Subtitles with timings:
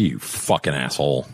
[0.00, 1.26] you fucking asshole.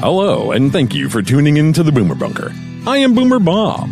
[0.00, 2.52] Hello, and thank you for tuning in to the Boomer Bunker.
[2.86, 3.88] I am Boomer Bob.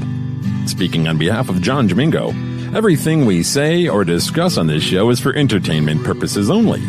[0.67, 2.29] Speaking on behalf of John Domingo,
[2.75, 6.81] everything we say or discuss on this show is for entertainment purposes only.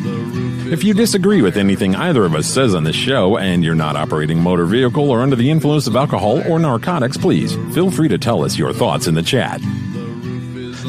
[0.72, 3.96] If you disagree with anything either of us says on this show and you're not
[3.96, 8.18] operating motor vehicle or under the influence of alcohol or narcotics, please feel free to
[8.18, 9.62] tell us your thoughts in the chat.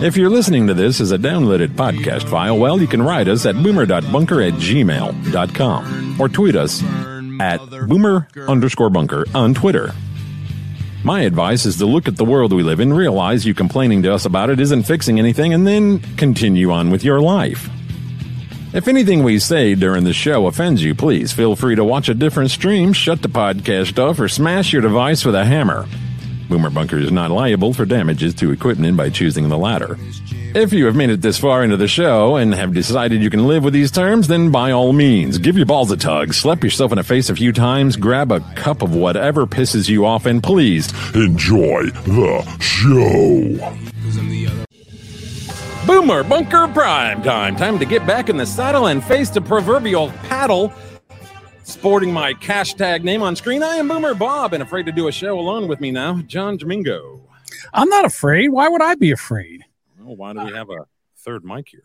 [0.03, 3.47] If you're listening to this as a downloaded podcast file, well, you can write us
[3.47, 6.83] at boomer.bunker at gmail.com or tweet us
[7.41, 9.93] at boomer underscore bunker on Twitter.
[11.03, 14.13] My advice is to look at the world we live in, realize you complaining to
[14.13, 17.71] us about it isn't fixing anything, and then continue on with your life.
[18.75, 22.15] If anything we say during the show offends you, please feel free to watch a
[22.15, 25.87] different stream, shut the podcast off, or smash your device with a hammer.
[26.49, 29.99] Boomer Bunker is not liable for damages to equipment by choosing the latter.
[30.55, 33.47] If you have made it this far into the show and have decided you can
[33.47, 36.93] live with these terms, then by all means, give your balls a tug, slap yourself
[36.93, 40.43] in the face a few times, grab a cup of whatever pisses you off, and
[40.43, 43.77] please enjoy the show.
[45.87, 47.55] Boomer Bunker Prime Time.
[47.57, 50.73] Time to get back in the saddle and face the proverbial paddle.
[51.71, 55.09] Sporting my cash tag name on screen, I am Boomer Bob, and afraid to do
[55.09, 57.21] a show alone with me now, John Domingo.
[57.75, 58.51] I'm not afraid.
[58.51, 59.65] Why would I be afraid?
[60.01, 60.87] Well, why do we have a
[61.19, 61.83] third mic here?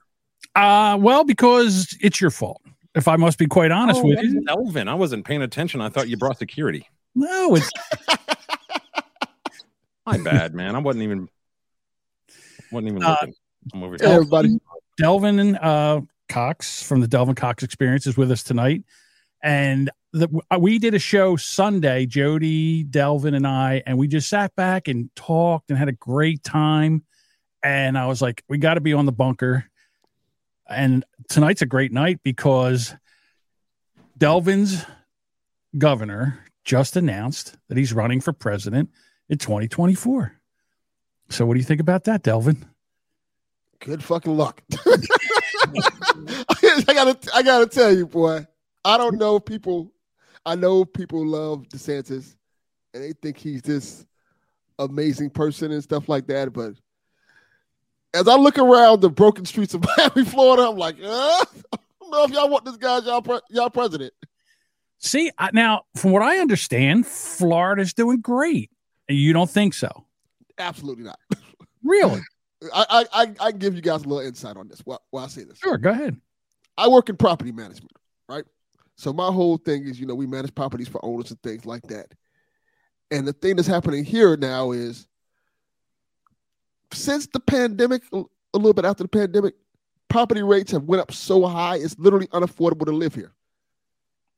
[0.56, 2.62] Uh, well, because it's your fault.
[2.94, 4.44] If I must be quite honest Oh, with you.
[4.48, 4.88] Elvin.
[4.88, 5.82] I wasn't paying attention.
[5.82, 6.88] I thought you brought security.
[7.16, 7.70] No, it's
[10.06, 10.76] My bad, man.
[10.76, 11.28] I wasn't even
[12.72, 13.34] wasn't even Uh, looking.
[13.74, 14.16] I'm over Hey, here.
[14.18, 14.60] everybody.
[14.98, 18.84] Delvin and uh, Cox from the Delvin Cox Experience is with us tonight,
[19.44, 22.06] and the, uh, we did a show Sunday.
[22.06, 26.44] Jody, Delvin, and I, and we just sat back and talked and had a great
[26.44, 27.04] time.
[27.64, 29.66] And I was like, we got to be on the bunker.
[30.70, 32.96] And tonight's a great night because
[34.18, 34.86] Delvin's
[35.78, 38.90] governor just announced that he's running for president
[39.30, 40.34] in 2024.
[41.30, 42.66] So, what do you think about that, Delvin?
[43.80, 44.62] Good fucking luck.
[44.74, 48.46] I gotta, I gotta tell you, boy.
[48.84, 49.92] I don't know if people.
[50.46, 52.36] I know people love DeSantis,
[52.94, 54.06] and they think he's this
[54.80, 56.52] amazing person and stuff like that.
[56.52, 56.74] But
[58.14, 61.06] as I look around the broken streets of Miami, Florida, I'm like, uh,
[61.74, 64.14] I don't know if y'all want this guy y'all, pre- y'all president.
[64.98, 68.70] See, I, now from what I understand, Florida's doing great.
[69.10, 70.06] And you don't think so?
[70.58, 71.20] Absolutely not.
[71.84, 72.22] Really?
[72.72, 74.82] I, I, I, I can give you guys a little insight on this.
[74.82, 76.16] While, while I say this, sure, go ahead.
[76.78, 77.94] I work in property management,
[78.30, 78.44] right?
[79.02, 81.82] So my whole thing is, you know, we manage properties for owners and things like
[81.88, 82.14] that.
[83.10, 85.08] And the thing that's happening here now is
[86.94, 88.22] since the pandemic, a
[88.54, 89.56] a little bit after the pandemic,
[90.08, 93.34] property rates have went up so high, it's literally unaffordable to live here.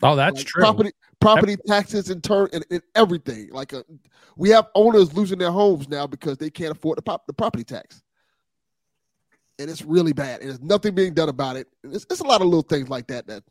[0.01, 0.61] Oh, that's Like, true.
[0.61, 3.49] Property property taxes in turn and, and everything.
[3.51, 3.83] Like uh
[4.37, 7.65] we have owners losing their homes now because they can't afford the, pop, the property
[7.65, 8.01] tax.
[9.59, 10.39] And it's really bad.
[10.39, 11.67] And there's nothing being done about it.
[11.83, 13.43] And it's, it's a lot of little things like that that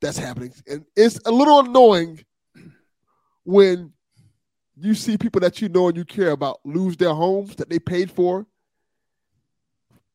[0.00, 0.52] that's happening.
[0.68, 2.24] And it's a little annoying
[3.44, 3.92] when
[4.76, 7.78] you see people that you know and you care about lose their homes that they
[7.78, 8.46] paid for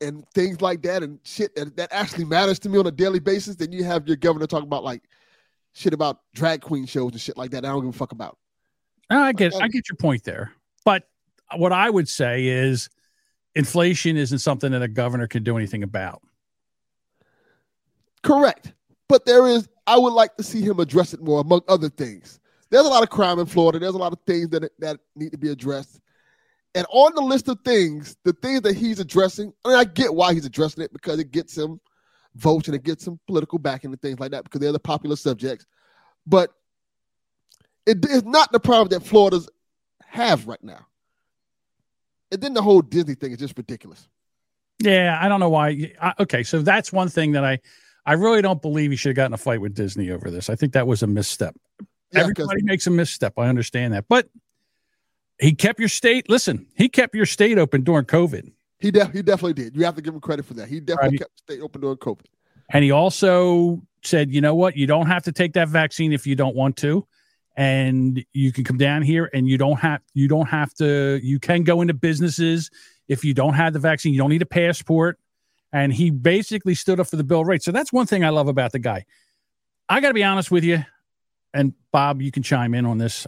[0.01, 3.19] and things like that and shit that, that actually matters to me on a daily
[3.19, 3.55] basis.
[3.55, 5.03] Then you have your governor talking about like
[5.73, 7.65] shit about drag queen shows and shit like that.
[7.65, 8.37] I don't give a fuck about.
[9.09, 10.51] Oh, I get I get your point there.
[10.85, 11.03] But
[11.55, 12.89] what I would say is
[13.55, 16.21] inflation isn't something that a governor can do anything about.
[18.23, 18.73] Correct.
[19.11, 22.39] But there is, I would like to see him address it more, among other things.
[22.69, 23.77] There's a lot of crime in Florida.
[23.77, 25.99] There's a lot of things that that need to be addressed.
[26.75, 30.33] And on the list of things, the things that he's addressing, and I get why
[30.33, 31.81] he's addressing it because it gets him
[32.35, 35.17] votes and it gets him political backing and things like that because they're the popular
[35.17, 35.65] subjects.
[36.25, 36.53] But
[37.85, 39.49] it is not the problem that Florida's
[40.05, 40.87] have right now.
[42.31, 44.07] And then the whole Disney thing is just ridiculous.
[44.79, 45.91] Yeah, I don't know why.
[46.01, 47.59] I, okay, so that's one thing that I
[48.05, 50.49] I really don't believe he should have gotten a fight with Disney over this.
[50.49, 51.55] I think that was a misstep.
[52.11, 53.33] Yeah, Everybody makes a misstep.
[53.37, 54.27] I understand that, but
[55.39, 56.29] he kept your state.
[56.29, 58.51] Listen, he kept your state open during COVID.
[58.79, 59.75] He, de- he definitely did.
[59.75, 60.67] You have to give him credit for that.
[60.67, 61.19] He definitely Right.
[61.19, 62.25] kept the state open during COVID.
[62.73, 64.75] And he also said, you know what?
[64.75, 67.05] You don't have to take that vaccine if you don't want to.
[67.57, 71.37] And you can come down here and you don't have you don't have to you
[71.37, 72.71] can go into businesses
[73.09, 74.13] if you don't have the vaccine.
[74.13, 75.19] You don't need a passport.
[75.73, 77.65] And he basically stood up for the bill rights.
[77.65, 79.05] So that's one thing I love about the guy.
[79.87, 80.83] I gotta be honest with you,
[81.53, 83.27] and Bob, you can chime in on this.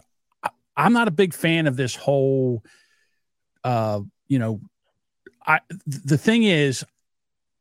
[0.75, 2.63] I'm not a big fan of this whole
[3.63, 4.61] uh, you know,
[5.45, 6.85] I the thing is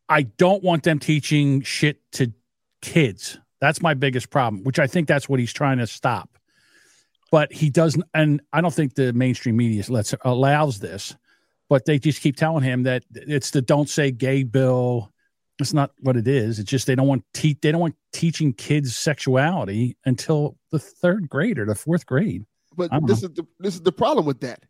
[0.09, 2.33] I don't want them teaching shit to
[2.81, 3.39] kids.
[3.61, 6.39] That's my biggest problem, which I think that's what he's trying to stop.
[7.31, 11.17] But he doesn't, and I don't think the mainstream media lets allows this.
[11.73, 15.11] But they just keep telling him that it's the "Don't Say Gay" bill.
[15.59, 16.59] It's not what it is.
[16.59, 21.31] It's just they don't want te- they don't want teaching kids sexuality until the third
[21.31, 22.45] grade or the fourth grade.
[22.77, 23.29] But this know.
[23.29, 24.65] is the this is the problem with that.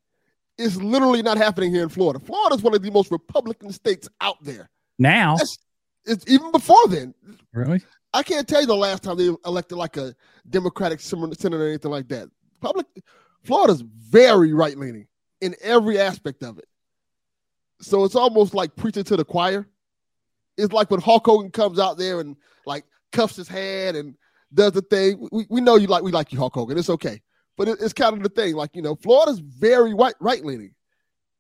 [0.59, 2.21] It's literally not happening here in Florida.
[2.21, 4.71] Florida is one of the most Republican states out there.
[5.01, 5.59] Now, That's,
[6.05, 7.15] it's even before then.
[7.53, 7.83] Really?
[8.15, 10.15] I can't tell you the last time they elected like a
[10.49, 12.29] Democratic senator or anything like that.
[12.61, 12.87] Public
[13.43, 15.09] Florida's very right leaning
[15.41, 16.67] in every aspect of it.
[17.83, 19.67] So it's almost like preaching to the choir.
[20.57, 24.15] It's like when Hulk Hogan comes out there and like cuffs his hand and
[24.55, 25.29] does the thing.
[25.33, 26.79] We, we know you like we like you, Hulk Hogan.
[26.79, 27.21] It's okay.
[27.57, 28.55] But it, it's kind of the thing.
[28.55, 30.75] Like, you know, Florida's very white right leaning.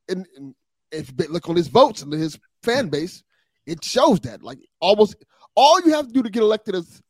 [0.08, 0.54] And, and
[0.90, 3.22] if you look on his votes and his fan base,
[3.66, 4.42] it shows that.
[4.42, 5.16] Like almost
[5.54, 7.00] all you have to do to get elected as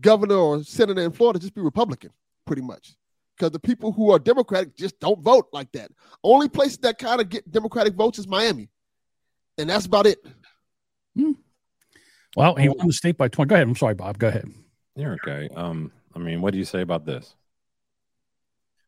[0.00, 2.10] governor or senator in Florida just be Republican,
[2.44, 2.94] pretty much.
[3.38, 5.90] Because the people who are Democratic just don't vote like that.
[6.24, 8.68] Only place that kind of get Democratic votes is Miami.
[9.58, 10.18] And that's about it.
[11.14, 11.32] Hmm.
[12.36, 13.48] Well, he won the state by 20.
[13.48, 13.68] Go ahead.
[13.68, 14.18] I'm sorry, Bob.
[14.18, 14.48] Go ahead.
[14.96, 15.48] You're okay.
[15.54, 17.34] Um, I mean, what do you say about this?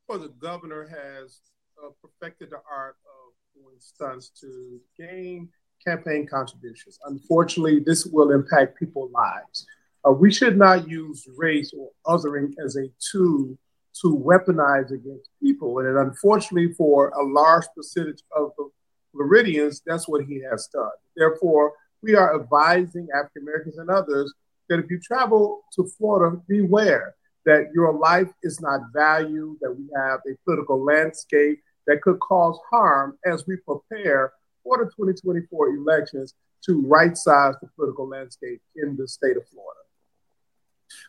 [0.08, 1.40] Well, the governor has
[1.82, 5.48] uh, perfected the art of doing stunts to gain
[5.86, 6.98] campaign contributions.
[7.04, 9.66] Unfortunately, this will impact people's lives.
[10.06, 13.56] Uh, we should not use race or othering as a tool
[14.02, 15.78] to weaponize against people.
[15.78, 18.70] And unfortunately, for a large percentage of the
[19.12, 20.90] Floridians, that's what he has done.
[21.16, 21.72] Therefore,
[22.02, 24.32] we are advising African Americans and others
[24.68, 27.14] that if you travel to Florida, beware
[27.44, 32.58] that your life is not valued, that we have a political landscape that could cause
[32.70, 34.32] harm as we prepare
[34.62, 36.34] for the 2024 elections
[36.64, 39.80] to right size the political landscape in the state of Florida.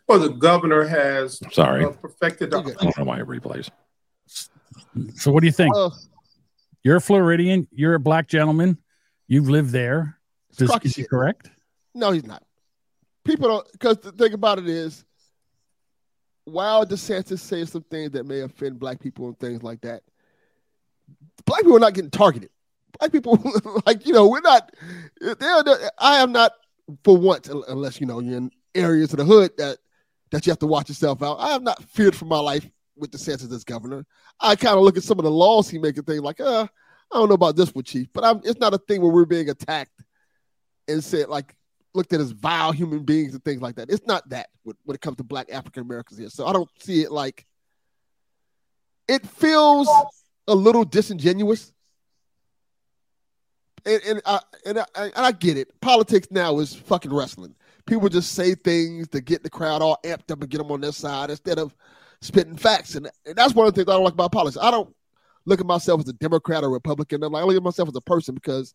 [0.07, 2.51] Well, the governor has sorry uh, perfected.
[2.51, 3.69] The- I don't know why it replays.
[5.15, 5.75] So, what do you think?
[5.75, 5.89] Uh,
[6.83, 7.67] you're a Floridian.
[7.71, 8.77] You're a black gentleman.
[9.27, 10.17] You've lived there.
[10.57, 11.49] Does, is he correct?
[11.93, 12.43] No, he's not.
[13.23, 15.05] People don't because the thing about it is,
[16.45, 20.03] while DeSantis says some things that may offend black people and things like that,
[21.45, 22.49] black people are not getting targeted
[22.99, 23.39] black people
[23.85, 24.73] like you know we're not
[25.19, 26.51] they're, i am not
[27.03, 29.77] for once unless you know you're in areas of the hood that
[30.31, 31.37] that you have to watch yourself out.
[31.39, 34.05] I am not feared for my life with the DeSantis as governor.
[34.39, 36.67] I kind of look at some of the laws he makes and think like uh
[37.13, 39.25] i don't know about this one chief but I'm, it's not a thing where we're
[39.25, 40.01] being attacked
[40.87, 41.55] and said like
[41.93, 43.89] looked at as vile human beings and things like that.
[43.89, 46.29] It's not that when, when it comes to black african americans here.
[46.29, 47.45] So i don't see it like
[49.07, 49.89] it feels
[50.47, 51.71] a little disingenuous.
[53.85, 55.79] And and I, and I, and I get it.
[55.81, 57.55] Politics now is fucking wrestling.
[57.85, 60.81] People just say things to get the crowd all amped up and get them on
[60.81, 61.75] their side instead of
[62.21, 62.95] spitting facts.
[62.95, 64.57] And, and that's one of the things I don't like about politics.
[64.61, 64.93] I don't
[65.45, 67.23] look at myself as a Democrat or Republican.
[67.23, 68.73] I'm like, I look at myself as a person because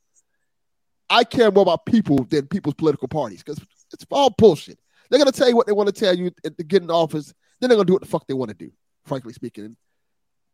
[1.08, 4.78] I care more about people than people's political parties because it's all bullshit.
[5.08, 7.32] They're gonna tell you what they want to tell you to get in office.
[7.60, 8.72] Then they're gonna do what the fuck they want to do.
[9.04, 9.76] Frankly speaking,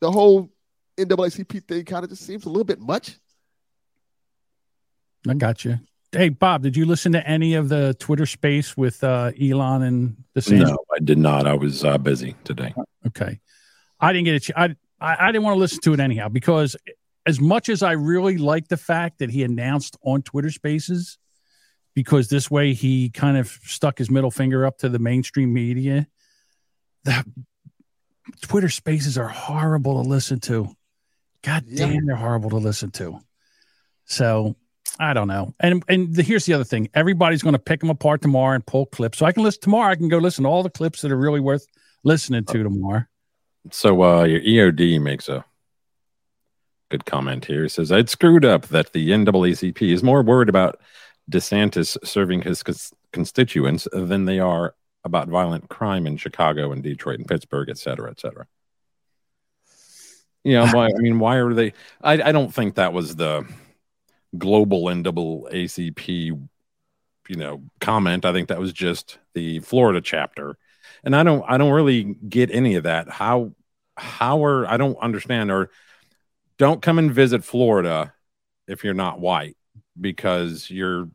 [0.00, 0.52] the whole
[0.98, 3.18] NAACP thing kind of just seems a little bit much.
[5.26, 5.78] I got you.
[6.14, 10.16] Hey, Bob, did you listen to any of the Twitter space with uh, Elon and
[10.34, 10.58] the same?
[10.58, 11.46] No, I did not.
[11.46, 12.74] I was uh, busy today.
[13.06, 13.40] Okay.
[13.98, 14.50] I didn't get it.
[14.54, 16.76] I, I, I didn't want to listen to it anyhow because
[17.24, 21.16] as much as I really like the fact that he announced on Twitter spaces,
[21.94, 26.06] because this way he kind of stuck his middle finger up to the mainstream media,
[27.04, 27.24] the
[28.42, 30.74] Twitter spaces are horrible to listen to.
[31.42, 32.00] God damn, yeah.
[32.06, 33.18] they're horrible to listen to.
[34.04, 34.56] So
[34.98, 35.54] I don't know.
[35.60, 38.64] And and the, here's the other thing: everybody's going to pick them apart tomorrow and
[38.64, 39.18] pull clips.
[39.18, 39.90] So I can listen tomorrow.
[39.90, 41.66] I can go listen to all the clips that are really worth
[42.04, 43.04] listening to tomorrow.
[43.70, 45.44] So uh, your EOD makes a
[46.90, 47.62] good comment here.
[47.62, 50.80] He says I'd screwed up that the NAACP is more worried about
[51.30, 52.62] DeSantis serving his
[53.12, 58.10] constituents than they are about violent crime in Chicago and Detroit and Pittsburgh, et cetera,
[58.10, 58.46] et cetera.
[60.44, 60.86] Yeah, why?
[60.86, 61.72] I mean, why are they?
[62.02, 63.46] I, I don't think that was the
[64.36, 66.48] global NAACP,
[67.28, 68.24] you know, comment.
[68.24, 70.56] I think that was just the Florida chapter,
[71.04, 73.08] and I don't, I don't really get any of that.
[73.10, 73.52] How,
[73.96, 75.70] how are I don't understand or
[76.58, 78.14] don't come and visit Florida
[78.68, 79.56] if you're not white
[80.00, 81.08] because you're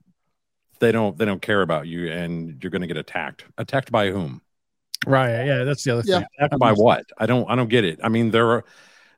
[0.80, 3.46] they don't they don't care about you and you're going to get attacked.
[3.58, 4.42] Attacked by whom?
[5.06, 5.46] Right.
[5.46, 6.20] Yeah, that's the other yeah.
[6.20, 6.28] thing.
[6.40, 7.06] Attacked by what?
[7.18, 8.00] I don't I don't get it.
[8.04, 8.66] I mean, there are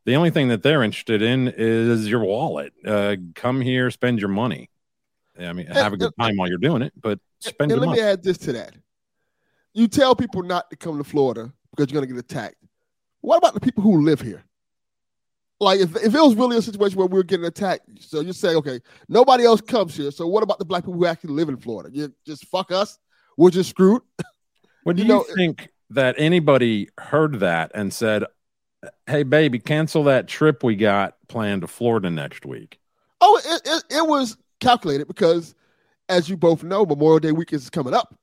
[0.10, 2.74] the only thing that they're interested in is your wallet.
[2.84, 4.72] Uh, come here, spend your money.
[5.40, 7.72] I mean, have a good time while you're doing it, but spend.
[7.72, 8.02] And, and let money.
[8.02, 8.74] me add this to that.
[9.74, 12.56] you tell people not to come to Florida because you're gonna get attacked.
[13.22, 14.44] What about the people who live here?
[15.60, 18.34] Like if, if it was really a situation where we were getting attacked, so you
[18.34, 20.10] say, okay, nobody else comes here.
[20.10, 21.90] So what about the black people who actually live in Florida?
[21.94, 22.98] You just fuck us.
[23.38, 24.02] We're just screwed.
[24.86, 28.24] Well, do You you, know- think that anybody heard that and said,
[29.08, 32.80] "Hey, baby, cancel that trip we got planned to Florida next week"?
[33.22, 35.56] Oh, it, it, it was calculated because,
[36.08, 38.18] as you both know, Memorial Day weekend is coming up,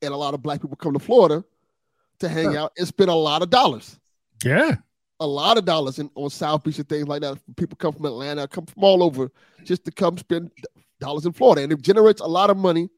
[0.00, 1.44] and a lot of black people come to Florida
[2.18, 3.98] to hang out and spend a lot of dollars,
[4.44, 4.76] Yeah.
[5.20, 7.38] a lot of dollars in, on South Beach and things like that.
[7.56, 9.30] People come from Atlanta, come from all over
[9.64, 10.50] just to come spend
[11.00, 12.88] dollars in Florida, and it generates a lot of money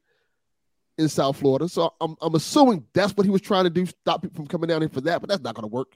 [0.97, 1.67] in South Florida.
[1.67, 4.67] So I'm, I'm assuming that's what he was trying to do, stop people from coming
[4.67, 5.95] down here for that, but that's not going to work.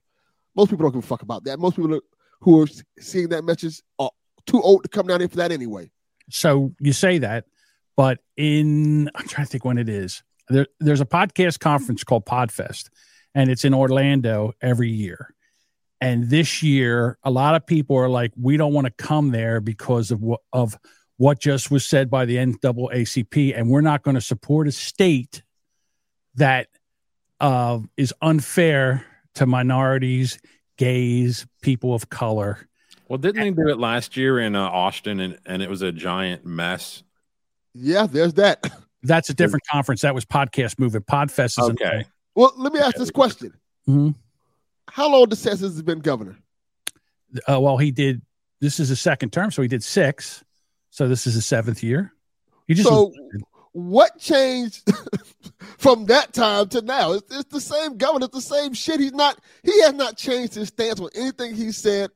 [0.56, 1.60] Most people don't give a fuck about that.
[1.60, 2.00] Most people
[2.42, 2.68] who are
[3.00, 4.12] seeing that message are
[4.46, 5.90] too old to come down here for that anyway.
[6.30, 7.46] So you say that,
[7.96, 10.24] but in I'm trying to think when it is.
[10.50, 12.90] There, there's a podcast conference called Podfest,
[13.36, 15.34] and it's in Orlando every year.
[16.02, 19.60] And this year, a lot of people are like, we don't want to come there
[19.60, 20.78] because of what of
[21.18, 25.44] what just was said by the NAACP, and we're not going to support a state
[26.36, 26.68] that
[27.42, 30.40] uh, is unfair to minorities,
[30.78, 32.68] gays, people of color.
[33.08, 35.92] Well, didn't they do it last year in uh, Austin, and, and it was a
[35.92, 37.04] giant mess?
[37.74, 38.66] Yeah, there's that.
[39.04, 40.02] That's a different conference.
[40.02, 41.08] That was Podcast Movement.
[41.08, 42.06] Podfest is Okay.
[42.36, 43.54] Well, let me ask this question:
[43.88, 44.14] Mhm.
[44.90, 46.38] How long DeSantis has been governor?
[47.50, 48.22] uh, well, he did.
[48.60, 50.44] This is his second term, so he did six.
[50.90, 52.14] So this is his seventh year.
[52.68, 53.14] He just So,
[53.74, 54.90] what changed
[55.78, 57.14] from that time to now?
[57.14, 59.00] It's, it's the same governor, it's the same shit.
[59.00, 59.40] He's not.
[59.64, 62.10] He has not changed his stance on anything he said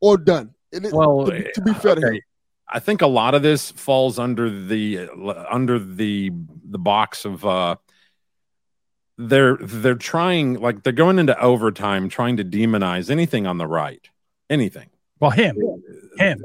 [0.00, 0.54] or done.
[0.72, 2.20] And it- Well, to, be- to be fair to him,
[2.68, 5.08] I think a lot of this falls under the
[5.48, 6.32] under the
[6.68, 7.76] the box of uh
[9.18, 14.10] they're they're trying like they're going into overtime trying to demonize anything on the right.
[14.50, 14.90] Anything.
[15.20, 15.56] well, him,
[16.18, 16.42] him.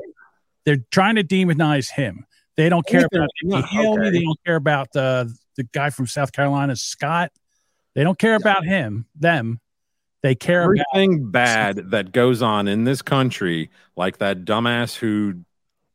[0.66, 2.26] They're trying to demonize him.
[2.62, 4.10] They don't care Anything- about okay.
[4.12, 5.26] They don't care about uh,
[5.58, 7.32] the guy from South Carolina, Scott.
[7.96, 9.08] They don't care about him.
[9.16, 9.60] Them.
[10.22, 10.86] They care about.
[10.94, 15.42] Everything bad that goes on in this country, like that dumbass who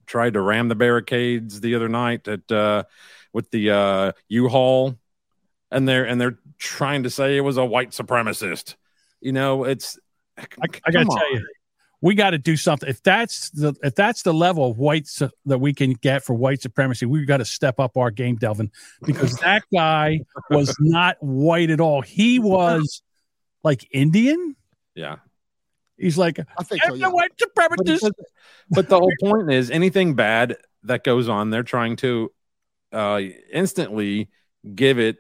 [0.06, 2.82] tried to ram the barricades the other night at uh
[3.32, 4.96] with the uh U-Haul
[5.70, 8.74] and they're and they're trying to say it was a white supremacist.
[9.20, 10.00] You know, it's
[10.36, 10.44] I,
[10.84, 11.16] I gotta on.
[11.16, 11.46] tell you,
[12.00, 12.88] we got to do something.
[12.88, 16.60] If that's the if that's the level of whites that we can get for white
[16.60, 18.70] supremacy, we've got to step up our game, Delvin,
[19.02, 22.02] because that guy was not white at all.
[22.02, 23.02] He was
[23.64, 24.56] like Indian.
[24.94, 25.16] Yeah.
[25.96, 26.92] He's like I think so.
[26.92, 27.08] I'm Yeah.
[27.08, 28.12] a white But,
[28.70, 32.32] but the whole point is anything bad that goes on, they're trying to
[32.92, 33.20] uh
[33.52, 34.28] instantly
[34.74, 35.16] give it,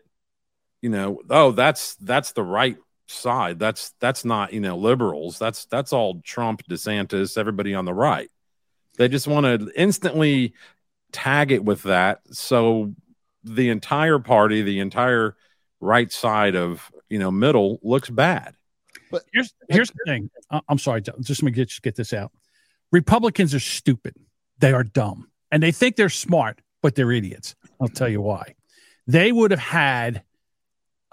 [0.82, 3.58] you know, oh, that's that's the right side.
[3.58, 5.38] That's that's not, you know, liberals.
[5.38, 8.30] That's that's all Trump, DeSantis, everybody on the right.
[8.98, 10.54] They just want to instantly
[11.12, 12.20] tag it with that.
[12.32, 12.94] So
[13.44, 15.36] the entire party, the entire
[15.80, 18.54] right side of, you know, middle looks bad.
[19.10, 20.30] But here's here's the thing.
[20.50, 22.32] I- I'm sorry, just let me get get this out.
[22.92, 24.14] Republicans are stupid.
[24.58, 27.54] They are dumb, and they think they're smart, but they're idiots.
[27.80, 28.54] I'll tell you why.
[29.06, 30.22] They would have had,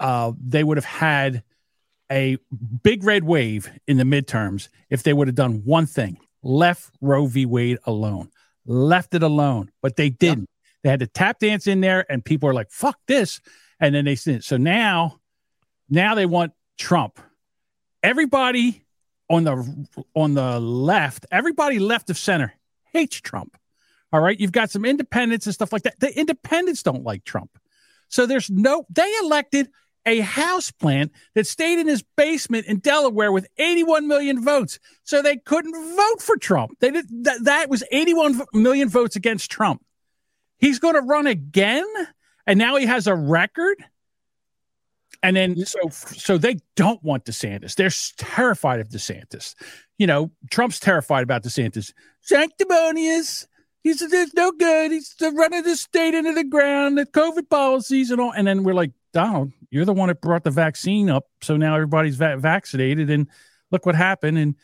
[0.00, 1.42] uh, they would have had
[2.14, 2.38] a
[2.82, 7.26] big red wave in the midterms if they would have done one thing: left Roe
[7.26, 7.44] v.
[7.44, 8.30] Wade alone,
[8.64, 9.70] left it alone.
[9.82, 10.48] But they didn't.
[10.82, 13.40] They had to tap dance in there, and people are like, "Fuck this,"
[13.80, 15.20] and then they said, "So now,
[15.90, 17.18] now they want Trump."
[18.04, 18.84] everybody
[19.28, 22.54] on the on the left, everybody left of center
[22.92, 23.56] hates Trump.
[24.12, 25.98] All right, you've got some independents and stuff like that.
[25.98, 27.58] The independents don't like Trump,
[28.08, 28.86] so there's no.
[28.90, 29.70] They elected
[30.06, 35.22] a house plant that stayed in his basement in Delaware with 81 million votes, so
[35.22, 36.78] they couldn't vote for Trump.
[36.80, 37.44] They did that.
[37.44, 39.84] That was 81 million votes against Trump.
[40.58, 41.86] He's going to run again,
[42.46, 43.82] and now he has a record.
[45.22, 47.74] And then so so they don't want DeSantis.
[47.76, 49.54] They're terrified of DeSantis.
[49.96, 51.92] You know, Trump's terrified about DeSantis.
[52.20, 53.46] Sanctimonious.
[53.82, 54.92] He's there's no good.
[54.92, 58.32] He's running the state into the ground, the COVID policies and all.
[58.32, 61.24] And then we're like, Donald, you're the one that brought the vaccine up.
[61.40, 63.08] So now everybody's va- vaccinated.
[63.08, 63.28] And
[63.70, 64.36] look what happened.
[64.36, 64.56] And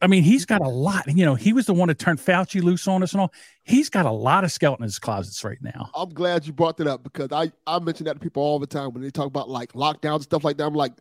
[0.00, 1.04] I mean, he's got a lot.
[1.08, 3.32] You know, he was the one that turned Fauci loose on us and all.
[3.62, 5.90] He's got a lot of skeleton in his closets right now.
[5.94, 8.66] I'm glad you brought that up because I, I mention that to people all the
[8.66, 10.66] time when they talk about like lockdowns and stuff like that.
[10.66, 10.92] I'm like,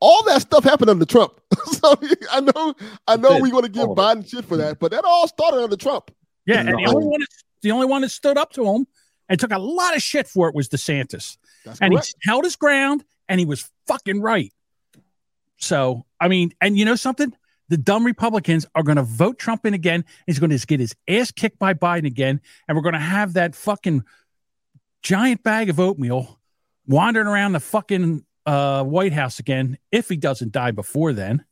[0.00, 1.40] all that stuff happened under Trump.
[1.64, 1.96] so
[2.30, 2.74] I know
[3.08, 5.76] I know we're going to give Biden shit for that, but that all started under
[5.76, 6.10] Trump.
[6.46, 7.28] Yeah, and the only one that,
[7.62, 8.86] the only one that stood up to him
[9.28, 11.38] and took a lot of shit for it was DeSantis.
[11.64, 12.14] That's And correct.
[12.22, 14.52] he held his ground and he was fucking right.
[15.56, 17.34] So, I mean, and you know something?
[17.68, 20.04] The dumb Republicans are going to vote Trump in again.
[20.26, 22.40] He's going to get his ass kicked by Biden again.
[22.68, 24.04] And we're going to have that fucking
[25.02, 26.38] giant bag of oatmeal
[26.86, 31.44] wandering around the fucking uh, White House again if he doesn't die before then.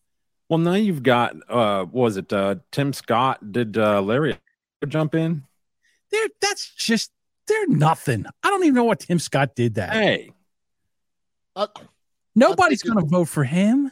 [0.50, 3.52] Well, now you've got, uh, was it uh, Tim Scott?
[3.52, 4.36] Did uh, Larry
[4.86, 5.44] jump in?
[6.10, 7.10] They're, that's just,
[7.46, 8.24] they're nothing.
[8.42, 9.92] I don't even know what Tim Scott did that.
[9.92, 10.32] Hey,
[11.56, 11.82] uh, I,
[12.34, 13.90] Nobody's going to vote for him.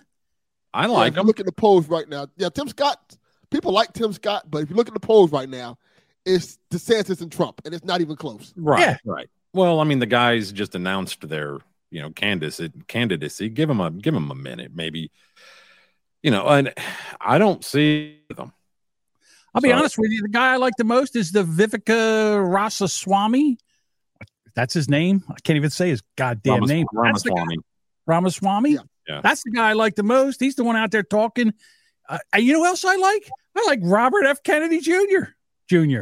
[0.73, 1.27] I yeah, like if you him.
[1.27, 2.29] look at the polls right now.
[2.37, 3.17] Yeah, Tim Scott.
[3.51, 5.77] People like Tim Scott, but if you look at the polls right now,
[6.25, 8.53] it's DeSantis and Trump, and it's not even close.
[8.57, 8.97] Right, Yeah.
[9.05, 9.29] right.
[9.53, 11.59] Well, I mean, the guys just announced their,
[11.91, 12.71] you know, candidacy.
[12.87, 13.49] Candidacy.
[13.49, 15.11] Give them a, give them a minute, maybe.
[16.23, 16.73] You know, and
[17.21, 18.53] I don't see them.
[19.55, 19.79] I'll be Sorry.
[19.81, 20.23] honest with you.
[20.23, 23.59] The guy I like the most is the Viveka Ramaswamy.
[24.55, 25.25] That's his name.
[25.29, 26.87] I can't even say his goddamn Ramas- name.
[26.93, 27.57] Ramaswamy.
[28.07, 28.71] Ramaswamy.
[28.73, 28.81] Yeah.
[29.09, 29.21] Yeah.
[29.23, 30.41] That's the guy I like the most.
[30.41, 31.53] He's the one out there talking.
[32.09, 33.29] Uh, you know who else I like?
[33.57, 34.43] I like Robert F.
[34.43, 35.31] Kennedy Jr.
[35.69, 36.01] Jr.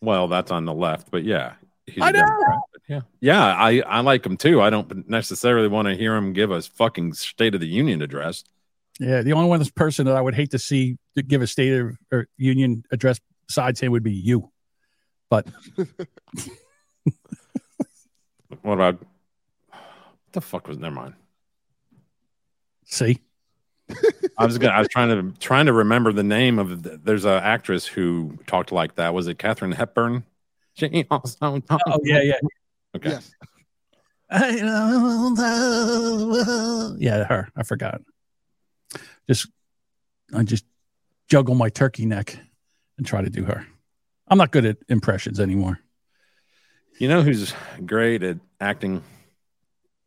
[0.00, 1.54] Well, that's on the left, but yeah,
[2.00, 2.20] I a know.
[2.20, 2.58] Democrat,
[2.88, 4.60] yeah, yeah, I I like him too.
[4.60, 8.44] I don't necessarily want to hear him give us fucking State of the Union address.
[8.98, 11.46] Yeah, the only one this person that I would hate to see to give a
[11.46, 14.50] state of or union address besides him would be you.
[15.28, 15.46] But
[18.62, 20.78] What about what the fuck was?
[20.78, 21.14] Never mind.
[22.84, 23.20] see,
[24.38, 24.72] I was gonna.
[24.72, 26.82] I was trying to trying to remember the name of.
[26.82, 29.14] The, there's an actress who talked like that.
[29.14, 30.24] Was it Katharine Hepburn?
[30.78, 31.36] She also.
[31.42, 32.34] oh yeah, yeah,
[32.94, 33.08] Okay.
[33.08, 33.30] Yes.
[36.98, 37.48] yeah, her.
[37.56, 38.02] I forgot.
[39.28, 39.48] Just,
[40.34, 40.64] I just
[41.28, 42.38] juggle my turkey neck
[42.98, 43.66] and try to do her.
[44.28, 45.80] I'm not good at impressions anymore.
[46.98, 47.52] You know who's
[47.84, 49.02] great at acting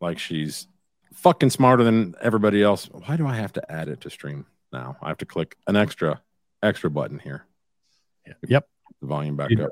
[0.02, 0.68] like she's
[1.14, 2.90] fucking smarter than everybody else?
[2.92, 4.98] Why do I have to add it to stream now?
[5.02, 6.22] I have to click an extra
[6.64, 7.46] extra button here.
[8.48, 8.68] Yep.
[9.02, 9.72] The volume back You up.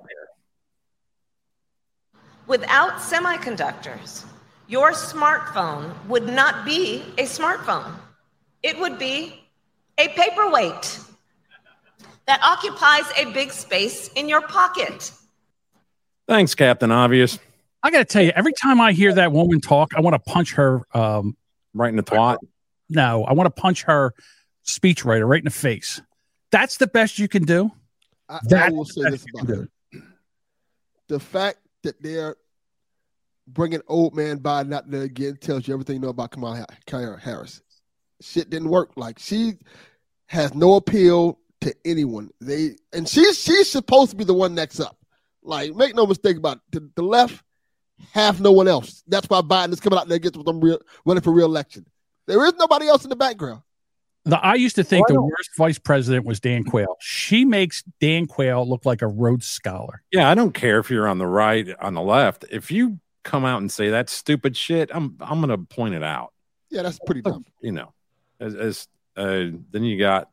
[2.47, 4.25] Without semiconductors,
[4.67, 7.93] your smartphone would not be a smartphone.
[8.63, 9.41] It would be
[9.97, 10.99] a paperweight
[12.27, 15.11] that occupies a big space in your pocket.
[16.27, 17.39] Thanks, Captain Obvious.
[17.83, 20.31] I got to tell you, every time I hear that woman talk, I want to
[20.31, 20.81] punch her.
[20.93, 21.37] Um,
[21.73, 22.37] Right in the twat.
[22.89, 24.13] no, I want to punch her
[24.65, 26.01] speechwriter right in the face.
[26.51, 27.71] That's the best you can do.
[28.27, 29.67] I, I will say the this about her.
[31.07, 32.35] the fact that they're
[33.47, 36.65] bringing old man Biden out there again tells you everything you know about Kamala
[37.21, 37.61] Harris.
[38.21, 38.91] Shit didn't work.
[38.95, 39.53] Like she
[40.27, 42.29] has no appeal to anyone.
[42.41, 44.97] They and she's she's supposed to be the one next up.
[45.43, 46.63] Like make no mistake about it.
[46.71, 47.43] The, the left
[48.13, 49.03] have no one else.
[49.07, 51.85] That's why Biden is coming out there against them real, running for reelection.
[52.27, 53.61] There is nobody else in the background.
[54.25, 56.97] The, I used to think Why the worst vice president was Dan Quayle.
[56.99, 60.03] She makes Dan Quayle look like a Rhodes Scholar.
[60.11, 62.43] Yeah, I don't care if you're on the right, on the left.
[62.51, 66.33] If you come out and say that stupid shit, I'm I'm gonna point it out.
[66.69, 67.45] Yeah, that's pretty dumb.
[67.61, 67.93] You know,
[68.39, 70.29] as, as uh, then you got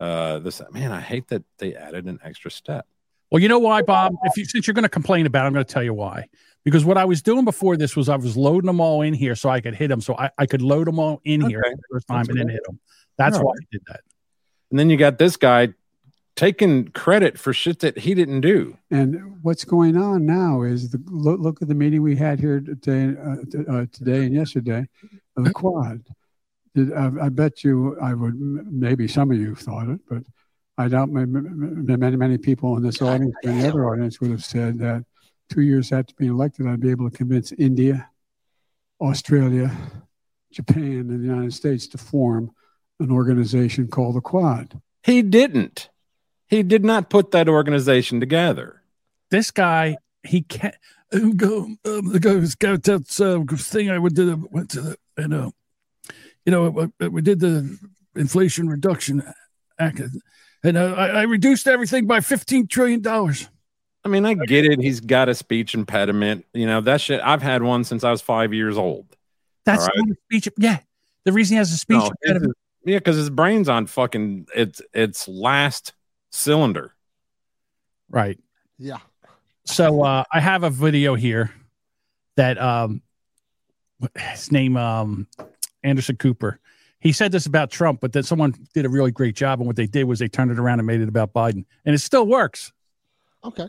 [0.00, 0.92] uh this man.
[0.92, 2.86] I hate that they added an extra step.
[3.30, 4.14] Well, you know why, Bob?
[4.24, 6.26] If you since you're going to complain about, it, I'm going to tell you why.
[6.64, 9.34] Because what I was doing before this was I was loading them all in here
[9.34, 10.00] so I could hit them.
[10.00, 11.74] So I, I could load them all in here Okay.
[11.74, 12.80] the first time That's and then hit them.
[13.16, 14.00] That's All why I did that.
[14.70, 15.68] And then you got this guy
[16.36, 18.76] taking credit for shit that he didn't do.
[18.90, 22.60] And what's going on now is the look, look at the meeting we had here
[22.60, 24.86] today, uh, t- uh, today and yesterday,
[25.36, 26.04] of the Quad.
[26.78, 30.22] Did, I, I bet you, I would maybe some of you thought it, but
[30.76, 34.20] I doubt ma- ma- ma- many many people in this audience and the other audience
[34.20, 35.04] would have said that
[35.50, 38.08] two years after being elected, I'd be able to convince India,
[39.00, 39.70] Australia,
[40.52, 42.50] Japan, and the United States to form
[43.00, 44.80] an organization called the Quad.
[45.02, 45.88] He didn't.
[46.46, 48.82] He did not put that organization together.
[49.30, 50.74] This guy, he can't
[51.12, 51.64] um, go.
[51.84, 54.24] Um, the guy who's got that uh, thing I would do.
[54.26, 55.50] the- Went to the and uh,
[56.48, 57.78] you know uh, we did the
[58.16, 59.22] Inflation Reduction
[59.78, 60.00] Act,
[60.64, 63.50] and uh, I, I reduced everything by fifteen trillion dollars.
[64.02, 64.80] I mean, I get it.
[64.80, 66.46] He's got a speech impediment.
[66.54, 67.20] You know, that shit.
[67.22, 69.14] I've had one since I was five years old.
[69.66, 69.96] That's All right.
[69.98, 70.48] not a speech.
[70.56, 70.78] Yeah,
[71.24, 71.98] the reason he has a speech.
[71.98, 72.56] No, impediment-
[72.86, 75.92] yeah, because his brain's on fucking its its last
[76.30, 76.94] cylinder.
[78.08, 78.38] right.
[78.78, 79.00] Yeah.
[79.66, 81.52] So uh, I have a video here
[82.36, 83.02] that um,
[84.16, 85.26] his name um,
[85.82, 86.58] Anderson Cooper.
[87.00, 89.76] He said this about Trump, but then someone did a really great job, and what
[89.76, 92.26] they did was they turned it around and made it about Biden, and it still
[92.26, 92.72] works.
[93.44, 93.68] Okay.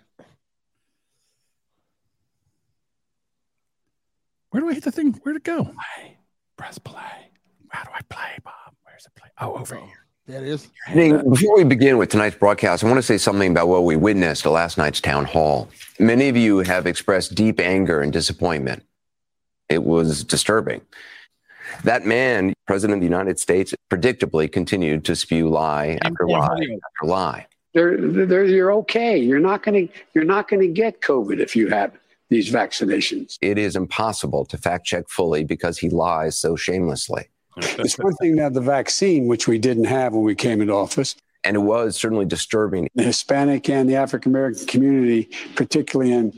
[4.49, 5.13] Where do I hit the thing?
[5.23, 5.63] Where'd it go?
[5.63, 6.17] Play.
[6.57, 7.29] press play.
[7.69, 8.73] How do I play, Bob?
[8.83, 9.29] Where's the play?
[9.39, 10.05] Oh, over oh, here.
[10.25, 10.69] That is.
[10.93, 13.95] Ning, before we begin with tonight's broadcast, I want to say something about what we
[13.95, 15.69] witnessed at last night's town hall.
[15.99, 18.83] Many of you have expressed deep anger and disappointment.
[19.69, 20.81] It was disturbing.
[21.83, 27.03] That man, President of the United States, predictably continued to spew lie after lie after
[27.03, 27.47] lie.
[27.73, 29.17] They're, they're, you're okay.
[29.17, 31.91] You're not going to you're not going to get COVID if you have
[32.29, 33.37] these vaccinations.
[33.41, 37.29] It is impossible to fact check fully because he lies so shamelessly.
[37.77, 40.73] It's one thing to have the vaccine, which we didn't have when we came into
[40.73, 41.15] office.
[41.43, 42.89] And it was certainly disturbing.
[42.95, 46.37] The Hispanic and the African American community, particularly in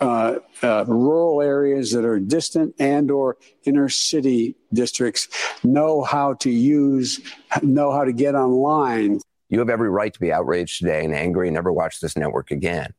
[0.00, 5.28] uh, uh, rural areas that are distant and or inner city districts,
[5.62, 7.20] know how to use,
[7.62, 9.20] know how to get online.
[9.48, 12.50] You have every right to be outraged today and angry and never watch this network
[12.50, 12.92] again.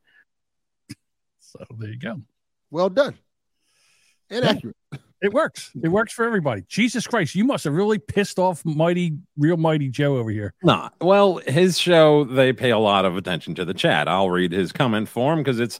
[1.39, 2.21] So there you go.
[2.71, 3.17] Well done.
[4.29, 4.75] And accurate.
[5.23, 5.71] It works.
[5.81, 6.65] It works for everybody.
[6.67, 10.53] Jesus Christ, you must have really pissed off mighty, real mighty Joe over here.
[10.61, 10.89] Nah.
[10.99, 14.09] Well, his show, they pay a lot of attention to the chat.
[14.09, 15.79] I'll read his comment for him because it's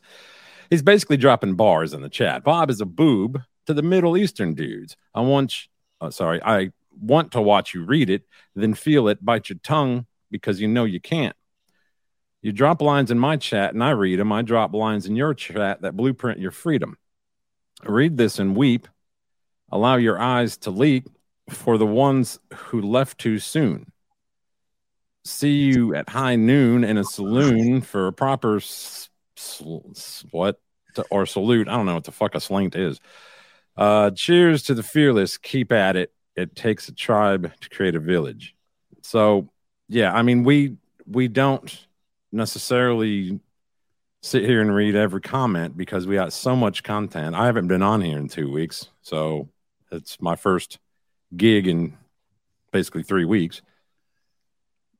[0.70, 2.46] he's basically dropping bars in the chat.
[2.46, 4.96] Bob is a boob to the Middle Eastern dudes.
[5.14, 5.54] I want
[6.00, 8.24] oh, sorry, I want to watch you read it,
[8.56, 11.36] then feel it, bite your tongue because you know you can't.
[12.42, 14.32] You drop lines in my chat and I read them.
[14.32, 16.98] I drop lines in your chat that blueprint your freedom.
[17.84, 18.88] Read this and weep
[19.74, 21.04] allow your eyes to leak
[21.50, 23.92] for the ones who left too soon.
[25.26, 30.62] See you at high noon in a saloon for a proper s- s- what
[31.10, 31.68] or salute.
[31.68, 33.00] I don't know what the fuck a slink is.
[33.76, 35.38] Uh, cheers to the fearless.
[35.38, 36.14] Keep at it.
[36.36, 38.56] It takes a tribe to create a village.
[39.02, 39.50] So,
[39.90, 41.88] yeah, I mean, we we don't
[42.32, 43.40] necessarily
[44.22, 47.36] sit here and read every comment because we got so much content.
[47.36, 49.50] I haven't been on here in two weeks, so
[49.94, 50.80] it's my first
[51.36, 51.98] gig in
[52.72, 53.62] basically three weeks.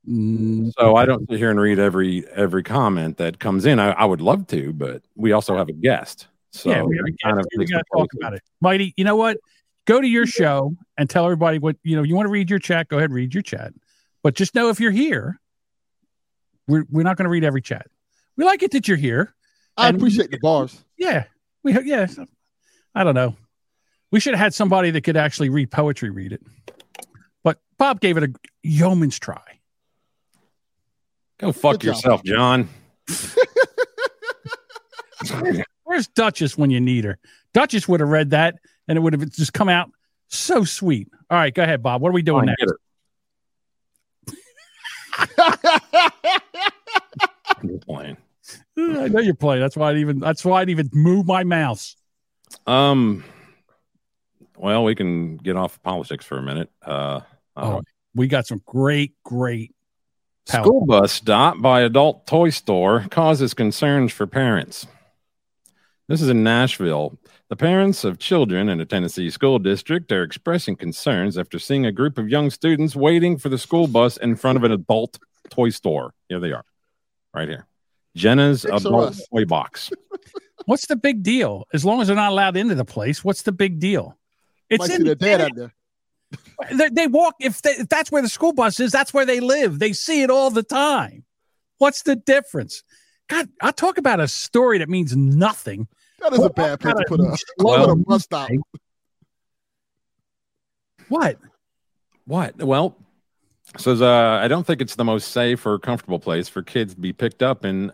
[0.08, 3.80] Mm, So I don't sit here and read every every comment that comes in.
[3.80, 6.28] I, I would love to, but we also have a guest.
[6.52, 8.42] So yeah, we, it kind of we got to talk about it.
[8.62, 9.38] Mighty, you know what?
[9.86, 12.04] Go to your show and tell everybody what you know.
[12.04, 12.90] You want to read your chat?
[12.90, 13.74] Go ahead, read your chat.
[14.24, 15.40] But just know if you're here,
[16.68, 17.88] we're we're not going to read every chat.
[18.38, 19.34] We like it that you're here.
[19.78, 20.84] I And- appreciate the bars.
[20.98, 21.26] Yeah,
[21.64, 22.08] we yeah.
[22.94, 23.36] I don't know.
[24.14, 26.42] We should have had somebody that could actually read poetry, read it.
[27.44, 29.42] But Bob gave it a yeoman's try.
[31.40, 31.96] Go fuck Good job.
[31.96, 32.70] yourself, John.
[35.84, 37.18] Where's Duchess when you need her?
[37.56, 38.54] Duchess would have read that,
[38.88, 39.90] and it would have just come out
[40.28, 41.08] so sweet.
[41.32, 42.04] All right, go ahead, Bob.
[42.04, 42.74] What are we doing Fine, next?
[47.58, 48.18] I'm just playing.
[48.78, 49.62] I know you're playing.
[49.62, 50.20] That's why I even.
[50.20, 51.96] That's why I even move my mouse.
[52.68, 53.24] Um.
[54.58, 56.70] Well, we can get off politics for a minute.
[56.82, 57.22] Uh,
[57.56, 57.84] Oh,
[58.16, 59.76] we got some great, great.
[60.48, 64.88] power- School bus stop by adult toy store causes concerns for parents.
[66.08, 67.18] This is in Nashville.
[67.50, 71.92] The parents of children in a Tennessee school district are expressing concerns after seeing a
[71.92, 75.20] group of young students waiting for the school bus in front of an adult
[75.52, 76.14] toy store.
[76.30, 76.66] Here they are,
[77.36, 77.68] right here.
[78.16, 79.92] Jenna's Thanks for adult toy box.
[80.66, 81.66] What's the big deal?
[81.74, 84.18] As long as they're not allowed into the place, what's the big deal?
[84.74, 85.74] It's Might in see the dad out there.
[86.72, 88.92] They, they walk if, they, if that's where the school bus is.
[88.92, 89.80] That's where they live.
[89.80, 91.26] They see it all the time.
[91.78, 92.84] What's the difference?
[93.28, 95.88] God, I talk about a story that means nothing.
[96.20, 98.50] That is a bad place to put a, Well- a bus stop.
[101.10, 101.38] What?
[102.26, 102.58] What?
[102.58, 102.98] Well,
[103.78, 107.00] says uh, I don't think it's the most safe or comfortable place for kids to
[107.00, 107.92] be picked up in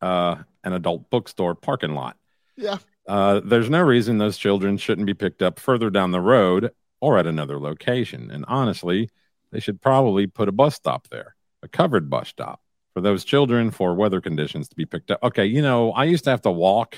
[0.00, 2.16] uh, an adult bookstore parking lot.
[2.56, 2.78] Yeah.
[3.08, 7.18] Uh, there's no reason those children shouldn't be picked up further down the road or
[7.18, 8.30] at another location.
[8.30, 9.08] And honestly,
[9.50, 12.60] they should probably put a bus stop there, a covered bus stop
[12.92, 15.22] for those children for weather conditions to be picked up.
[15.22, 16.96] Okay, you know, I used to have to walk,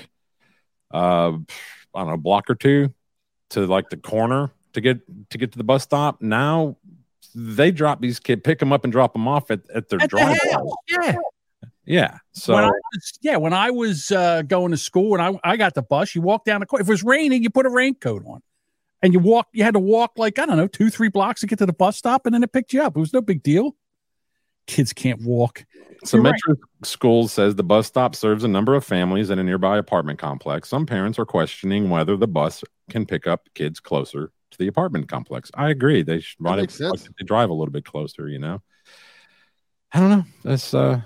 [0.93, 1.31] uh, I
[1.95, 2.93] don't know, a block or two
[3.51, 6.21] to like the corner to get to get to the bus stop.
[6.21, 6.77] Now
[7.33, 10.09] they drop these kids, pick them up and drop them off at, at their At
[10.09, 10.37] driveway.
[10.51, 10.73] house.
[10.89, 11.15] Yeah.
[11.85, 12.17] Yeah.
[12.33, 15.73] So when was, yeah, when I was uh, going to school and I, I got
[15.73, 16.81] the bus, you walk down the court.
[16.81, 18.41] If it was raining, you put a raincoat on.
[19.03, 21.47] And you walk, you had to walk like, I don't know, two, three blocks to
[21.47, 22.95] get to the bus stop, and then it picked you up.
[22.95, 23.75] It was no big deal.
[24.67, 25.65] Kids can't walk.
[26.03, 26.33] So You're right.
[26.47, 30.19] Metro Schools says the bus stop serves a number of families in a nearby apartment
[30.19, 30.69] complex.
[30.69, 35.09] Some parents are questioning whether the bus can pick up kids closer to the apartment
[35.09, 35.49] complex.
[35.55, 36.03] I agree.
[36.03, 38.61] They should run it like they drive a little bit closer, you know.
[39.91, 40.25] I don't know.
[40.43, 41.01] That's uh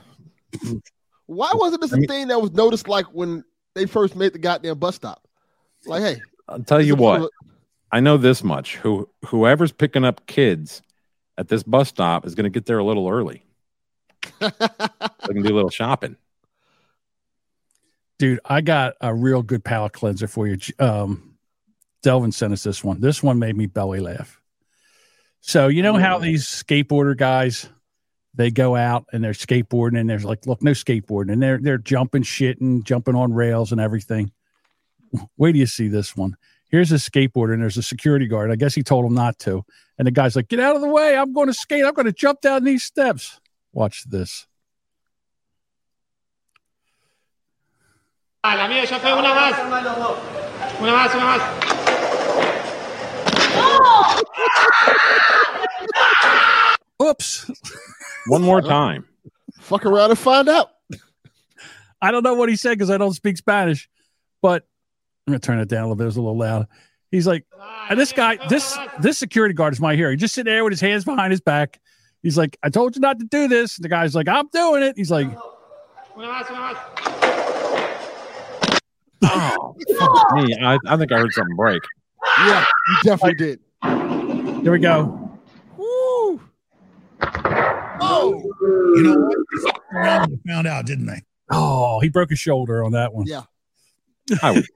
[1.28, 4.78] Why wasn't this a thing that was noticed like when they first made the goddamn
[4.78, 5.28] bus stop?
[5.86, 7.22] Like, hey, I'll tell you what.
[7.22, 7.32] sort
[7.92, 10.82] I know this much: who whoever's picking up kids
[11.38, 13.46] at this bus stop is going to get there a little early.
[14.40, 16.16] they can do a little shopping.
[18.18, 20.58] Dude, I got a real good palate cleanser for you.
[20.80, 21.38] Um,
[22.02, 23.02] Delvin sent us this one.
[23.02, 24.40] This one made me belly laugh.
[25.42, 27.70] So you know how these skateboarder guys
[28.36, 31.78] they go out and they're skateboarding and there's like, look, no skateboarding, and they're they're
[31.78, 34.32] jumping shit and jumping on rails and everything.
[35.38, 36.36] Wait do you see this one?
[36.70, 38.52] Here's a skateboarder and there's a security guard.
[38.52, 39.64] I guess he told him not to.
[39.98, 41.16] And the guy's like, get out of the way.
[41.16, 41.86] I'm going to skate.
[41.86, 43.40] I'm going to jump down these steps.
[43.72, 44.48] Watch this.
[48.44, 49.58] La mía, yo fue una más.
[50.80, 51.42] Una más, una más.
[57.02, 57.52] Oops.
[58.28, 59.06] One more time.
[59.60, 60.72] Fuck around and find out.
[62.02, 63.90] I don't know what he said because I don't speak Spanish,
[64.42, 64.64] but
[65.26, 66.04] I'm gonna turn it down a little bit.
[66.04, 66.68] It was a little loud.
[67.12, 67.46] He's like,
[67.90, 70.12] and this guy, this this security guard is my hero.
[70.12, 71.80] He just sitting there with his hands behind his back.
[72.22, 73.78] He's like, I told you not to do this.
[73.78, 74.96] And the guy's like, I'm doing it.
[74.98, 75.28] He's like,
[76.18, 76.78] Una más, una más.
[79.24, 79.76] Oh,
[80.36, 80.56] me.
[80.62, 81.82] I, I think I heard something break.
[82.40, 83.60] Yeah, you definitely did.
[84.64, 85.25] here we go.
[88.02, 88.44] Woo!
[88.96, 89.38] You know what?
[89.54, 91.22] They fucked around and found out, didn't they?
[91.52, 93.26] Oh, he broke his shoulder on that one.
[93.28, 93.44] Yeah.
[94.42, 94.66] I would.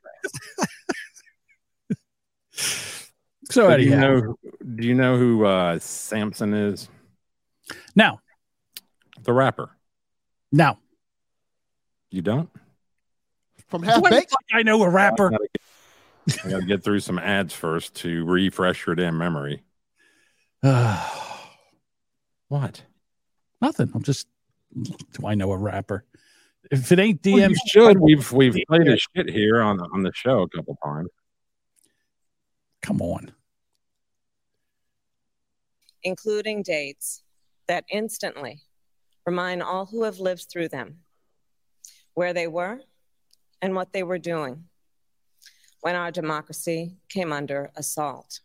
[3.52, 4.36] So do you know?
[4.76, 6.88] Do you know who uh, Samson is?
[7.96, 8.20] now,
[9.24, 9.72] The rapper.
[10.52, 10.78] now,
[12.12, 12.50] You don't?
[13.68, 14.36] From half baked.
[14.54, 15.34] I know a rapper.
[15.34, 19.64] I got to get through some ads first to refresh your damn memory.
[22.50, 22.84] What?
[23.62, 23.92] Nothing.
[23.96, 24.28] I'm just.
[24.84, 26.06] Do I know a rapper?
[26.70, 28.00] If it ain't Well, DM, you should.
[28.00, 31.10] We've we've played his shit here on the on the show a couple times.
[32.82, 33.32] come on.
[36.04, 37.24] including dates
[37.68, 38.62] that instantly
[39.26, 41.00] remind all who have lived through them
[42.14, 42.80] where they were
[43.62, 44.64] and what they were doing
[45.82, 48.40] when our democracy came under assault.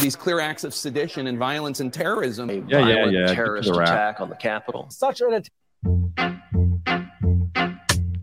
[0.00, 2.50] These clear acts of sedition and violence and terrorism.
[2.50, 3.20] Yeah, yeah, violent yeah.
[3.20, 4.86] Get to terrorist attack on the Capitol.
[4.90, 5.52] Such an attack.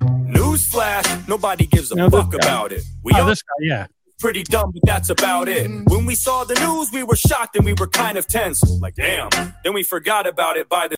[0.03, 2.83] Newsflash, nobody gives a You know this fuck about it.
[3.03, 3.87] We oh, all this guy, yeah.
[4.19, 5.69] pretty dumb, but that's about it.
[5.87, 8.63] When we saw the news, we were shocked and we were kind of tense.
[8.79, 9.29] Like, damn.
[9.63, 10.95] Then we forgot about it by the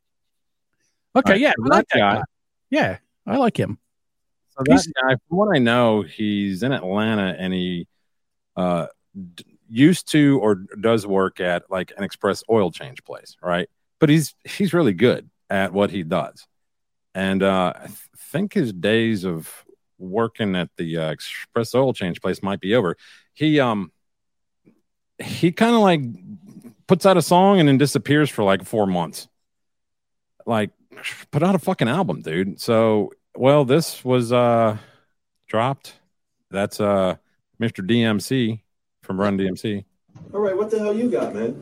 [1.18, 2.24] Okay, Right, yeah, so I like that that guy- guy.
[2.70, 3.80] Yeah, I like him.
[4.58, 7.88] So that guy, from what I know, he's in Atlanta and he
[8.58, 8.88] uh,
[9.36, 13.70] d- used to or does work at like an express oil change place, right?
[14.00, 16.48] But he's he's really good at what he does,
[17.14, 19.66] and uh, I th- think his days of
[19.98, 22.98] working at the uh, express oil change place might be over.
[23.34, 23.92] He um
[25.24, 26.02] he kind of like
[26.88, 29.28] puts out a song and then disappears for like four months.
[30.46, 30.72] Like,
[31.32, 32.60] put out a fucking album, dude.
[32.60, 34.78] So well, this was uh
[35.48, 35.96] dropped.
[36.52, 37.16] That's uh
[37.62, 37.86] Mr.
[37.88, 38.62] DMC
[39.06, 39.86] from Run DMC.
[40.34, 41.62] All right, what the hell you got, man?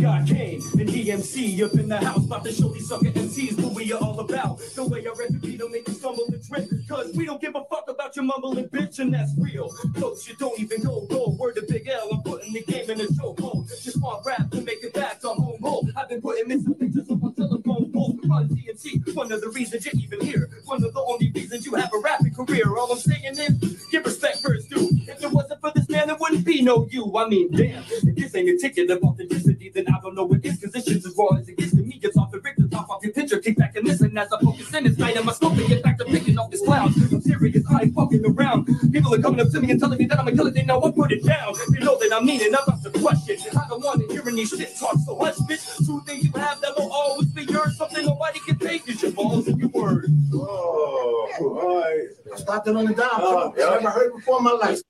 [0.00, 3.92] Kane and DMC up in the house, about to show these sucker MCs what we
[3.92, 4.58] are all about.
[4.74, 7.62] The way our recipe don't make you stumble and trip, cause we don't give a
[7.64, 9.68] fuck about your mumbling bitch, and that's real.
[9.96, 11.36] Close, you don't even go, go.
[11.38, 13.68] Word to Big L, I'm putting the game in a chokehold.
[13.82, 15.92] Just want rap to make it back to home home.
[15.94, 18.16] I've been putting missing pictures on my telephone poles.
[18.24, 20.48] Run DMC, one of the reasons you're even here.
[20.64, 22.74] One of the only reasons you have a rapping career.
[22.74, 24.88] All I'm saying is, give respect first due.
[25.08, 27.12] If it wasn't for this man, there wouldn't be no you.
[27.18, 30.42] I mean, damn, if this ain't a ticket of authenticity, then I don't know what
[30.42, 31.98] cause this shit's as raw as it gets to me.
[32.02, 34.72] It's off the Richter, top off your picture, kick back and listen as I focus
[34.74, 35.16] in this night.
[35.16, 36.92] I'm smoke to get back to picking up this clown.
[36.96, 38.66] I'm serious, I ain't fucking around.
[38.92, 40.82] People are coming up to me and telling me that I'm a killer, they know
[40.82, 41.54] I put it down.
[41.70, 43.36] You know that I mean it, I'm not the question.
[43.56, 45.86] I don't want to hearing these shit talk, so hush, bitch.
[45.86, 49.12] Two things you have that will always be yours, something nobody can take is your
[49.12, 50.08] balls and your words.
[50.32, 52.08] Oh, all right.
[52.32, 53.08] I Stop it on the down.
[53.14, 53.70] Oh, yeah.
[53.70, 54.80] Never heard before in my life.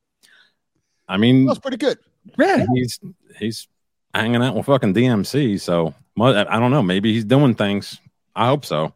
[1.09, 1.99] I mean, That's pretty good.
[2.39, 3.01] Yeah, he's
[3.39, 3.69] he's
[4.15, 5.61] hanging out with fucking DMC.
[5.61, 6.83] So I don't know.
[6.83, 7.99] Maybe he's doing things.
[8.35, 8.95] I hope so.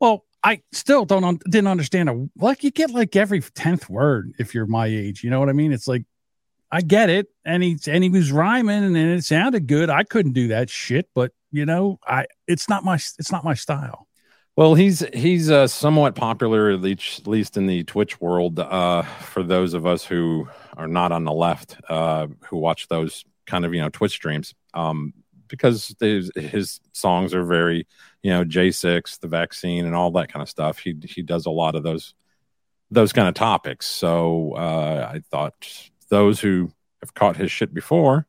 [0.00, 4.32] Well, I still don't un- didn't understand a like you get like every tenth word
[4.38, 5.22] if you're my age.
[5.22, 5.72] You know what I mean?
[5.72, 6.04] It's like
[6.70, 9.90] I get it, and he and he was rhyming, and, it sounded good.
[9.90, 13.54] I couldn't do that shit, but you know, I it's not my it's not my
[13.54, 14.08] style.
[14.56, 18.58] Well, he's he's uh, somewhat popular, at least, at least in the Twitch world.
[18.58, 23.24] Uh, for those of us who are not on the left, uh, who watch those
[23.46, 25.12] kind of you know Twitch streams, um,
[25.48, 27.86] because his, his songs are very
[28.22, 30.78] you know J six, the vaccine, and all that kind of stuff.
[30.78, 32.14] He he does a lot of those
[32.90, 33.86] those kind of topics.
[33.86, 35.54] So uh, I thought
[36.08, 36.70] those who
[37.02, 38.26] have caught his shit before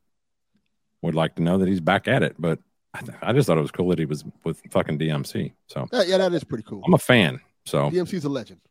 [1.01, 2.35] would like to know that he's back at it.
[2.39, 2.59] But
[2.93, 5.51] I, th- I just thought it was cool that he was with fucking DMC.
[5.67, 6.81] So Yeah, yeah, that is pretty cool.
[6.85, 7.39] I'm a fan.
[7.65, 8.61] So DMC's a legend.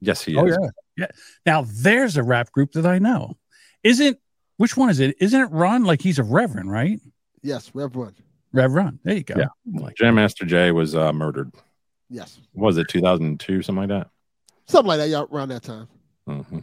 [0.00, 0.56] yes, he Oh is.
[0.60, 1.06] yeah, yeah.
[1.44, 3.36] Now there's a rap group that I know.
[3.82, 4.18] Isn't
[4.56, 5.16] which one is it?
[5.20, 5.84] Isn't it Ron?
[5.84, 7.00] Like he's a Reverend, right?
[7.42, 7.94] Yes, Rev
[8.52, 8.98] Rev Run.
[9.02, 9.34] There you go.
[9.36, 9.46] Yeah.
[9.80, 11.50] Like, Jam Master Jay was uh, murdered.
[12.10, 14.10] Yes, What was it 2002, something like that?
[14.66, 15.08] something like that.
[15.08, 15.88] Yeah, around that time.
[16.26, 16.58] hmm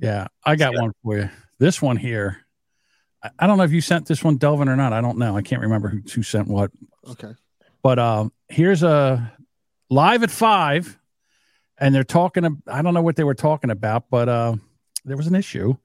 [0.00, 1.30] yeah, I got one for you.
[1.58, 2.38] This one here.
[3.22, 4.92] I, I don't know if you sent this one, Delvin, or not.
[4.92, 5.36] I don't know.
[5.36, 6.72] I can't remember who, who sent what.
[7.08, 7.32] Okay.
[7.82, 9.32] But um, here's a
[9.90, 10.98] live at five,
[11.78, 12.60] and they're talking.
[12.66, 14.56] I don't know what they were talking about, but uh,
[15.04, 15.76] there was an issue,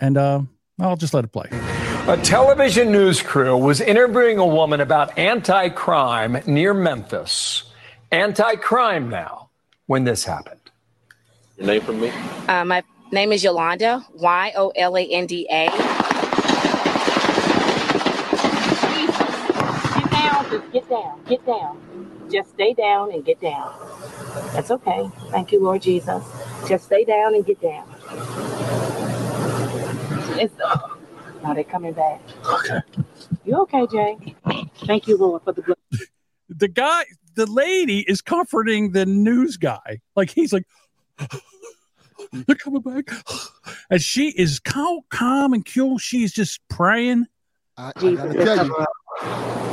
[0.00, 0.42] and uh,
[0.80, 1.48] I'll just let it play.
[2.08, 7.64] A television news crew was interviewing a woman about anti crime near Memphis.
[8.12, 9.50] Anti crime now
[9.86, 10.60] when this happened.
[11.56, 12.10] Your name from me?
[12.48, 15.66] Uh, my name is Yolanda, Y O L A N D A.
[15.66, 15.78] Get
[20.10, 22.28] down, just get down, get down.
[22.30, 23.72] Just stay down and get down.
[24.52, 25.08] That's okay.
[25.30, 26.22] Thank you, Lord Jesus.
[26.68, 27.88] Just stay down and get down.
[30.38, 30.54] It's,
[31.42, 32.20] now they're coming back.
[32.44, 32.80] Okay.
[33.44, 34.34] You okay, Jay?
[34.86, 35.76] Thank you, Lord, for the blood.
[36.48, 40.00] The guy, the lady is comforting the news guy.
[40.14, 40.64] Like he's like,
[42.32, 43.10] they're coming back,
[43.90, 45.98] and she is calm, calm and cool.
[45.98, 47.26] She's just praying.
[47.76, 48.86] I, I Jesus, tell you.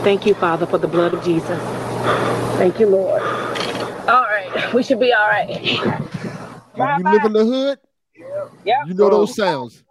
[0.04, 1.60] Thank you, Father, for the blood of Jesus.
[2.58, 3.22] Thank you, Lord.
[3.22, 5.50] All right, we should be all right.
[5.50, 7.80] if you live in the hood,
[8.16, 8.86] Yeah.
[8.86, 9.84] you know those sounds.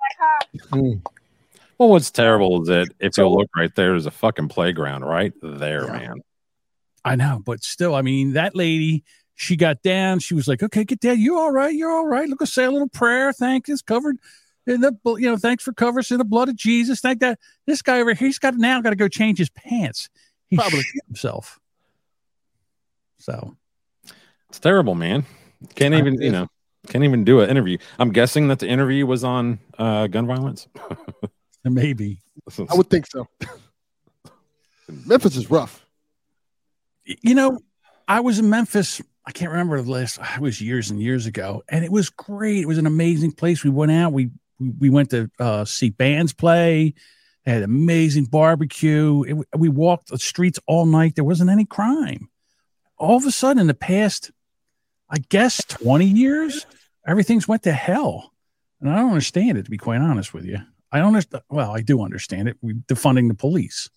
[0.71, 0.95] Hmm.
[1.79, 5.33] Well, what's terrible is that if you look right there, there's a fucking playground right
[5.43, 6.23] there, man.
[7.05, 9.03] I know, but still, I mean, that lady,
[9.35, 10.21] she got down.
[10.21, 11.21] She was like, "Okay, get down.
[11.21, 11.75] You're all right?
[11.75, 12.29] You're all right.
[12.29, 13.33] Look, let's say a little prayer.
[13.33, 13.75] Thank you.
[13.75, 14.19] It's covered
[14.67, 17.01] in the, you know, thanks for covering us in the blood of Jesus.
[17.01, 17.41] Thank that.
[17.67, 20.09] This guy over here, he's got now got to go change his pants.
[20.47, 20.83] He Probably.
[20.83, 21.59] shit himself.
[23.19, 23.57] So
[24.49, 25.25] It's terrible, man.
[25.75, 26.49] Can't even, you know,
[26.89, 27.79] can't even do an interview.
[27.99, 30.69] I'm guessing that the interview was on uh, gun violence.
[31.65, 32.21] maybe
[32.69, 33.29] I would think so.
[35.07, 35.87] Memphis is rough.
[37.05, 37.59] you know,
[38.09, 39.01] I was in Memphis.
[39.25, 40.19] I can't remember the last.
[40.35, 42.63] It was years and years ago, and it was great.
[42.63, 43.63] It was an amazing place.
[43.63, 44.13] We went out.
[44.13, 46.95] We we, we went to uh, see bands play.
[47.45, 49.23] They had amazing barbecue.
[49.23, 51.15] It, we walked the streets all night.
[51.15, 52.29] There wasn't any crime.
[52.99, 54.31] All of a sudden, in the past,
[55.13, 56.67] I guess twenty years,
[57.07, 58.33] everything's went to hell,
[58.81, 59.67] and I don't understand it.
[59.67, 60.59] To be quite honest with you,
[60.91, 61.45] I don't understand.
[61.51, 62.57] Well, I do understand it.
[62.63, 63.89] We defunding the police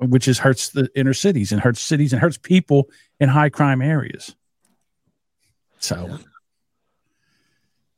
[0.00, 3.82] which is hurts the inner cities and hurts cities and hurts people in high crime
[3.82, 4.34] areas.
[5.78, 6.18] So,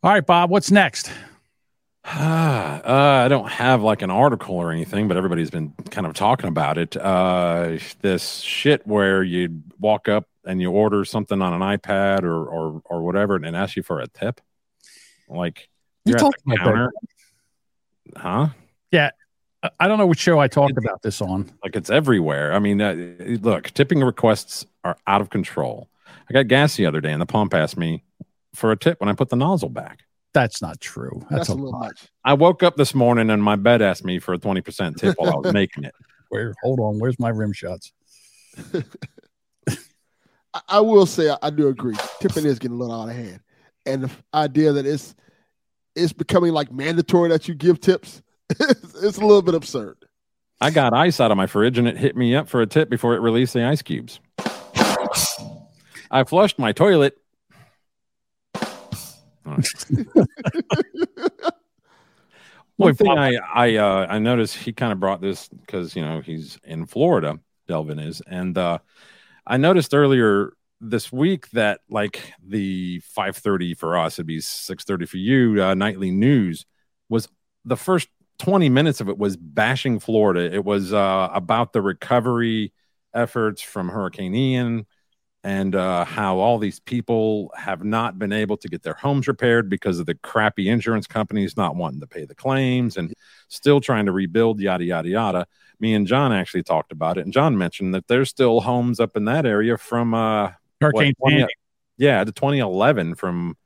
[0.02, 1.10] all right, Bob, what's next?
[2.04, 6.48] Uh, I don't have like an article or anything, but everybody's been kind of talking
[6.48, 6.96] about it.
[6.96, 12.44] Uh, this shit where you walk up and you order something on an iPad or
[12.46, 14.40] or or whatever, and ask you for a tip.
[15.28, 15.68] Like
[16.04, 16.90] You you're at talked the about
[18.14, 18.20] that.
[18.20, 18.48] huh?
[18.90, 19.10] Yeah,
[19.62, 21.50] I- I don't know which show I talked about this on.
[21.62, 22.52] Like it's everywhere.
[22.52, 22.94] I mean, uh,
[23.40, 25.88] look, tipping requests are out of control.
[26.28, 28.02] I got gas the other day, and the pump asked me
[28.54, 30.00] for a tip when I put the nozzle back.
[30.34, 31.18] That's not true.
[31.30, 31.88] That's, That's, a a little lie.
[31.88, 32.08] much.
[32.24, 35.14] I woke up this morning and my bed asked me for a twenty percent tip
[35.18, 35.94] while I was making it.
[36.30, 36.54] Where?
[36.62, 36.98] Hold on.
[36.98, 37.92] Where's my rim shots?
[40.68, 41.96] I, will say I, do agree.
[42.20, 43.40] Tipping is getting a little out of hand,
[43.86, 45.14] and the idea that it's
[45.94, 49.96] it's becoming like mandatory that you give tips, it's, it's a little bit absurd.
[50.60, 52.88] I got ice out of my fridge and it hit me up for a tip
[52.88, 54.20] before it released the ice cubes.
[56.10, 57.18] I flushed my toilet.
[62.76, 66.20] One thing I I uh, I noticed he kind of brought this because you know
[66.20, 68.78] he's in Florida, Delvin is, and uh,
[69.46, 74.84] I noticed earlier this week that like the five thirty for us, it'd be six
[74.84, 75.62] thirty for you.
[75.62, 76.66] Uh, nightly news
[77.08, 77.28] was
[77.64, 80.52] the first twenty minutes of it was bashing Florida.
[80.52, 82.72] It was uh, about the recovery
[83.14, 84.86] efforts from Hurricane Ian
[85.44, 89.68] and uh, how all these people have not been able to get their homes repaired
[89.68, 93.12] because of the crappy insurance companies not wanting to pay the claims and
[93.48, 95.46] still trying to rebuild, yada, yada, yada.
[95.80, 99.16] Me and John actually talked about it, and John mentioned that there's still homes up
[99.16, 101.46] in that area from uh, Hurricane what, 20
[101.98, 103.56] yeah, the 2011 from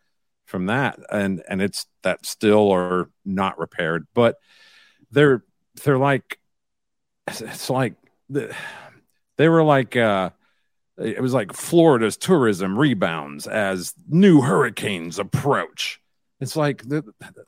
[0.46, 4.36] from that, and and it's that still are not repaired, but
[5.10, 5.44] they're
[5.84, 6.38] they're like
[7.28, 7.94] it's- like
[8.28, 8.54] the,
[9.36, 10.30] they were like uh
[10.98, 16.00] it was like Florida's tourism rebounds as new hurricanes approach.
[16.40, 16.82] It's like,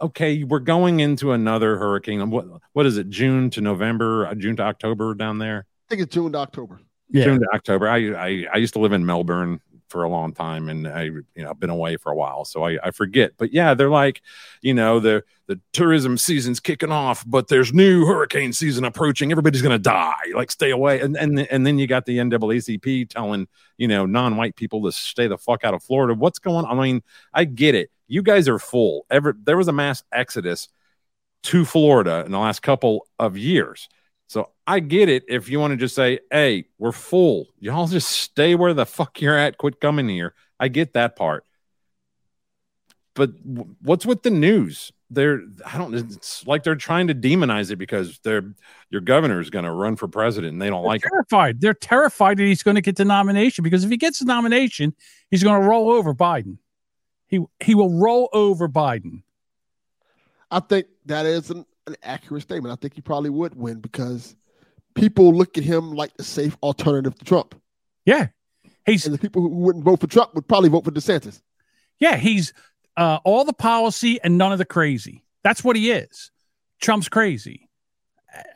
[0.00, 2.30] okay, we're going into another hurricane.
[2.30, 3.10] What what is it?
[3.10, 5.66] June to November, uh, June to October down there.
[5.66, 6.80] I think it's June to October.
[7.10, 7.24] Yeah.
[7.24, 7.88] June to October.
[7.88, 11.24] I, I I used to live in Melbourne for a long time, and I you
[11.36, 13.32] know I've been away for a while, so I, I forget.
[13.36, 14.22] But yeah, they're like,
[14.62, 19.30] you know, the the tourism season's kicking off, but there's new hurricane season approaching.
[19.30, 20.14] Everybody's gonna die.
[20.34, 21.00] Like, stay away.
[21.00, 25.26] And and and then you got the NAACP telling you know non-white people to stay
[25.26, 26.14] the fuck out of Florida.
[26.14, 26.78] What's going on?
[26.78, 27.90] I mean, I get it.
[28.06, 29.06] You guys are full.
[29.10, 30.68] Ever there was a mass exodus
[31.44, 33.88] to Florida in the last couple of years.
[34.28, 37.46] So I get it if you want to just say, hey, we're full.
[37.58, 39.56] Y'all just stay where the fuck you're at.
[39.56, 40.34] Quit coming here.
[40.60, 41.46] I get that part.
[43.14, 43.30] But
[43.80, 44.92] what's with the news?
[45.10, 48.52] They're I don't it's like they're trying to demonize it because they're
[48.90, 51.08] your governor is going to run for president and they don't like it.
[51.08, 51.62] terrified.
[51.62, 54.94] They're terrified that he's going to get the nomination because if he gets the nomination,
[55.30, 56.58] he's going to roll over Biden.
[57.26, 59.22] He he will roll over Biden.
[60.50, 62.72] I think that is an, an accurate statement.
[62.72, 64.36] I think he probably would win because
[64.94, 67.54] people look at him like the safe alternative to Trump.
[68.04, 68.28] Yeah.
[68.86, 71.42] He's and the people who wouldn't vote for Trump would probably vote for DeSantis.
[71.98, 72.52] Yeah, he's
[72.96, 75.24] uh, all the policy and none of the crazy.
[75.44, 76.30] That's what he is.
[76.80, 77.68] Trump's crazy.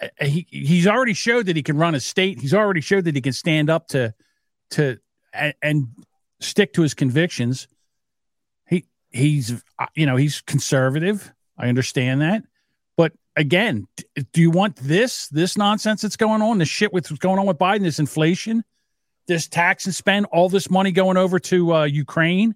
[0.01, 2.41] Uh, he he's already showed that he can run a state.
[2.41, 4.15] He's already showed that he can stand up to
[4.71, 4.99] to
[5.33, 5.89] and, and
[6.41, 7.69] stick to his convictions.
[8.69, 11.33] He he's uh, you know he's conservative.
[11.59, 12.43] I understand that,
[13.37, 13.87] again,
[14.33, 16.59] do you want this this nonsense that's going on?
[16.59, 18.65] The shit with what's going on with Biden, this inflation,
[19.27, 22.55] this tax and spend, all this money going over to uh, Ukraine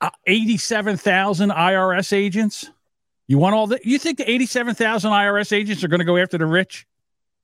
[0.00, 2.70] uh, 87,000 IRS agents.
[3.26, 3.84] You want all that?
[3.86, 6.86] You think the 87,000 IRS agents are going to go after the rich?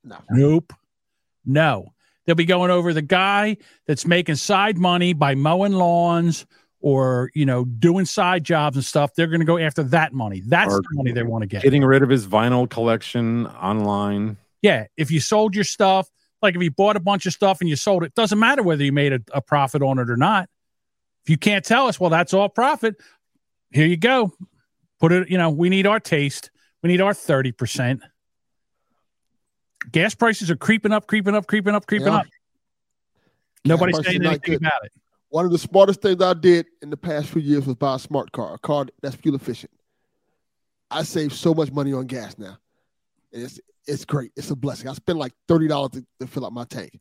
[0.05, 0.19] No.
[0.31, 0.73] Nope.
[1.45, 1.93] No.
[2.25, 3.57] They'll be going over the guy
[3.87, 6.47] that's making side money by mowing lawns
[6.81, 9.15] or, you know, doing side jobs and stuff.
[9.15, 10.43] They're going to go after that money.
[10.47, 11.63] That's Or the money they want to get.
[11.63, 14.37] Getting rid of his vinyl collection online.
[14.63, 14.87] Yeah.
[14.97, 16.09] If you sold your stuff,
[16.43, 18.83] like if you bought a bunch of stuff and you sold it, doesn't matter whether
[18.83, 20.49] you made a, a profit on it or not.
[21.25, 22.97] If you can't tell us, well, that's all profit.
[23.71, 24.33] Here you go.
[25.01, 26.51] Put it, you know, we need our taste.
[26.83, 28.01] We need our 30%.
[29.93, 32.17] Gas prices are creeping up, creeping up, creeping up, creeping Yeah.
[32.17, 32.27] up.
[33.65, 34.93] Nobody's saying anything about it.
[35.31, 37.99] One of the smartest things I did in the past few years was buy a
[37.99, 39.73] smart car, a car that's fuel efficient.
[40.91, 42.59] I save so much money on gas now.
[43.33, 44.33] It's it's great.
[44.37, 44.89] It's a blessing.
[44.89, 46.99] I spend like thirty dollars to, to fill up my tank,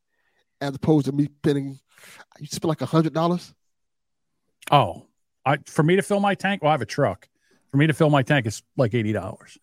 [0.61, 1.79] as opposed to me spending.
[2.39, 3.53] You spend like hundred dollars.
[4.71, 5.07] Oh,
[5.45, 7.27] I for me to fill my tank, well, I have a truck.
[7.71, 9.57] For me to fill my tank, it's like $80.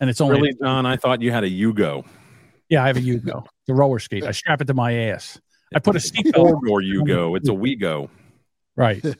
[0.00, 0.86] And it's only Really, John?
[0.86, 2.06] I thought you had a Yugo.
[2.68, 4.24] Yeah, I have a Yugo, the roller skate.
[4.24, 5.40] I strap it to my ass.
[5.74, 6.68] I put a seatbelt.
[6.68, 7.34] Or you go.
[7.34, 8.10] It's a we go.
[8.76, 9.04] Right.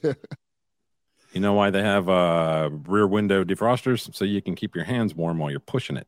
[1.35, 4.15] You know why they have uh, rear window defrosters?
[4.15, 6.07] So you can keep your hands warm while you're pushing it.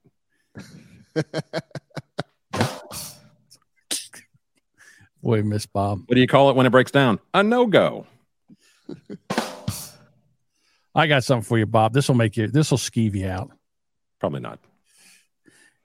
[5.21, 6.05] Boy, Miss Bob.
[6.07, 7.19] What do you call it when it breaks down?
[7.35, 8.07] A no go.
[10.95, 11.93] I got something for you, Bob.
[11.93, 12.47] This will make you.
[12.47, 13.51] This will skeeve you out.
[14.21, 14.61] Probably not.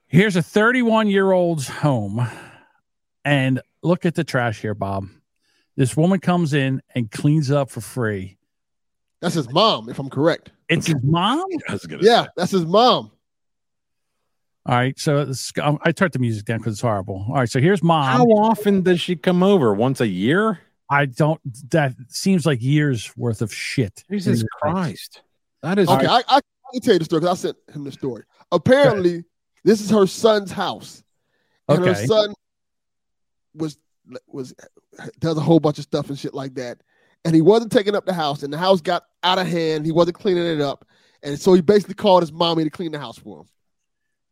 [0.06, 2.24] Here's a 31 year old's home,
[3.24, 5.08] and look at the trash here, Bob.
[5.76, 8.36] This woman comes in and cleans up for free.
[9.20, 10.50] That's his mom, if I'm correct.
[10.68, 11.44] It's his mom.
[12.00, 13.12] Yeah, that's his mom.
[14.64, 17.24] All right, so it's, um, I turned the music down because it's horrible.
[17.28, 18.04] All right, so here's mom.
[18.04, 19.74] How often does she come over?
[19.74, 20.60] Once a year?
[20.88, 21.40] I don't.
[21.70, 24.04] That seems like years worth of shit.
[24.10, 24.48] Jesus in.
[24.60, 25.22] Christ.
[25.62, 26.40] That is Okay, I, I, I
[26.72, 28.24] can tell you the story because I sent him the story.
[28.52, 29.24] Apparently,
[29.64, 31.02] this is her son's house,
[31.68, 32.34] and her son
[33.54, 33.78] was
[34.26, 34.54] was
[35.20, 36.78] does a whole bunch of stuff and shit like that,
[37.24, 39.86] and he wasn't taking up the house, and the house got out of hand.
[39.86, 40.86] He wasn't cleaning it up,
[41.22, 43.46] and so he basically called his mommy to clean the house for him.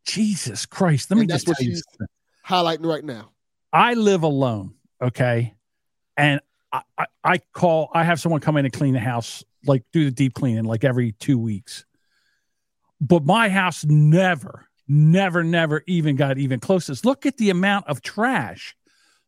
[0.06, 1.10] Jesus Christ.
[1.10, 2.06] Let me And that's just what tell you something.
[2.46, 3.30] highlighting right now.
[3.72, 5.54] I live alone, okay,
[6.16, 6.40] and
[6.72, 7.90] I, I, I call.
[7.94, 10.84] I have someone come in and clean the house, like do the deep cleaning, like
[10.84, 11.84] every two weeks.
[13.00, 17.04] But my house never, never, never even got even close to this.
[17.04, 18.76] Look at the amount of trash.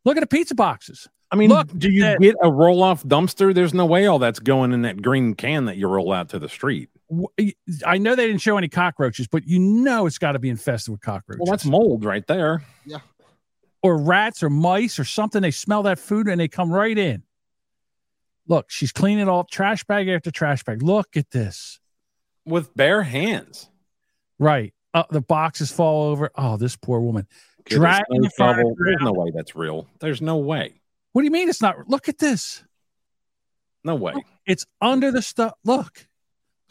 [0.04, 1.08] Look at the pizza boxes.
[1.30, 3.54] I mean, Look, do you that- get a roll off dumpster?
[3.54, 6.38] There's no way all that's going in that green can that you roll out to
[6.38, 6.90] the street.
[7.86, 10.92] I know they didn't show any cockroaches, but you know it's got to be infested
[10.92, 11.40] with cockroaches.
[11.40, 12.62] Well, that's mold right there.
[12.84, 12.98] Yeah.
[13.82, 15.42] or rats or mice or something.
[15.42, 17.22] They smell that food and they come right in.
[18.46, 20.82] Look, she's cleaning all trash bag after trash bag.
[20.82, 21.80] Look at this.
[22.44, 23.68] With bare hands.
[24.38, 24.74] Right.
[24.94, 26.30] Uh, the boxes fall over.
[26.34, 27.26] Oh, this poor woman.
[27.64, 28.74] Goodness, Dragging no the.
[28.78, 29.86] There's no way that's real.
[30.00, 30.80] There's no way.
[31.12, 31.88] What do you mean it's not?
[31.88, 32.64] Look at this.
[33.84, 34.14] No way.
[34.46, 35.54] It's under the stuff.
[35.64, 36.06] Look.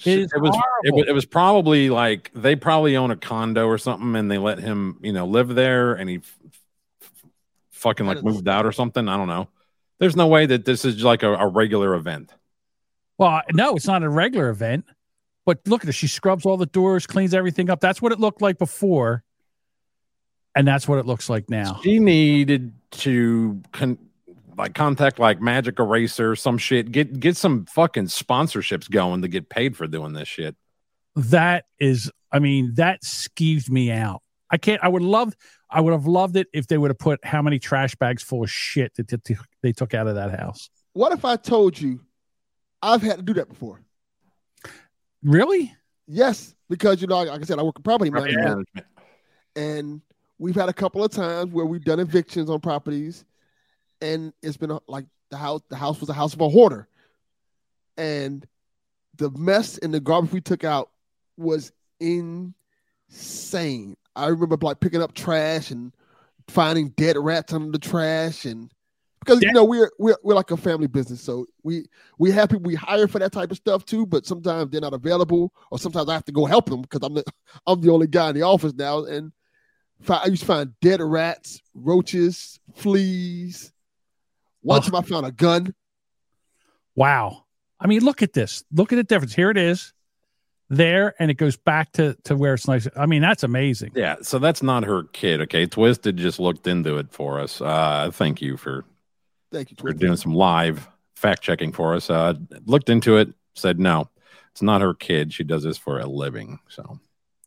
[0.04, 3.78] It it was it was, it was probably like they probably own a condo or
[3.78, 6.39] something and they let him you know live there and he f-
[7.04, 7.24] f-
[7.70, 9.48] fucking like moved out or something i don't know
[10.00, 12.34] there's no way that this is like a, a regular event
[13.20, 14.86] Well, no, it's not a regular event.
[15.46, 15.92] But look at her.
[15.94, 17.80] She scrubs all the doors, cleans everything up.
[17.80, 19.24] That's what it looked like before.
[20.56, 21.80] And that's what it looks like now.
[21.84, 23.97] she needed to con-
[24.58, 29.47] like contact like magic eraser some shit get get some fucking sponsorships going to get
[29.47, 30.56] paid for doing this shit
[31.16, 34.22] That is, I mean, that skeeved me out.
[34.49, 35.34] I can't, I would love,
[35.70, 38.43] I would have loved it if they would have put how many trash bags full
[38.43, 39.24] of shit that that
[39.64, 40.70] they took out of that house.
[40.93, 42.02] What if I told you
[42.82, 43.82] I've had to do that before?
[45.24, 45.74] Really?
[46.08, 48.88] Yes, because you know, like I said, I work in property Property management, management.
[49.56, 50.02] and
[50.42, 53.24] we've had a couple of times where we've done evictions on properties,
[54.02, 55.62] and it's been uh, like the house.
[55.70, 56.88] The house was a house of a hoarder,
[57.96, 58.46] and
[59.18, 60.89] the mess and the garbage we took out
[61.38, 63.96] was insane.
[64.16, 65.94] I remember like picking up trash and
[66.48, 68.72] finding dead rats under the trash, and
[69.20, 71.86] because you know we're we're we're like a family business, so we
[72.18, 74.08] we have people we hire for that type of stuff too.
[74.08, 77.14] But sometimes they're not available, or sometimes I have to go help them because I'm
[77.14, 77.24] the
[77.68, 79.32] I'm the only guy in the office now, and
[80.10, 83.72] I used to find dead rats, roaches, fleas.
[84.62, 85.74] One time I found a gun.
[86.95, 87.45] Wow.
[87.80, 88.64] I mean, look at this.
[88.72, 89.34] Look at the difference.
[89.34, 89.93] Here it is
[90.70, 92.88] there, and it goes back to, to where it's nice.
[92.95, 93.91] I mean, that's amazing.
[93.95, 98.10] yeah so that's not her kid okay twisted just looked into it for us uh
[98.14, 98.86] thank you for
[99.52, 99.99] Thank you, for Twisted.
[99.99, 102.36] doing some live fact checking for us uh
[102.66, 104.10] looked into it said no
[104.54, 106.99] it's not her kid she does this for a living so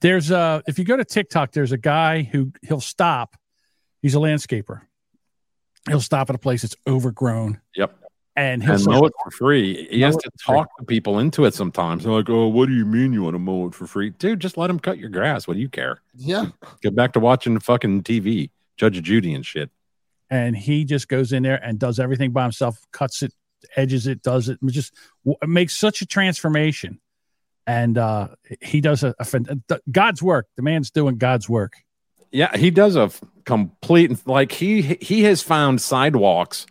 [0.05, 3.37] There's a, if you go to TikTok, there's a guy who he'll stop.
[4.03, 4.83] He's a landscaper.
[5.89, 7.99] He'll stop at a place that's overgrown yep
[8.37, 9.87] and he'll and mow it for free.
[9.91, 10.57] He has to for free.
[10.57, 12.05] talk to people into it sometimes.
[12.05, 14.41] They're like, "Oh, what do you mean you want to mow it for free, dude?
[14.41, 15.47] Just let him cut your grass.
[15.49, 16.03] What do you care?
[16.15, 16.49] Yeah,
[16.83, 19.71] Get back to watching fucking TV, Judge Judy and shit."
[20.31, 23.33] and he just goes in there and does everything by himself, cuts it,
[23.77, 24.93] edges it, does it, just
[25.25, 26.99] w- makes such a transformation.
[27.67, 28.29] And uh,
[28.61, 30.47] he does a, a God's work.
[30.57, 31.73] The man's doing God's work.
[32.31, 33.11] Yeah, he does a
[33.45, 36.67] complete like he he has found sidewalks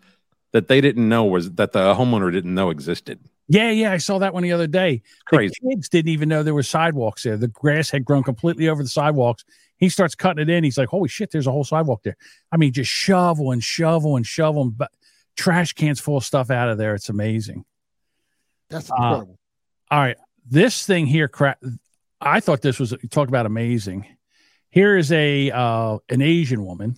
[0.51, 3.19] that they didn't know was that the homeowner didn't know existed.
[3.47, 5.01] Yeah, yeah, I saw that one the other day.
[5.25, 5.53] Crazy.
[5.61, 7.37] The kids didn't even know there were sidewalks there.
[7.37, 9.43] The grass had grown completely over the sidewalks.
[9.77, 10.63] He starts cutting it in.
[10.63, 12.17] He's like, "Holy shit, there's a whole sidewalk there."
[12.51, 14.85] I mean, just shovel and shovel and shovel and bu-
[15.35, 16.93] trash cans full of stuff out of there.
[16.93, 17.65] It's amazing.
[18.69, 19.39] That's Uh, incredible.
[19.91, 21.61] All right, this thing here, crap.
[22.19, 24.07] I thought this was you talk about amazing.
[24.69, 26.97] Here is a uh, an Asian woman,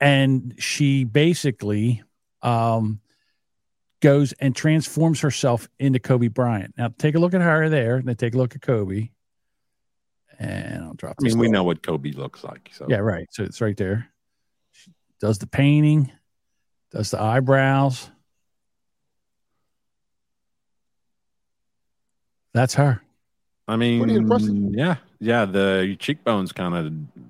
[0.00, 2.02] and she basically
[2.42, 3.00] um,
[4.00, 6.74] goes and transforms herself into Kobe Bryant.
[6.76, 9.10] Now, take a look at her there, and then take a look at Kobe,
[10.38, 11.16] and I'll drop.
[11.20, 11.52] I mean, we down.
[11.52, 12.70] know what Kobe looks like.
[12.72, 13.28] So Yeah, right.
[13.30, 14.08] So it's right there.
[14.72, 16.10] She does the painting,
[16.90, 18.10] does the eyebrows.
[22.56, 23.02] That's her.
[23.68, 25.44] I mean, yeah, yeah.
[25.44, 27.26] The cheekbones kind of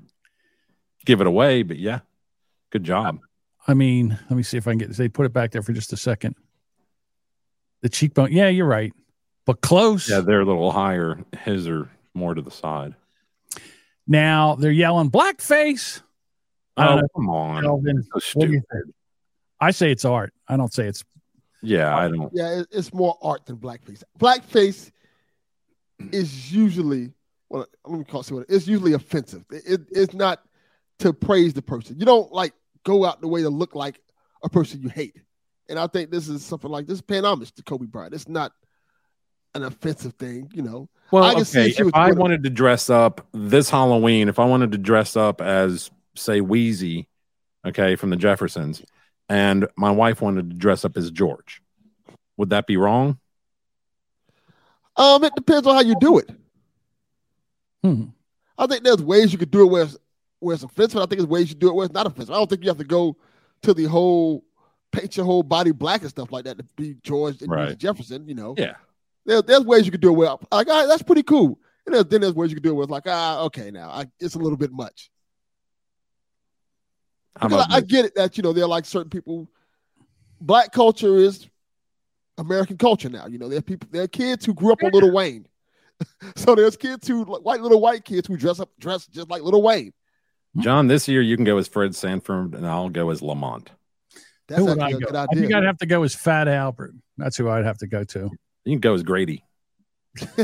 [1.04, 1.98] give it away, but yeah,
[2.70, 3.18] good job.
[3.66, 4.90] I mean, let me see if I can get.
[4.92, 6.36] They put it back there for just a second.
[7.82, 8.30] The cheekbone.
[8.30, 8.92] Yeah, you're right,
[9.46, 10.08] but close.
[10.08, 11.18] Yeah, they're a little higher.
[11.42, 12.94] His are more to the side.
[14.06, 16.02] Now they're yelling blackface.
[16.76, 17.08] Oh, know.
[17.16, 17.64] come on.
[17.64, 18.84] Kelvin, So what do you stupid.
[18.84, 18.94] think?
[19.60, 20.32] I say it's art.
[20.46, 21.02] I don't say it's.
[21.62, 22.30] Yeah, I don't.
[22.32, 24.04] Yeah, it's more art than blackface.
[24.20, 24.92] Blackface
[26.00, 26.14] Mm-hmm.
[26.14, 27.12] is usually
[27.48, 28.30] well, let me call it.
[28.30, 29.44] what it- It's usually offensive.
[29.50, 30.42] It, it- it's not
[30.98, 31.98] to praise the person.
[31.98, 32.52] You don't like
[32.84, 34.00] go out the way to look like
[34.42, 35.16] a person you hate.
[35.68, 38.14] And I think this is something like this is paying homage to Kobe Bryant.
[38.14, 38.52] It's not
[39.54, 40.88] an offensive thing, you know.
[41.10, 41.68] Well, I okay.
[41.68, 45.90] If I wanted to dress up this Halloween, if I wanted to dress up as,
[46.14, 47.06] say, Weezy,
[47.66, 48.82] okay, from the Jeffersons,
[49.28, 51.62] and my wife wanted to dress up as George,
[52.36, 53.18] would that be wrong?
[54.96, 56.30] Um, it depends on how you do it.
[57.82, 58.04] Hmm.
[58.58, 59.96] I think there's ways you could do it where it's,
[60.38, 60.98] where it's offensive.
[60.98, 62.34] I think there's ways you do it where it's not offensive.
[62.34, 63.16] I don't think you have to go
[63.62, 64.44] to the whole
[64.92, 67.76] paint your whole body black and stuff like that to be George and Right.
[67.76, 68.26] Jefferson.
[68.26, 68.76] You know, Yeah.
[69.26, 71.58] there, there's ways you could do it where like, all right, that's pretty cool.
[71.84, 73.90] And there's, then there's ways you could do it where it's like, ah, okay, now
[73.90, 75.10] I, it's a little bit much.
[77.34, 79.48] Because I, I get it that you know they're like certain people.
[80.40, 81.46] Black culture is
[82.38, 83.26] American culture now.
[83.26, 85.46] You know, there are people, there are kids who grew up on Little Wayne.
[86.36, 89.42] so there's kids who like white little white kids who dress up dress just like
[89.42, 89.92] Little Wayne.
[90.58, 93.70] John, this year you can go as Fred Sanford, and I'll go as Lamont.
[94.48, 95.06] That's who would I actually a go?
[95.06, 96.94] good I think I'd have to go as Fat Albert.
[97.16, 98.30] That's who I'd have to go to.
[98.64, 99.42] You can go as Grady.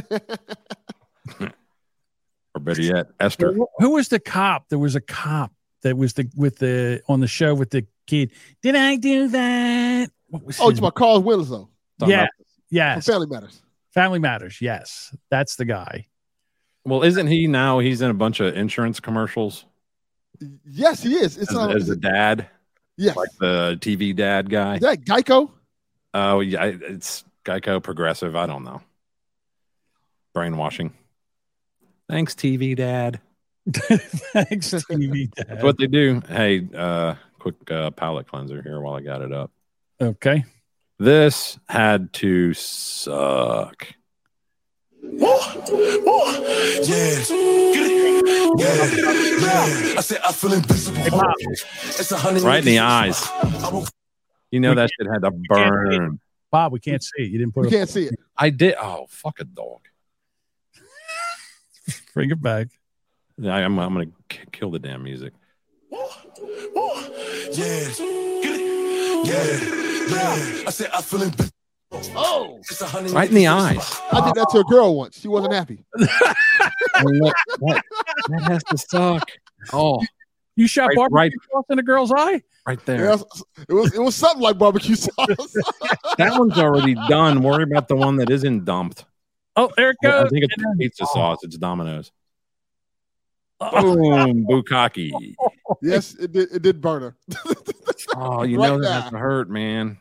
[1.41, 3.53] or better yet, Esther.
[3.53, 4.69] Who- Who was the cop?
[4.69, 8.33] There was a cop that was the with the on the show with the kid.
[8.63, 10.11] Did I do that?
[10.29, 11.69] What was Oh, it's my Carl Winslow.
[12.09, 12.27] Yeah.
[12.27, 13.07] From Yes.
[13.07, 13.63] Family Matters.
[13.93, 14.61] Family Matters.
[14.61, 15.15] Yes.
[15.31, 16.07] That's the guy.
[16.85, 17.79] Well, isn't he now?
[17.79, 19.65] He's in a bunch of insurance commercials
[20.65, 21.37] Yes, he is.
[21.39, 22.49] It's as, uh, as a dad.
[22.97, 23.17] Yes.
[23.17, 24.77] like the TV dad guy.
[24.77, 25.51] is that Geico?
[26.15, 28.35] Oh yeah, it's Geico Progressive.
[28.37, 28.81] I don't know.
[30.35, 30.93] Brainwashing.
[32.09, 33.21] Thanks, TV dad.
[33.73, 35.47] Thanks, TV dad.
[35.49, 36.21] That's what they do.
[36.29, 39.51] Hey, uh, quick uh, palate cleanser here while I got it up.
[40.01, 40.45] Okay.
[41.03, 43.89] This had to suck.
[47.85, 47.89] I
[50.01, 50.99] said I feel invisible.
[51.03, 53.27] It's a hundred Right in the eyes.
[54.53, 56.21] You know that shit had to burn.
[56.53, 57.31] Bob, we can't see it.
[57.31, 57.73] You didn't put We it.
[57.73, 58.15] can't see it.
[58.37, 58.75] I did.
[58.81, 59.81] Oh, fuck a dog.
[62.15, 62.69] Bring it back.
[63.39, 65.33] Yeah, I'm, I'm gonna k- kill the damn music.
[65.91, 65.99] Yeah.
[67.53, 67.89] Yeah.
[69.25, 69.82] Yeah.
[70.11, 71.51] I said I feel invisible.
[72.17, 74.01] Oh, it's a hundred Right in the eyes.
[74.13, 75.21] I did that to a girl once.
[75.21, 75.85] She wasn't happy.
[75.99, 77.83] I mean, that, that,
[78.29, 79.29] that has to suck.
[79.73, 80.01] Oh,
[80.57, 81.33] You shot Right- barbecue right.
[81.53, 82.43] Sauce in a girl's eye?
[82.67, 83.05] right there.
[83.11, 83.25] Yes,
[83.69, 85.11] it was it was something like barbecue sauce.
[86.19, 87.43] That one's already done.
[87.43, 89.05] Worry about the one that isn't dumped.
[89.57, 90.13] Oh, there it goes.
[90.15, 90.31] I goes.
[90.31, 91.39] think it's pizza sauce.
[91.43, 92.11] It's Domino's.
[93.61, 95.35] Boom, bukkake.
[95.83, 96.53] yes, it did.
[96.53, 97.17] It did burn her.
[98.15, 99.01] Oh, you Right know that's now.
[99.03, 99.99] has to hurt, man.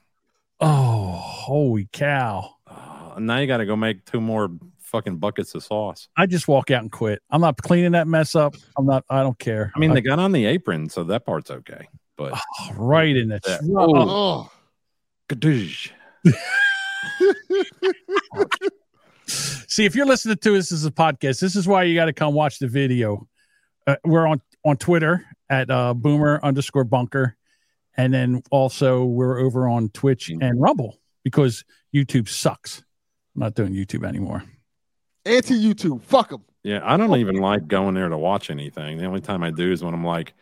[0.60, 2.56] Oh, holy cow.
[2.70, 4.50] Oh, now you got to go make two more
[4.80, 6.08] fucking buckets of sauce.
[6.18, 7.22] I just walk out and quit.
[7.30, 8.56] I'm not cleaning that mess up.
[8.78, 9.72] I'm not, I don't care.
[9.76, 11.88] I mean, they got on the apron, so that part's okay.
[12.18, 13.58] But Oh, right in the Yeah.
[13.78, 14.52] oh, Oh,
[19.28, 22.14] See, if you're listening to this as a podcast, this is why you got to
[22.14, 23.28] come watch the video.
[23.88, 27.36] Uh, we're on on Twitter at uh, Boomer underscore Bunker,
[27.98, 31.64] and then also we're over on Twitch and Rumble because
[31.94, 32.84] YouTube sucks.
[33.36, 34.44] I'm not doing YouTube anymore.
[35.26, 36.02] anti YouTube.
[36.04, 36.44] Fuck them.
[36.64, 38.98] Yeah, I don't even like going there to watch anything.
[38.98, 40.34] The only time I do is when I'm like,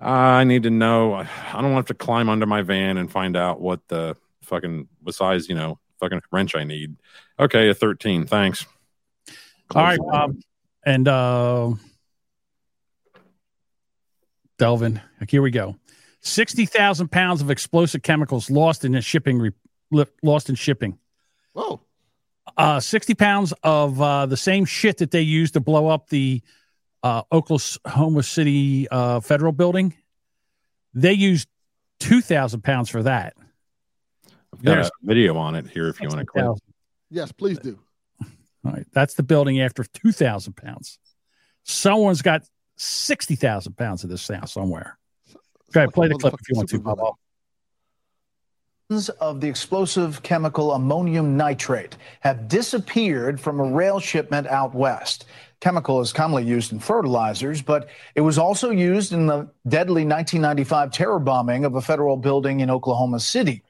[0.00, 1.14] I need to know.
[1.14, 1.26] I
[1.60, 5.54] don't want to climb under my van and find out what the fucking besides you
[5.54, 6.96] know fucking wrench I need.
[7.38, 8.26] Okay, a 13.
[8.26, 8.66] Thanks.
[9.74, 10.36] All right, Bob,
[10.84, 11.72] and uh,
[14.58, 15.00] Delvin.
[15.28, 15.76] Here we go.
[16.22, 19.38] Sixty thousand pounds of explosive chemicals lost in the shipping.
[19.90, 20.98] Re- lost in shipping.
[21.52, 21.82] Whoa.
[22.56, 26.40] uh, 60 pounds of uh, the same shit that they used to blow up the
[27.02, 29.94] uh, Oklahoma City uh, federal building.
[30.94, 31.46] They used
[32.00, 33.34] 2,000 pounds for that.
[34.54, 36.46] I've got There's- a video on it here if you want to click.
[37.10, 37.78] Yes, please do.
[38.64, 38.86] All right.
[38.92, 40.98] That's the building after 2,000 pounds.
[41.64, 42.44] Someone's got
[42.76, 44.98] 60,000 pounds of this now somewhere.
[45.72, 47.16] Go ahead, play the clip if you want to, Bob.
[49.20, 55.24] of the explosive chemical ammonium nitrate have disappeared from a rail shipment out west.
[55.60, 60.90] Chemical is commonly used in fertilizers, but it was also used in the deadly 1995
[60.90, 63.62] terror bombing of a federal building in Oklahoma City.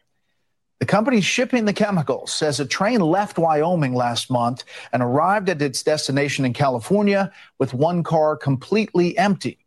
[0.80, 5.62] The company shipping the chemicals says a train left Wyoming last month and arrived at
[5.62, 7.30] its destination in California
[7.60, 9.61] with one car completely empty.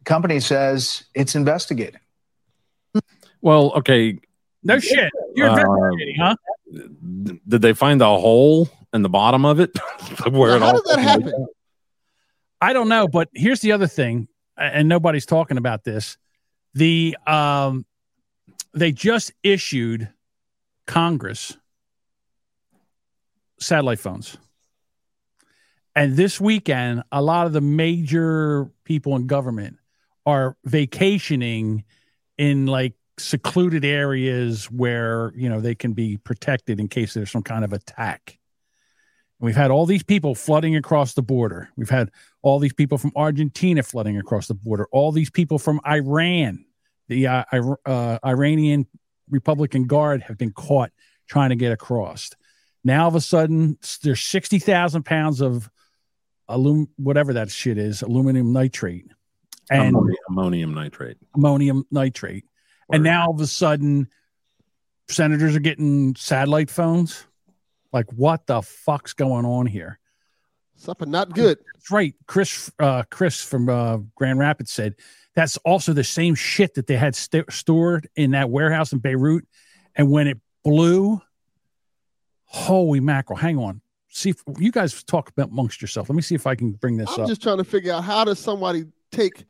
[0.00, 2.00] The company says it's investigating.
[3.40, 4.18] Well, okay.
[4.62, 5.10] No shit.
[5.34, 6.36] You're Uh, investigating, huh?
[7.48, 9.70] Did they find a hole in the bottom of it
[10.30, 11.46] where it How all did that happen?
[12.60, 16.18] I don't know, but here's the other thing, and nobody's talking about this.
[16.74, 17.86] The um,
[18.74, 20.08] they just issued
[20.86, 21.56] Congress
[23.58, 24.36] satellite phones,
[25.96, 29.78] and this weekend, a lot of the major people in government
[30.26, 31.84] are vacationing
[32.38, 37.42] in like secluded areas where you know they can be protected in case there's some
[37.42, 38.38] kind of attack.
[39.38, 41.70] We've had all these people flooding across the border.
[41.76, 42.10] We've had
[42.42, 44.86] all these people from Argentina flooding across the border.
[44.92, 46.66] All these people from Iran,
[47.08, 47.44] the uh,
[47.86, 48.86] uh, Iranian
[49.30, 50.92] Republican Guard, have been caught
[51.26, 52.30] trying to get across.
[52.84, 55.70] Now, all of a sudden, there's sixty thousand pounds of
[56.48, 59.06] alum, whatever that shit is, aluminum nitrate,
[59.70, 61.16] and Ammonium, ammonium nitrate.
[61.34, 62.44] ammonium nitrate.
[62.92, 64.08] And now all of a sudden,
[65.08, 67.24] senators are getting satellite phones.
[67.92, 69.98] Like, what the fuck's going on here?
[70.76, 71.58] Something not good.
[71.74, 72.14] That's right.
[72.26, 74.96] Chris, uh, Chris from uh, Grand Rapids said
[75.34, 79.46] that's also the same shit that they had st- stored in that warehouse in Beirut.
[79.94, 81.20] And when it blew,
[82.44, 83.36] holy mackerel!
[83.38, 86.08] Hang on, see if you guys talk about amongst yourself.
[86.08, 87.28] Let me see if I can bring this I'm up.
[87.28, 89.44] just trying to figure out how does somebody take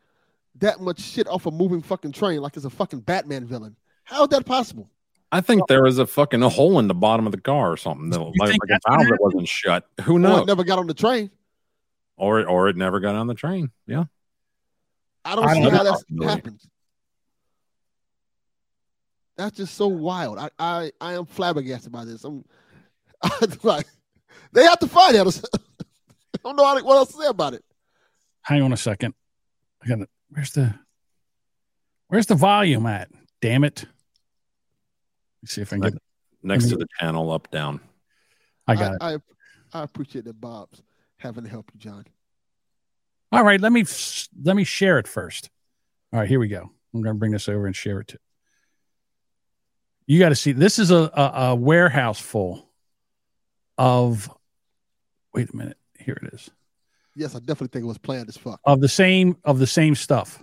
[0.55, 3.75] that much shit off a moving fucking train like it's a fucking Batman villain?
[4.03, 4.89] How is that possible?
[5.31, 7.77] I think there was a fucking a hole in the bottom of the car or
[7.77, 8.09] something.
[8.09, 9.85] That, like, think like a valve that wasn't shut.
[10.01, 10.41] Who Or knows?
[10.41, 11.31] it never got on the train.
[12.17, 13.71] or or it never got on the train.
[13.87, 14.05] Yeah.
[15.23, 15.97] I don't I don't how know.
[16.09, 16.67] that happens.
[19.37, 20.37] That's just so wild.
[20.37, 22.23] I, I, I am flabbergasted by this.
[22.23, 22.43] I'm,
[23.23, 23.87] I, like,
[24.51, 25.27] they have to find out.
[25.55, 27.63] I don't know how what else to say about it.
[28.41, 29.13] Hang on a second.
[29.83, 30.09] I got it.
[30.31, 30.73] Where's the
[32.07, 33.09] Where's the volume at?
[33.41, 33.85] Damn it.
[35.41, 35.93] Let's see if I can get
[36.43, 36.79] Next to mm-hmm.
[36.79, 37.79] the channel, up down.
[38.67, 38.97] I got it.
[39.01, 39.17] I,
[39.73, 40.81] I appreciate that Bob's
[41.17, 42.05] having to help you, John.
[43.31, 43.85] All right, let me
[44.43, 45.49] let me share it first.
[46.11, 46.69] All right, here we go.
[46.93, 48.19] I'm going to bring this over and share it to.
[50.07, 50.51] You got to see.
[50.51, 52.67] This is a, a a warehouse full
[53.77, 54.29] of.
[55.33, 55.77] Wait a minute.
[55.97, 56.49] Here it is.
[57.15, 58.59] Yes, I definitely think it was planned as fuck.
[58.65, 60.41] Of the same of the same stuff.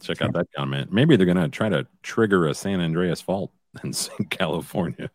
[0.00, 0.92] Check out that comment.
[0.92, 3.52] Maybe they're gonna try to trigger a San Andreas fault
[3.84, 3.92] in
[4.30, 5.10] California.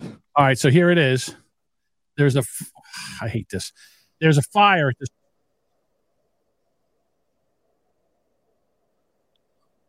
[0.00, 1.34] All right, so here it is.
[2.16, 2.40] There's a.
[2.40, 2.70] f-
[3.20, 3.72] I hate this.
[4.20, 5.08] There's a fire at this.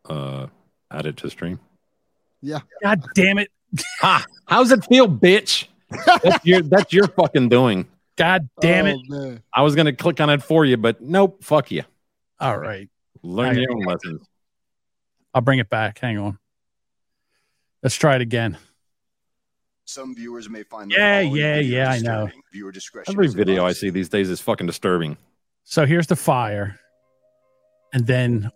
[0.08, 0.46] Uh,
[0.90, 1.60] add it to stream.
[2.40, 2.60] Yeah.
[2.82, 3.50] God damn it.
[4.00, 4.24] Ha!
[4.46, 5.66] How's it feel, bitch?
[6.22, 7.86] That's your that's your fucking doing.
[8.18, 8.98] God damn Oh, it.
[9.08, 9.42] man.
[9.54, 11.42] I was gonna click on it for you, but nope.
[11.42, 11.84] Fuck you.
[12.40, 12.88] All right.
[13.22, 14.26] Learn I- your own lessons.
[15.32, 15.98] I'll bring it back.
[16.00, 16.38] Hang on.
[17.82, 18.58] Let's try it again.
[19.84, 22.28] Some viewers may find Yeah, the following yeah, yeah, I know.
[22.52, 25.16] Viewer discretion Every video I see these days is fucking disturbing.
[25.64, 26.78] So here's the fire.
[27.94, 28.50] And then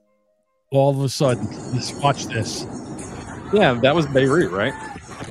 [0.72, 2.64] all of a sudden, let's watch this.
[3.54, 4.74] Yeah, that was Beirut, right?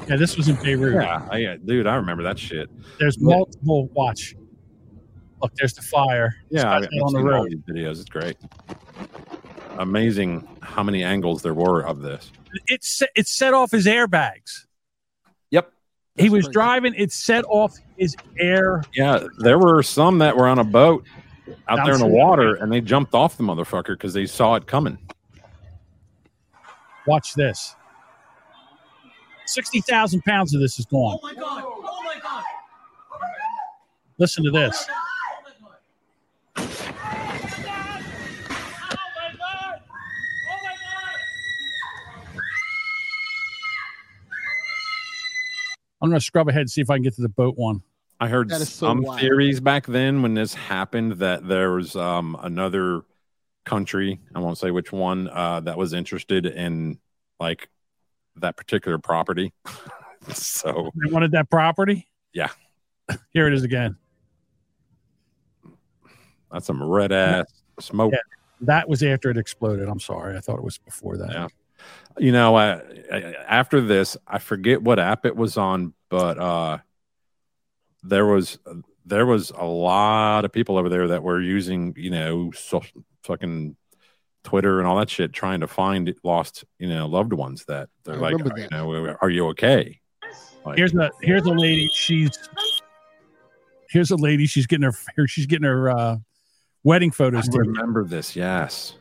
[0.07, 0.95] Yeah, this was in Beirut.
[0.95, 2.69] Yeah, I, dude, I remember that shit.
[2.99, 3.87] There's multiple.
[3.93, 4.35] Watch.
[5.41, 6.35] Look, there's the fire.
[6.49, 7.63] Yeah, I, guy's I've out on the road.
[7.67, 7.99] videos.
[7.99, 8.37] It's great.
[9.77, 12.31] Amazing how many angles there were of this.
[12.67, 14.65] It set, it set off his airbags.
[15.51, 15.71] Yep.
[16.15, 16.93] He was driving.
[16.95, 18.83] It set off his air.
[18.93, 21.05] Yeah, there were some that were on a boat
[21.67, 24.67] out there in the water, and they jumped off the motherfucker because they saw it
[24.67, 24.97] coming.
[27.07, 27.75] Watch this.
[29.51, 31.19] Sixty thousand pounds of this is gone.
[31.21, 31.63] Oh my god!
[31.65, 32.43] Oh my god!
[34.17, 34.87] Listen to this.
[46.01, 47.83] I'm going to scrub ahead and see if I can get to the boat one.
[48.21, 49.19] I heard so some wild.
[49.19, 53.01] theories back then when this happened that there was um, another
[53.65, 56.99] country, I won't say which one, uh, that was interested in
[57.39, 57.67] like
[58.41, 59.53] that particular property.
[60.33, 62.07] so They wanted that property.
[62.33, 62.49] yeah,
[63.31, 63.97] Here it is again.
[66.51, 67.45] that's some red ass
[67.79, 68.13] smoke.
[68.13, 68.19] Yeah,
[68.61, 69.87] that was after it exploded.
[69.87, 70.35] I'm sorry.
[70.37, 71.31] I thought it was before that.
[71.31, 71.47] Yeah.
[72.19, 72.73] You know, I,
[73.11, 76.77] I, after this, I forget what app it was on, but uh,
[78.03, 78.59] there was
[79.05, 82.83] there was a lot of people over there that were using, you know, so,
[83.23, 83.75] fucking
[84.43, 87.65] Twitter and all that shit, trying to find lost, you know, loved ones.
[87.65, 89.99] That they're I like, remember you know, are you okay?
[90.65, 91.89] Like, Here's a here's a lady.
[91.93, 92.31] She's
[93.89, 94.45] here's a lady.
[94.47, 95.27] She's getting her here.
[95.27, 96.17] She's getting her uh,
[96.83, 97.67] wedding photos taken.
[97.69, 98.35] remember this.
[98.35, 98.95] Yes.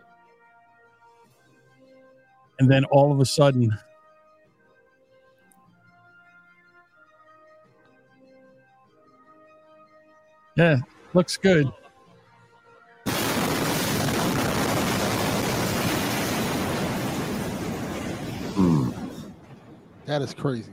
[2.60, 3.76] and then all of a sudden
[10.56, 10.76] yeah
[11.14, 11.70] looks good
[20.10, 20.72] That is crazy.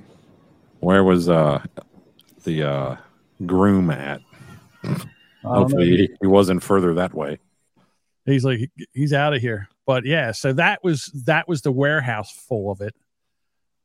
[0.79, 1.63] Where was uh
[2.43, 2.95] the uh
[3.45, 4.21] groom at?
[5.43, 7.37] Hopefully he, he wasn't further that way.
[8.25, 12.31] he's like he's out of here but yeah so that was that was the warehouse
[12.31, 12.95] full of it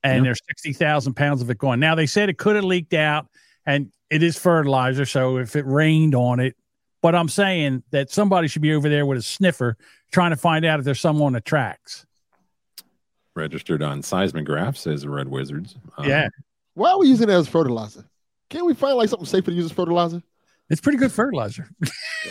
[0.02, 0.28] and Yeah.
[0.30, 3.26] there's 60,000 pounds of it gone now they said it could have leaked out
[3.66, 6.56] and it is fertilizer so if it rained on it
[7.02, 9.76] but i'm saying that somebody should be over there with a sniffer
[10.10, 12.04] trying to find out if there's someone on the tracks
[13.34, 15.76] Registered on seismographs as Red Wizards.
[15.96, 16.28] Um, yeah
[16.74, 18.04] Why are we using it as fertilizer?
[18.50, 20.22] Can't we find like something safer to use as fertilizer?
[20.70, 21.68] it's pretty good fertilizer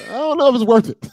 [0.09, 1.05] I don't know if it's worth it.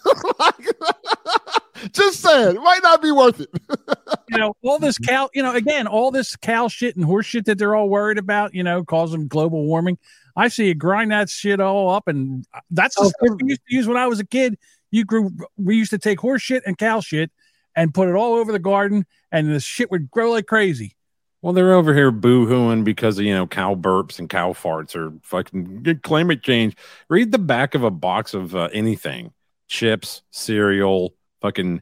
[1.93, 3.49] Just saying, it might not be worth it.
[4.30, 7.45] you know, all this cow, you know, again, all this cow shit and horse shit
[7.47, 9.99] that they're all worried about, you know, causing global warming.
[10.36, 13.62] I see you grind that shit all up, and that's the Oh, stuff we used
[13.68, 14.59] to use when I was a kid.
[14.91, 17.30] You grew, we used to take horse shit and cow shit
[17.76, 20.95] and put it all over the garden, and the shit would grow like crazy.
[21.41, 25.12] Well, they're over here boo-hooing because of, you know, cow burps and cow farts or
[25.22, 26.76] fucking climate change.
[27.09, 29.33] Read the back of a box of uh, anything
[29.68, 31.81] chips, cereal, fucking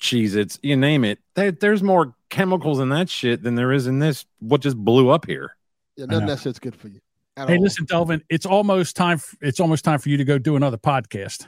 [0.00, 1.18] Cheez Its, you name it.
[1.34, 5.10] There, there's more chemicals in that shit than there is in this, what just blew
[5.10, 5.56] up here.
[5.96, 7.00] Yeah, none of that shit's good for you.
[7.36, 7.62] Hey, all.
[7.62, 9.16] listen, Delvin, it's almost time.
[9.16, 11.46] f- It's almost time for you to go do another podcast,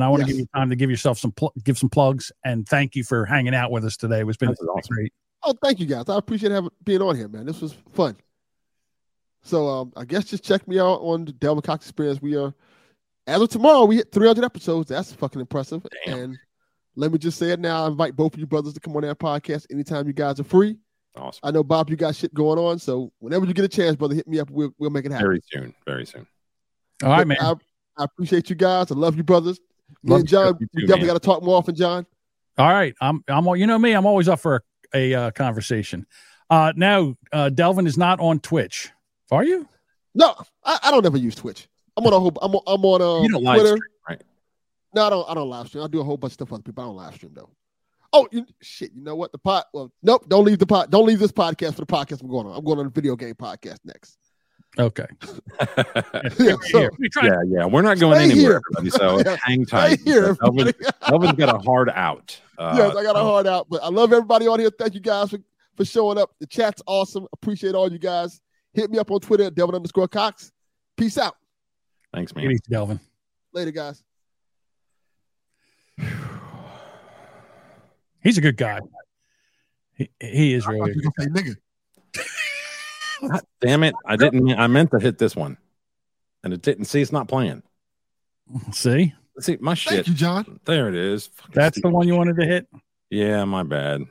[0.00, 0.32] and I want to Yes.
[0.32, 2.32] give you time to give yourself some pl- give some plugs.
[2.44, 4.22] And thank you for hanging out with us today.
[4.26, 4.54] It's been
[4.88, 5.12] great.
[5.42, 6.04] Oh, thank you guys.
[6.08, 7.44] I appreciate having being on here, man.
[7.46, 8.16] This was fun.
[9.42, 12.20] So um, I guess just check me out on the Delvin Cox Experience.
[12.20, 12.54] We are
[13.26, 14.88] as of tomorrow, we hit 300 episodes.
[14.88, 15.86] That's fucking impressive.
[16.06, 16.36] And
[16.96, 17.84] let me just say it now.
[17.84, 20.44] I invite both of you brothers to come on our podcast anytime you guys are
[20.44, 20.76] free.
[21.16, 21.40] Awesome.
[21.42, 24.14] I know Bob, you got shit going on, so whenever you get a chance, brother,
[24.14, 24.50] hit me up.
[24.50, 25.26] We'll we'll make it happen.
[25.26, 25.74] Very soon.
[25.86, 26.26] Very soon.
[27.02, 27.38] All right, But man.
[27.40, 27.54] I,
[27.98, 28.90] I appreciate you guys.
[28.90, 29.58] I love you, brothers.
[30.02, 32.06] Me Love and John, you we definitely got to talk more often, John.
[32.58, 33.92] All right, I'm I'm you know me.
[33.92, 34.64] I'm always up for
[34.94, 36.06] a, a uh, conversation.
[36.48, 38.90] Uh, now, uh, Delvin is not on Twitch.
[39.30, 39.68] Are you?
[40.14, 40.34] No,
[40.64, 41.68] I, I don't ever use Twitch.
[41.96, 42.32] I'm on a whole.
[42.42, 43.76] I'm on, I'm on uh, You don't live Twitter.
[43.76, 44.22] stream, right?
[44.94, 45.30] No, I don't.
[45.30, 45.84] I don't live stream.
[45.84, 46.82] I do a whole bunch of stuff for other people.
[46.82, 47.50] I don't live stream though.
[48.12, 48.90] Oh, you, shit!
[48.92, 49.30] You know what?
[49.30, 49.66] The pot.
[49.72, 50.28] Well, nope.
[50.28, 50.90] Don't leave the pot.
[50.90, 52.56] Don't leave this podcast for the podcast I'm going on.
[52.56, 54.18] I'm going on a video game podcast next.
[54.78, 55.06] Okay.
[56.38, 56.88] Yeah, so-
[57.22, 57.64] yeah, yeah.
[57.66, 58.90] We're not going Stay anywhere, here.
[58.90, 60.00] So Yeah, hang stay tight.
[60.04, 60.72] here, Delvin,
[61.08, 62.40] Delvin's got a hard out.
[62.56, 64.70] Uh, yes, I got a hard out, but I love everybody on here.
[64.70, 65.38] Thank you guys for,
[65.76, 66.30] for showing up.
[66.38, 67.26] The chat's awesome.
[67.32, 68.40] Appreciate all you guys.
[68.72, 70.52] Hit me up on Twitter at Devin underscore Cox.
[70.96, 71.36] Peace out.
[72.14, 72.56] Thanks, man.
[72.68, 73.00] Delvin.
[73.52, 74.02] Later, guys.
[78.22, 78.80] He's a good guy.
[79.94, 80.92] He, he is really.
[80.94, 81.54] good Hey, nigga.
[83.20, 83.94] God damn it!
[84.06, 84.44] I didn't.
[84.44, 85.56] mean- I meant to hit this one,
[86.44, 86.84] and it didn't.
[86.86, 87.62] See, it's not playing.
[88.72, 89.92] See, see my shit.
[89.92, 90.60] Thank you, John.
[90.64, 91.28] There it is.
[91.28, 92.66] Fucking That's the one you wanted to hit.
[93.10, 94.02] Yeah, my bad.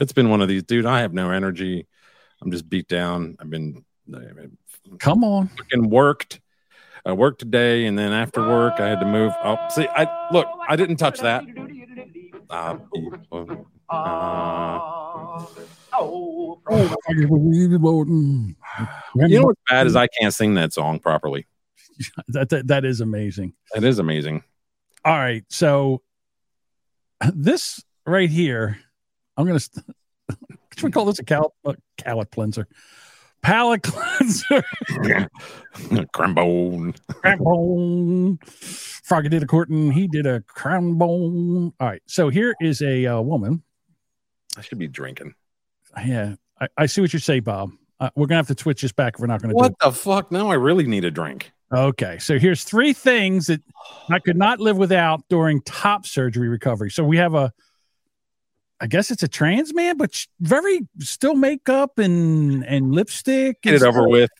[0.00, 0.86] It's been one of these, dude.
[0.86, 1.86] I have no energy.
[2.40, 3.36] I'm just beat down.
[3.40, 3.84] I've been
[4.98, 5.48] Come on.
[5.48, 6.40] fucking worked.
[7.04, 9.32] I worked today, and then after work, I had to move.
[9.44, 10.46] Oh, see, I look.
[10.68, 11.44] I didn't touch that.
[12.50, 12.76] Uh,
[13.92, 15.44] uh,
[19.14, 21.46] You you know what's bad is I can't sing that song properly.
[22.28, 23.54] that, that that is amazing.
[23.74, 24.42] That is amazing.
[25.04, 26.02] All right, so
[27.34, 28.78] this right here,
[29.36, 29.60] I'm gonna.
[29.60, 29.84] St-
[30.76, 32.66] should we call this a cal uh, palate cleanser?
[33.42, 34.62] Palate cleanser.
[36.14, 36.96] Crambone.
[37.10, 38.38] Crambone.
[39.04, 39.90] Froggy did a courting.
[39.90, 41.72] He did a crambone.
[41.80, 43.62] All right, so here is a uh, woman.
[44.56, 45.34] I should be drinking.
[46.04, 47.70] Yeah, I, I see what you say, Bob.
[48.00, 49.78] Uh, we're gonna have to twitch this back if we're not gonna do What it.
[49.80, 50.32] the fuck?
[50.32, 51.52] Now I really need a drink.
[51.72, 53.62] Okay, so here's three things that
[54.10, 56.90] I could not live without during top surgery recovery.
[56.90, 57.52] So we have a,
[58.80, 63.62] I guess it's a trans man, but very still makeup and and lipstick.
[63.62, 64.30] Get and it over with.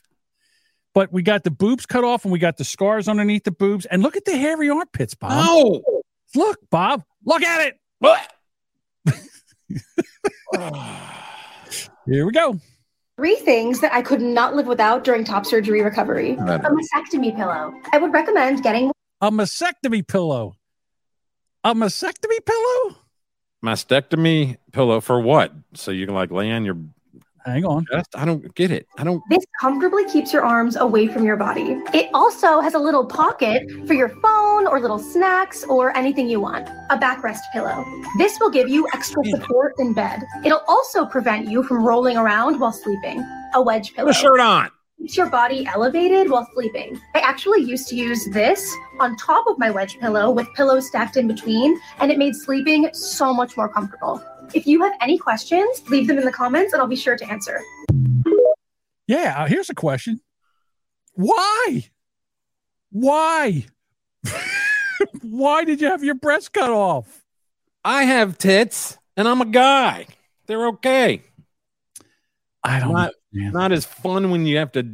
[0.95, 3.87] But we got the boobs cut off and we got the scars underneath the boobs.
[3.87, 5.31] And look at the hairy armpits, Bob.
[5.33, 6.03] Oh,
[6.35, 7.03] Look, Bob.
[7.25, 7.79] Look at it.
[12.07, 12.59] Here we go.
[13.17, 16.33] Three things that I could not live without during top surgery recovery.
[16.33, 17.75] A mastectomy pillow.
[17.93, 20.57] I would recommend getting A mastectomy pillow.
[21.65, 22.97] A mastectomy pillow?
[23.65, 25.53] Mastectomy pillow for what?
[25.75, 26.77] So you can like lay on your
[27.45, 27.85] Hang on.
[27.91, 28.11] chest?
[28.15, 28.87] I don't get it.
[28.99, 29.23] I don't.
[29.29, 31.77] This comfortably keeps your arms away from your body.
[31.93, 36.41] It also has a little pocket for your phone or little snacks or anything you
[36.41, 36.69] want.
[36.91, 37.85] A backrest pillow.
[38.19, 40.23] This will give you extra support in bed.
[40.45, 43.25] It'll also prevent you from rolling around while sleeping.
[43.55, 44.09] A wedge pillow.
[44.09, 44.71] Put a shirt on.
[44.99, 46.99] keeps your body elevated while sleeping.
[47.15, 51.17] I actually used to use this on top of my wedge pillow with pillows stacked
[51.17, 54.23] in between, and it made sleeping so much more comfortable.
[54.55, 57.31] If you have any questions, leave them in the comments and I'll be sure to
[57.31, 57.61] answer.
[59.07, 60.21] Yeah, uh, here's a question.
[61.15, 61.91] Why?
[62.91, 63.67] Why?
[65.23, 67.25] Why did you have your breast cut off?
[67.85, 70.07] I have tits and I'm a guy.
[70.47, 71.23] They're okay.
[72.63, 74.89] I don't not, not as fun when you have to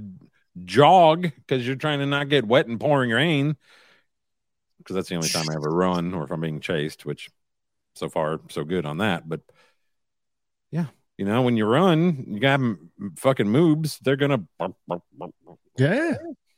[0.65, 3.57] jog because you're trying to not get wet and pouring rain.
[4.79, 7.31] Because that's the only time I ever run or if I'm being chased, which
[7.95, 9.29] so far so good on that.
[9.29, 9.41] But
[10.71, 10.87] yeah,
[11.19, 12.61] you know, when you run, you got
[13.17, 13.99] fucking moobs.
[13.99, 14.45] They're gonna.
[15.77, 16.15] Yeah,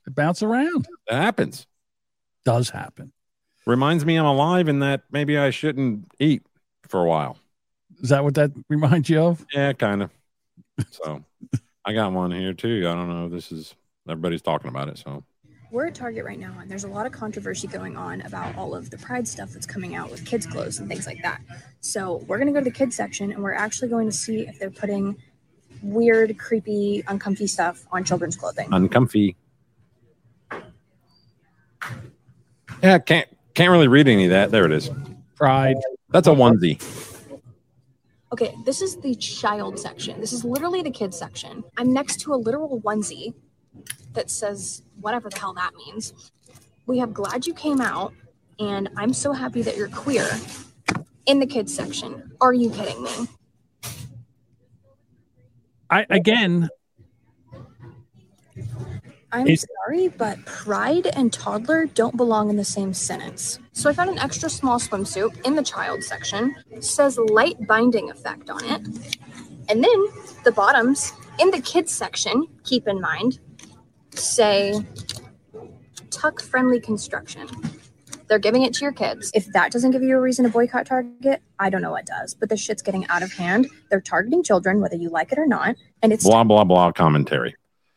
[0.06, 0.86] bounce around.
[1.08, 1.66] It happens.
[2.44, 3.12] Does happen.
[3.70, 6.42] Reminds me I'm alive and that maybe I shouldn't eat
[6.88, 7.38] for a while.
[8.02, 9.46] Is that what that reminds you of?
[9.54, 10.10] Yeah, kind of.
[10.90, 11.24] So
[11.84, 12.88] I got one here too.
[12.88, 13.28] I don't know.
[13.28, 13.76] This is
[14.08, 14.98] everybody's talking about it.
[14.98, 15.22] So
[15.70, 18.74] We're at Target right now, and there's a lot of controversy going on about all
[18.74, 21.40] of the Pride stuff that's coming out with kids' clothes and things like that.
[21.78, 24.48] So we're going to go to the kids section, and we're actually going to see
[24.48, 25.16] if they're putting
[25.80, 28.68] weird, creepy, uncomfy stuff on children's clothing.
[28.72, 29.36] Uncomfy.
[32.82, 34.50] Yeah, can't can't really read any of that.
[34.50, 34.90] There it is.
[35.36, 35.76] Pride.
[36.10, 36.80] That's a onesie.
[38.32, 40.20] Okay, this is the child section.
[40.20, 41.64] This is literally the kids section.
[41.76, 43.34] I'm next to a literal onesie
[44.12, 46.32] that says whatever the hell that means.
[46.86, 48.12] We have glad you came out,
[48.58, 50.28] and I'm so happy that you're queer
[51.26, 52.32] in the kids section.
[52.40, 53.10] Are you kidding me?
[55.90, 56.68] I again,
[59.32, 63.58] I'm Is- sorry, but pride and toddler don't belong in the same sentence.
[63.72, 68.50] So I found an extra small swimsuit in the child section, says light binding effect
[68.50, 68.82] on it.
[69.68, 70.04] And then
[70.44, 73.38] the bottoms in the kids section, keep in mind,
[74.10, 74.74] say
[76.10, 77.46] tuck friendly construction.
[78.26, 79.30] They're giving it to your kids.
[79.34, 82.34] If that doesn't give you a reason to boycott Target, I don't know what does.
[82.34, 83.68] But this shit's getting out of hand.
[83.90, 85.74] They're targeting children, whether you like it or not.
[86.02, 87.56] And it's Blah blah blah commentary.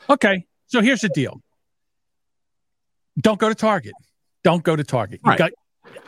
[0.09, 0.45] okay.
[0.73, 1.39] So here's the deal.
[3.19, 3.93] Don't go to Target.
[4.43, 5.19] Don't go to Target.
[5.23, 5.37] You Right.
[5.37, 5.51] got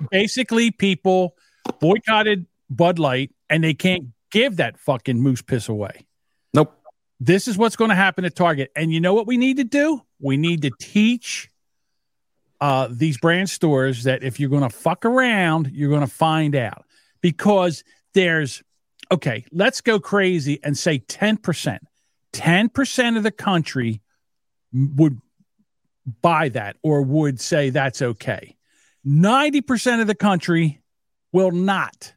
[0.10, 1.36] basically people
[1.80, 6.08] boycotted Bud Light and they can't give that fucking moose piss away.
[6.52, 6.76] Nope.
[7.20, 8.72] This is what's going to happen at Target.
[8.76, 10.02] And you know what we need to do?
[10.20, 11.52] We need to teach
[12.60, 16.56] uh, these brand stores that if you're going to fuck around, you're going to find
[16.56, 16.86] out
[17.22, 17.84] because
[18.16, 18.64] there's
[19.12, 19.46] okay.
[19.52, 21.84] Let's go crazy and say ten percent.
[22.34, 24.02] Ten percent of the country
[24.76, 25.20] would
[26.22, 28.56] buy that or would say that's okay.
[29.04, 30.82] Ninety percent of the country
[31.32, 32.14] will not.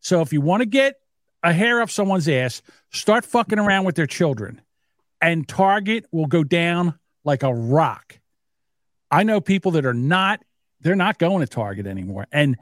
[0.00, 0.96] So if you want to get
[1.42, 4.60] a hair up someone's ass, start fucking around with their children,
[5.20, 8.18] and Target will go down like a rock.
[9.10, 10.42] I know people that are not
[10.80, 12.26] they're not going to Target anymore.
[12.32, 12.56] And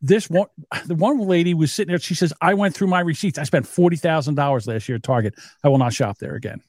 [0.00, 0.46] this one
[0.86, 3.38] the one lady was sitting there, she says, I went through my receipts.
[3.38, 5.34] I spent forty thousand dollars last year at Target.
[5.62, 6.62] I will not shop there again.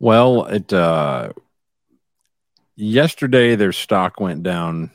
[0.00, 1.32] Well, it uh
[2.74, 4.90] yesterday their stock went down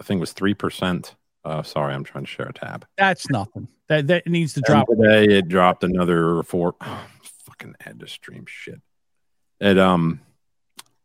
[0.00, 1.14] I think it was 3%.
[1.44, 2.86] Uh sorry, I'm trying to share a tab.
[2.96, 3.68] That's nothing.
[3.88, 4.86] That that needs to And drop.
[4.88, 6.74] today it dropped another 4
[7.46, 8.80] fucking had to stream shit.
[9.60, 10.20] It um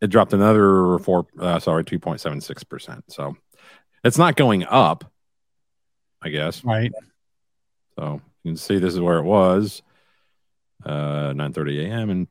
[0.01, 3.04] it dropped another 4 uh, sorry, 2.76%.
[3.08, 3.36] So
[4.04, 5.10] it's not going up,
[6.22, 6.64] I guess.
[6.64, 6.91] Right.
[7.97, 9.82] So you can see this is where it was.
[10.86, 12.10] Uh 9:30 a.m.
[12.10, 12.28] and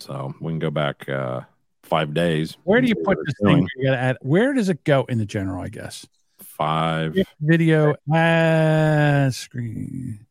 [0.00, 1.40] so we can go back uh
[1.84, 2.56] 5 days.
[2.64, 3.66] Where do you put this it's thing?
[3.76, 5.62] You add, where does it go in the general?
[5.62, 6.06] I guess
[6.40, 7.16] Five.
[7.40, 10.26] video uh, screen.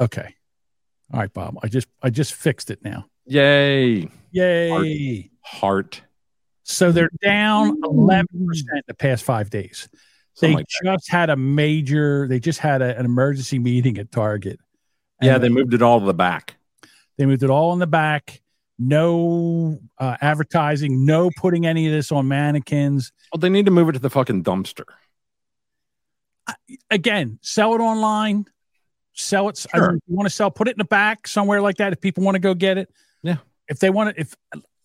[0.00, 0.34] Okay.
[1.12, 1.58] All right, Bob.
[1.62, 3.06] I just I just fixed it now.
[3.26, 4.08] Yay.
[4.32, 5.30] Yay.
[5.42, 6.02] Heart.
[6.62, 8.26] So they're down 11%
[8.88, 9.88] the past five days.
[10.40, 14.58] They like just had a major, they just had a- an emergency meeting at Target.
[15.22, 16.56] Yeah, they moved it all to the back.
[17.16, 18.42] They moved it all in the back.
[18.78, 23.10] No uh, advertising, no putting any of this on mannequins.
[23.32, 24.84] Well, they need to move it to the fucking dumpster.
[26.90, 28.46] Again, sell it online,
[29.14, 29.64] sell it.
[29.72, 29.88] I Sure.
[29.88, 32.00] mean, if you want to sell, put it in the back somewhere like that if
[32.00, 32.90] people want to go get it.
[33.22, 33.38] Yeah.
[33.68, 34.34] If they want to, if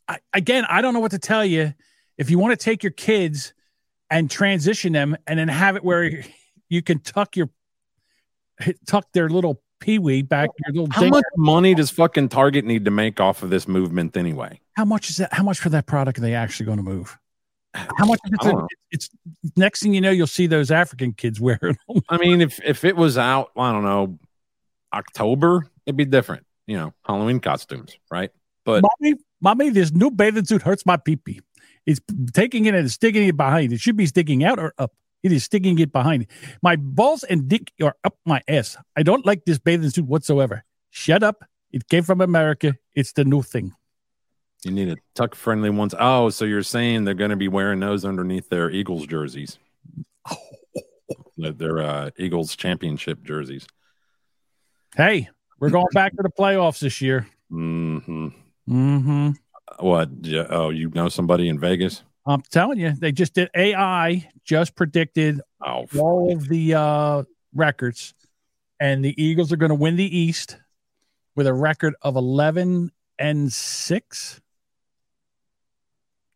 [0.08, 1.74] I, again, I don't know what to tell you.
[2.18, 3.54] If you want to take your kids
[4.10, 6.24] and transition them and then have it where
[6.70, 7.50] you can tuck your
[8.88, 12.86] tuck their little peewee back your little How ding- much money does fucking Target need
[12.86, 14.62] to make off of this movement anyway?
[14.74, 15.34] How much is that?
[15.34, 17.18] How much for that product are they actually going to move?
[17.74, 18.20] How much?
[18.32, 19.10] It's, it's
[19.58, 22.02] next thing you know, you'll see those African kids wearing them.
[22.10, 24.18] I mean, if if it was out, I don't know,
[24.94, 26.46] October, it'd be different.
[26.68, 28.30] You know, Halloween costumes, right?
[28.66, 31.42] But mommy, mommy, this new bathing suit hurts my pee pee.
[31.86, 32.00] It's
[32.34, 33.74] taking it and sticking it behind.
[33.74, 34.92] It should be sticking out or up.
[35.24, 36.28] It is sticking it behind.
[36.64, 38.76] My balls and dick are up my ass.
[38.96, 40.64] I don't like this bathing suit whatsoever.
[40.90, 41.46] Shut up.
[41.72, 42.76] It came from America.
[42.96, 43.74] It's the new thing.
[44.64, 45.94] you need a tuck friendly ones.
[45.98, 49.58] Oh, so you're saying they're going to be wearing those underneath their Eagles jerseys?
[51.38, 53.66] Their- Their uh, Eagles championship jerseys.
[54.96, 57.28] Hey, we're going back to the playoffs this year.
[57.52, 58.28] Mm-hmm.
[58.70, 59.30] Mm-hmm.
[59.80, 60.10] What?
[60.50, 62.04] Oh, you know somebody in Vegas?
[62.32, 67.24] I'm telling you, they just did AI just predicted Oh, all of the uh,
[67.54, 68.14] records,
[68.80, 70.58] and the Eagles are going to win the East
[71.36, 74.42] with a record of 11 and six.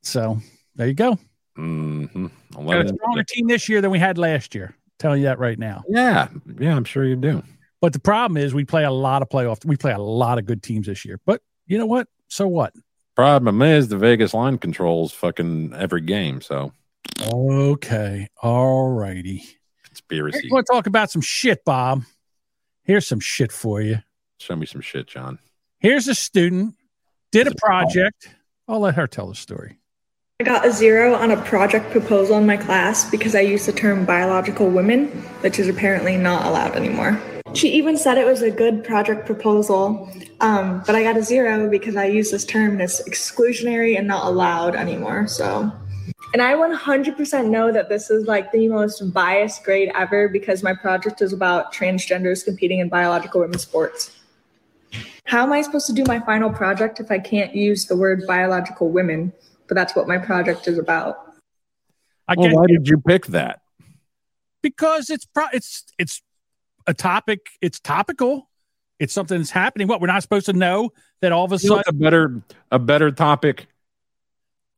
[0.04, 0.40] So
[0.76, 1.18] there you go.
[1.58, 2.28] Mm-hmm.
[2.54, 2.98] Got a 11.
[2.98, 4.76] stronger team this year than we had last year.
[5.00, 5.84] Telling you that right now.
[5.90, 6.28] Yeah,
[6.60, 7.44] yeah, I'm sure you do.
[7.82, 9.66] But the problem is we play a lot of playoff.
[9.66, 11.20] We play a lot of good teams this year.
[11.26, 12.08] But you know what?
[12.28, 12.74] So what?
[13.16, 16.42] Problem is the Vegas line controls fucking every game.
[16.42, 16.74] So
[17.32, 18.28] Okay.
[18.42, 19.44] All righty.
[19.86, 20.42] conspiracy.
[20.44, 22.04] You want to talk about some shit, Bob?
[22.84, 24.00] Here's some shit for you.
[24.40, 25.40] Show me some shit, John.
[25.80, 26.76] Here's a student
[27.32, 28.30] did a project.
[28.68, 29.78] I'll let her tell the story.
[30.40, 33.72] I got a zero on a project proposal in my class because I used the
[33.72, 35.08] term biological women,
[35.42, 37.22] which is apparently not allowed anymore.
[37.56, 40.10] She even said it was a good project proposal,
[40.42, 44.08] um, but I got a zero because I used this term and it's exclusionary and
[44.08, 45.28] not allowed anymore.
[45.28, 45.72] So,
[46.34, 50.74] and I 100% know that this is like the most biased grade ever because my
[50.74, 54.12] project is about transgenders competing in biological women's sports.
[55.26, 58.24] How am I supposed to do my final project if I can't use the word
[58.28, 59.32] biological women?
[59.68, 61.34] But that's what my project is about.
[62.28, 63.62] I well, why did you pick that?
[64.66, 66.24] because it's pro- it's it's
[66.88, 67.48] a topic.
[67.62, 68.50] It's topical.
[69.00, 69.88] It's something that's happening.
[69.88, 71.84] What we're not supposed to know that all of a You sudden.
[71.88, 73.68] a better a better topic.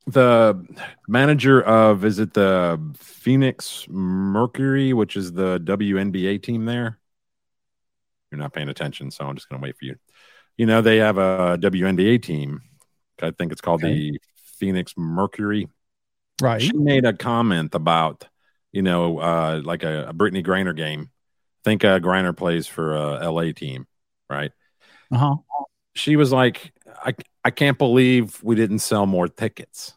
[0.07, 0.65] The
[1.07, 6.97] manager of is it the Phoenix Mercury, which is the WNBA team there?
[8.31, 9.95] You're not paying attention, so I'm just going to wait for you.
[10.57, 12.61] You know they have a WNBA team.
[13.21, 14.19] I think it's called the
[14.57, 15.67] Phoenix Mercury.
[16.41, 16.61] Right.
[16.61, 18.27] She made a comment about
[18.71, 21.11] you know uh, like a, a Brittney Griner game.
[21.59, 23.87] I think uh, Griner plays for a LA team,
[24.29, 24.51] right?
[25.11, 25.35] Uh huh.
[25.95, 26.71] she was like,
[27.03, 29.93] I, I can't believe we didn't sell more tickets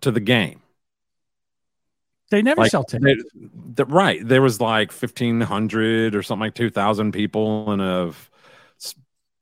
[0.00, 0.62] to the game.
[2.30, 3.22] They never Like, sell tickets.
[3.34, 4.26] they- the- right.
[4.26, 8.12] There was like 1,500 or something like 2,000 people in a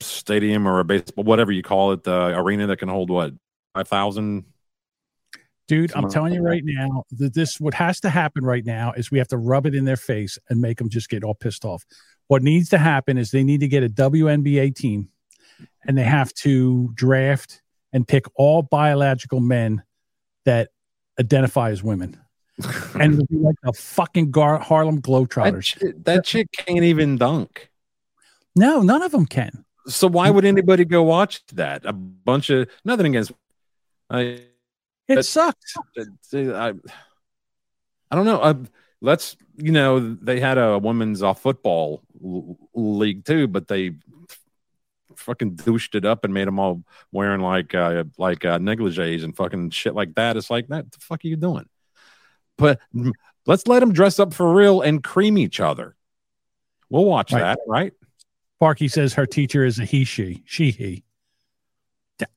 [0.00, 3.32] stadium or a baseball, whatever you call it, the arena that can hold what,
[3.74, 4.44] 5,000?
[5.66, 9.10] Dude, I'm telling you right now that this what has to happen right now is
[9.10, 11.64] we have to rub it in their face and make them just get all pissed
[11.64, 11.84] off.
[12.28, 15.08] What needs to happen is they need to get a WNBA team
[15.86, 17.62] and they have to draft
[17.92, 19.82] and pick all biological men
[20.44, 20.70] that
[21.18, 22.18] identify as women.
[22.94, 26.04] and it'll be like the fucking Gar- Harlem That, Globetrotters.
[26.04, 27.70] that chick can't even dunk.
[28.54, 29.64] No, none of them can.
[29.86, 31.84] So why would anybody go watch that?
[31.84, 33.32] A bunch of nothing against.
[34.08, 34.42] I
[35.08, 35.74] It But- sucks.
[36.34, 36.72] I,
[38.10, 38.40] I don't know.
[38.40, 38.54] Uh,
[39.00, 43.92] let's you know they had a women's uh, football l- league too, but they
[45.16, 46.82] fucking douched it up and made them all
[47.12, 50.36] wearing like uh, like uh, negligees and fucking shit like that.
[50.36, 50.90] It's like that.
[50.90, 51.68] The fuck are you doing?
[52.56, 52.80] But
[53.46, 55.96] let's let them dress up for real and cream each other.
[56.88, 57.40] We'll watch Right.
[57.40, 57.92] that, right?
[58.58, 61.03] Sparky says her teacher is a he, she, she, he.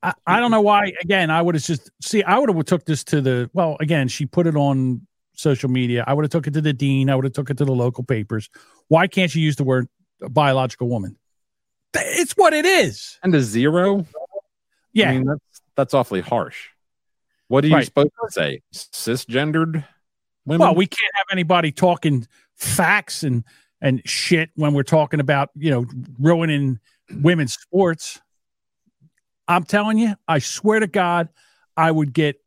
[0.01, 0.91] I, I don't know why.
[1.01, 2.23] Again, I would have just see.
[2.23, 3.77] I would have took this to the well.
[3.79, 6.03] Again, she put it on social media.
[6.07, 7.09] I would have took it to the dean.
[7.09, 8.49] I would have took it to the local papers.
[8.87, 9.87] Why can't you use the word
[10.19, 11.15] biological woman?
[11.93, 13.19] It's what it is.
[13.23, 14.05] And a zero.
[14.93, 15.09] Yeah.
[15.09, 16.69] I mean, that's that's awfully harsh.
[17.49, 17.85] What are you Right.
[17.85, 18.61] supposed to say?
[18.73, 19.85] Cisgendered
[20.45, 20.59] women?
[20.59, 23.43] Well, we can't have anybody talking facts and
[23.79, 25.85] and shit when we're talking about you know
[26.19, 26.79] ruining
[27.11, 28.19] women's sports.
[29.47, 31.29] I'm telling you, I swear to God,
[31.75, 32.41] I would get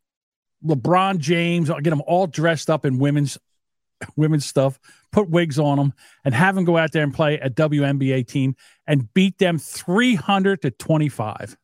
[0.65, 1.69] LeBron James.
[1.69, 3.37] I'll get them all dressed up in women's
[4.15, 4.79] women's stuff,
[5.11, 5.93] put wigs on them,
[6.23, 8.55] and have them go out there and play a WNBA team
[8.87, 11.57] and beat them 300 to 25.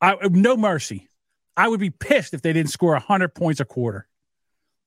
[0.00, 1.08] I no mercy.
[1.56, 4.06] I would be pissed if they didn't score 100 points a quarter.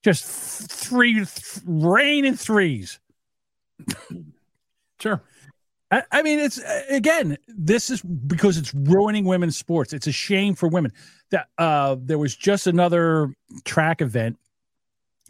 [0.04, 0.24] Just
[0.58, 3.00] th- three th- rain in threes.
[5.00, 5.22] sure.
[5.90, 9.92] I, I mean, it's uh, again, this is because it's ruining women's sports.
[9.92, 10.92] It's a shame for women.
[11.30, 13.32] That uh, there was just another
[13.64, 14.38] track event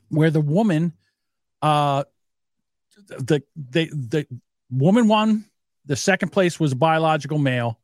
[0.08, 0.92] where the woman,
[1.62, 2.04] uh,
[3.08, 4.26] the the the
[4.70, 5.44] woman won.
[5.86, 7.78] The second place was biological male,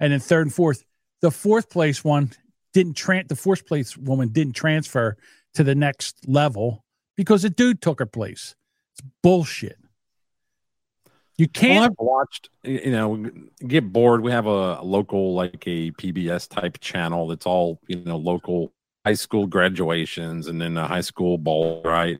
[0.00, 0.84] and then third and fourth.
[1.20, 2.32] The fourth place one
[2.72, 5.16] didn't tran the fourth place woman didn't transfer
[5.54, 6.84] to the next level
[7.16, 8.54] because a dude took her place.
[8.92, 9.78] It's bullshit.
[11.38, 11.74] You can't.
[11.74, 13.30] Well, I've watched, you know,
[13.66, 14.22] get bored.
[14.22, 18.72] We have a, local, like a PBS type channel that's all, you know, local
[19.04, 22.18] high school graduations and then a high school ball, right?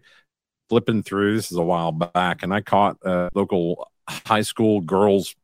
[0.69, 5.35] Flipping through, this is a while back, and I caught a local high school girls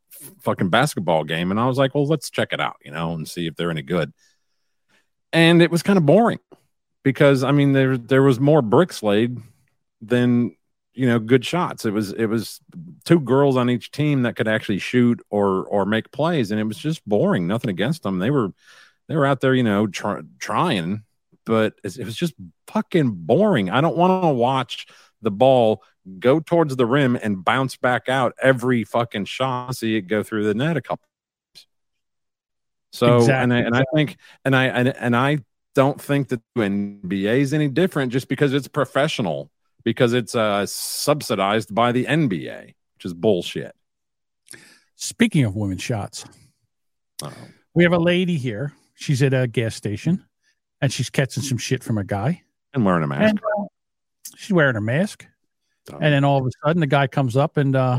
[0.41, 3.29] fucking basketball game, and I was like, well, let's check it out, you know, and
[3.29, 4.13] see if they're any good.
[5.33, 6.41] And it was kind of boring
[7.03, 9.39] because, I mean, there there was more bricks laid
[10.01, 10.57] than
[10.95, 11.85] you know good shots.
[11.85, 12.61] It was it was
[13.05, 16.65] two girls on each team that could actually shoot or or make plays and it
[16.65, 18.19] was just boring nothing against them.
[18.19, 18.53] They were
[19.09, 21.05] they were out there you know try, trying
[21.45, 22.35] but it, was just
[22.69, 23.71] fucking boring.
[23.71, 24.87] I don't want to watch
[25.23, 25.83] the ball
[26.19, 29.77] go towards the rim and bounce back out every fucking shot.
[29.77, 31.05] See it go through the net a couple
[31.55, 31.67] times.
[32.93, 35.39] so and I, and I think and I and, and I
[35.75, 39.51] don't think that the NBA is any different just because it's professional
[39.85, 43.75] because it's uh, subsidized by the NBA, which is bullshit.
[44.97, 46.25] Speaking of women's shots,
[47.75, 48.73] we have a lady here.
[48.95, 50.25] She's at a gas station
[50.81, 52.43] and she's catching some shit from a guy.
[52.75, 53.31] And wearing a mask.
[53.31, 53.65] And uh,
[54.37, 55.27] she's wearing a mask.
[55.93, 57.99] And then all of a sudden, the guy comes up and, uh,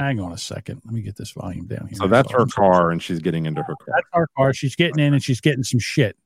[0.00, 0.80] hang on a second.
[0.84, 1.96] Let me get this volume down here.
[1.96, 3.94] So that's her car, and she's getting into her car.
[3.96, 4.52] That's our car.
[4.52, 6.16] She's getting in and she's getting some shit.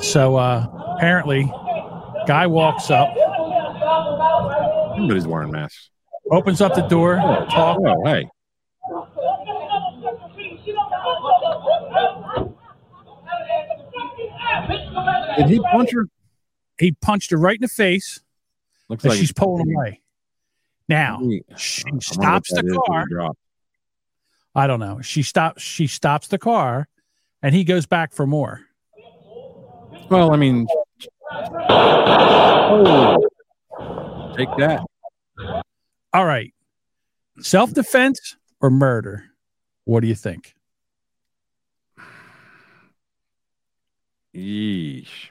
[0.00, 0.66] So uh,
[0.96, 1.50] apparently,
[2.26, 3.08] guy walks up,
[4.92, 5.90] Everybody's wearing masks.
[6.30, 7.78] opens up the door, oh, talk.
[7.84, 8.28] Oh, hey.
[15.36, 16.06] Did he punch her?
[16.78, 18.20] He punched her right in the face.
[18.88, 20.00] Looks like she's pulling away.
[20.88, 21.20] Now
[21.56, 23.06] she stops the car.
[24.54, 25.00] I don't know.
[25.00, 25.62] She stops.
[25.62, 26.88] She stops the car,
[27.42, 28.60] and he goes back for more.
[30.10, 30.66] Well, I mean,
[31.68, 33.18] oh,
[34.36, 34.84] take that.
[36.12, 36.52] All right,
[37.40, 39.24] self defense or murder?
[39.84, 40.54] What do you think?
[44.34, 45.30] Yeesh.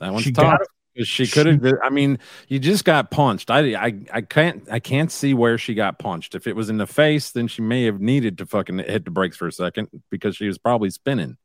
[0.00, 0.60] That one's She tough.
[1.02, 1.64] She could have.
[1.82, 3.50] I mean, you just got punched.
[3.50, 4.68] I, I, I can't.
[4.70, 6.36] I can't see where she got punched.
[6.36, 9.10] If it was in the face, then she may have needed to fucking hit the
[9.10, 11.36] brakes for a second because she was probably spinning.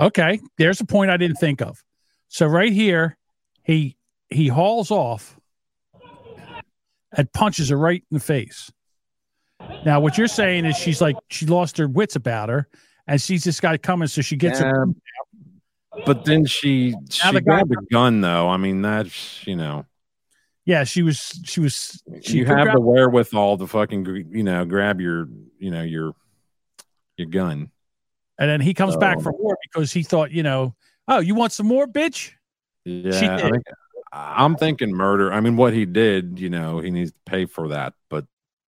[0.00, 1.80] Okay, there's a point I didn't think of.
[2.32, 3.16] So right here,
[3.64, 3.96] he
[4.30, 5.36] he hauls off
[7.12, 8.70] and punches her right in the face.
[9.84, 12.68] Now, what you're saying is she's like she lost her wits about her,
[13.08, 14.86] and she's this guy coming, so she gets her.
[16.06, 18.48] But then she Now she the guy- grabbed the gun though.
[18.48, 19.86] I mean, that's you know.
[20.64, 25.00] Yeah, she was she was she you have the wherewithal to fucking you know grab
[25.00, 25.28] your
[25.58, 26.12] you know your
[27.16, 27.72] your gun.
[28.38, 30.76] and then he comes back for more because he thought, you know,
[31.10, 32.32] oh, you want some more, bitch?
[32.84, 33.64] Yeah, She I think,
[34.12, 35.32] I'm thinking murder.
[35.32, 37.92] I mean, what he did, you know, he needs to pay for that.
[38.08, 38.24] But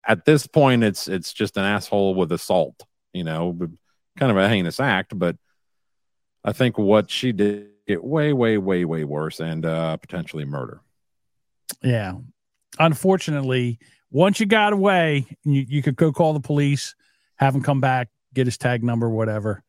[0.07, 2.85] at this point, it's it's just an asshole with assault.
[3.15, 3.57] You know,
[4.19, 5.19] kind of a heinous act.
[5.19, 5.37] But
[6.45, 10.81] I think what she did get way, way, way, way worse, and uh potentially murder.
[11.83, 12.15] Yeah.
[12.79, 13.79] Unfortunately,
[14.11, 16.95] once you got away, you, you could go call the police,
[17.37, 19.63] have him come back, get his tag number, whatever,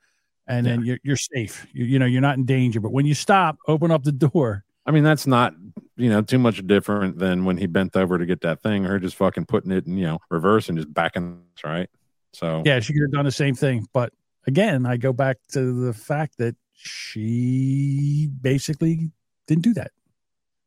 [0.48, 1.68] and then you're, you're safe.
[1.74, 2.80] You, you know, you're not in danger.
[2.80, 4.66] But when you stop, open up the door.
[4.86, 5.54] I mean, that's not
[5.96, 8.84] you know too much different than when he bent over to get that thing.
[8.84, 11.90] Her just fucking putting it in you know reverse and just backing right.
[12.34, 13.88] So Yeah, she could have done the same thing.
[13.94, 14.12] But
[14.48, 19.12] again, I go back to the fact that she basically
[19.48, 19.92] didn't do that.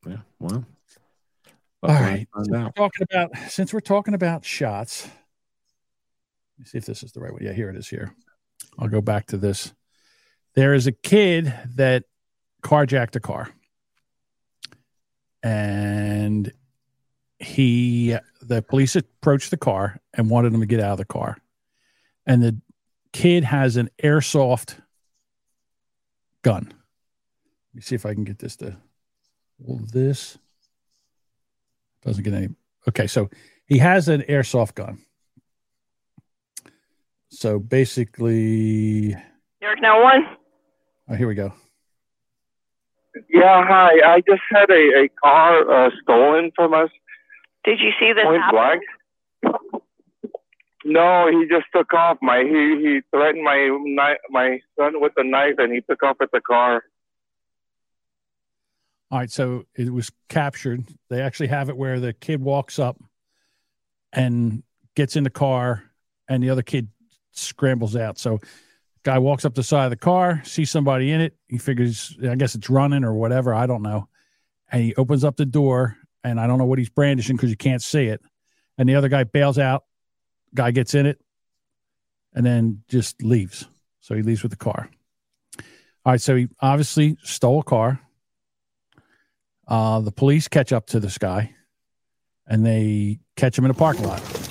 [0.06, 0.64] yeah, well.
[1.82, 2.26] All right.
[2.34, 2.64] Well, right.
[2.64, 7.12] Since we're talking about since we're talking about shots, let me see if this is
[7.12, 7.42] the right one.
[7.42, 7.88] Yeah, here it is.
[7.88, 8.14] Here,
[8.78, 9.72] I'll go back to this.
[10.54, 12.04] There is a kid that
[12.62, 13.50] carjacked a car,
[15.42, 16.52] and
[17.38, 21.36] he the police approached the car and wanted him to get out of the car,
[22.26, 22.58] and the
[23.12, 24.76] kid has an airsoft
[26.42, 26.64] gun.
[26.64, 28.76] Let me see if I can get this to
[29.64, 30.38] hold this.
[32.02, 32.48] Doesn't get any.
[32.88, 33.28] Okay, so
[33.66, 35.05] he has an airsoft gun.
[37.28, 39.16] So basically, New
[39.60, 40.26] York now one.
[41.08, 41.52] oh, here we go.
[43.30, 44.14] Yeah, hi.
[44.14, 46.90] I just had a, a car uh, stolen from us.
[47.64, 48.80] Did you see this Point happen?
[49.42, 49.62] blank.
[50.84, 52.18] No, he just took off.
[52.22, 56.30] My he he threatened my my son with a knife, and he took off with
[56.32, 56.84] the car.
[59.10, 60.84] All right, so it was captured.
[61.10, 62.96] They actually have it where the kid walks up
[64.12, 64.62] and
[64.94, 65.82] gets in the car,
[66.28, 66.88] and the other kid
[67.38, 68.18] scrambles out.
[68.18, 68.40] So,
[69.02, 71.36] guy walks up the side of the car, sees somebody in it.
[71.48, 73.54] He figures, I guess it's running or whatever.
[73.54, 74.08] I don't know.
[74.70, 77.56] And he opens up the door, and I don't know what he's brandishing because you
[77.56, 78.20] can't see it.
[78.78, 79.84] And the other guy bails out.
[80.54, 81.20] Guy gets in it,
[82.34, 83.66] and then just leaves.
[84.00, 84.88] So he leaves with the car.
[86.04, 88.00] All right, so he obviously stole a car.
[89.66, 91.52] Uh, the police catch up to this guy
[92.46, 94.45] and they catch him in a parking lot.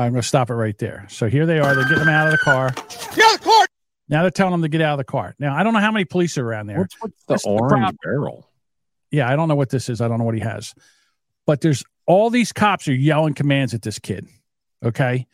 [0.00, 1.06] I'm going to stop it right there.
[1.10, 1.74] So here they are.
[1.74, 2.70] They're getting them out of the car.
[2.70, 3.66] Get out of the car!
[4.08, 5.34] Now they're telling them to get out of the car.
[5.38, 6.78] Now, I don't know how many police are around there.
[6.78, 7.98] What's with the That's the orange problem.
[8.02, 8.50] barrel?
[9.10, 10.00] Yeah, I don't know what this is.
[10.00, 10.74] I don't know what he has.
[11.46, 14.26] But there's all these cops are yelling commands at this kid.
[14.82, 15.26] Okay.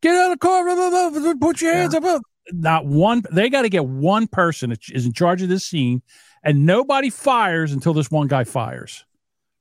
[0.00, 0.64] Get out of the car.
[0.64, 2.22] blah, blah, blah, blah, Put your hands up.
[2.50, 3.24] Not one.
[3.30, 6.02] They got to get one person that is in charge of this scene,
[6.42, 9.04] and nobody fires until this one guy fires.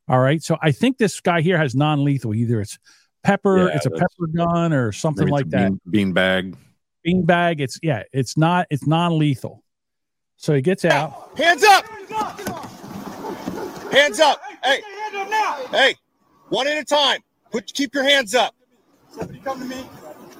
[0.07, 0.41] All right.
[0.41, 2.34] So I think this guy here has non lethal.
[2.34, 2.80] Either it's
[3.23, 5.69] pepper, Yeah, it's a pepper gun, or something like that.
[5.69, 6.55] bean, bean bag.
[7.03, 7.61] Bean bag.
[7.61, 9.63] It's, yeah, it's not, it's non lethal.
[10.37, 11.31] So he gets out.
[11.37, 11.85] Hands up!
[13.91, 14.41] Hands up!
[14.63, 14.81] Hey!
[15.71, 15.95] Hey!
[16.49, 17.21] One at a time.
[17.51, 18.53] Put keep your hands up.
[19.11, 19.85] Somebody come to me.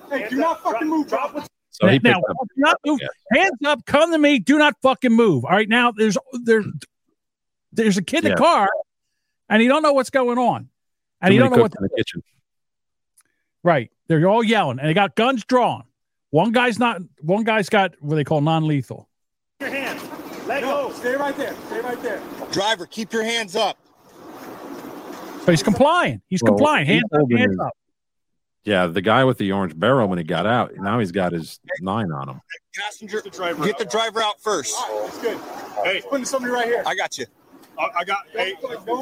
[0.10, 1.08] Hey, do not fucking move.
[1.08, 2.24] Drop what So he now, up.
[2.42, 3.00] do not move.
[3.32, 4.40] hands up, come to me.
[4.40, 5.46] Do not fucking move.
[5.46, 6.66] All right, now there's there's
[7.72, 8.36] there's a kid in Yeah.
[8.36, 8.70] the car,
[9.50, 10.70] and he don't know what's going on,
[11.22, 11.72] and Too you many don't know what.
[11.72, 12.24] cooks in the kitchen.
[13.64, 15.84] Right, they're all yelling, and they got guns drawn.
[16.32, 17.02] One guy's not.
[17.22, 19.08] One guy's got what they call non-lethal.
[19.62, 20.02] your hands.
[20.48, 20.92] Let go.
[20.94, 21.56] Stay right there.
[21.68, 22.22] Stay right there.
[22.52, 23.78] Driver, keep your hands up.
[25.46, 26.22] So he's complying.
[26.28, 26.86] He's Well, complying.
[26.86, 27.74] he's Hands up, hands up.
[28.66, 30.74] Yeah, the guy with the orange barrel when he got out.
[30.76, 32.42] Now he's got his nine on him.
[32.76, 34.76] Passenger, get the driver out first.
[35.04, 35.38] That's good.
[35.84, 36.84] Hey, putting somebody right here.
[36.86, 37.26] I got you.
[37.78, 38.28] I, I got.
[38.34, 38.54] Hey,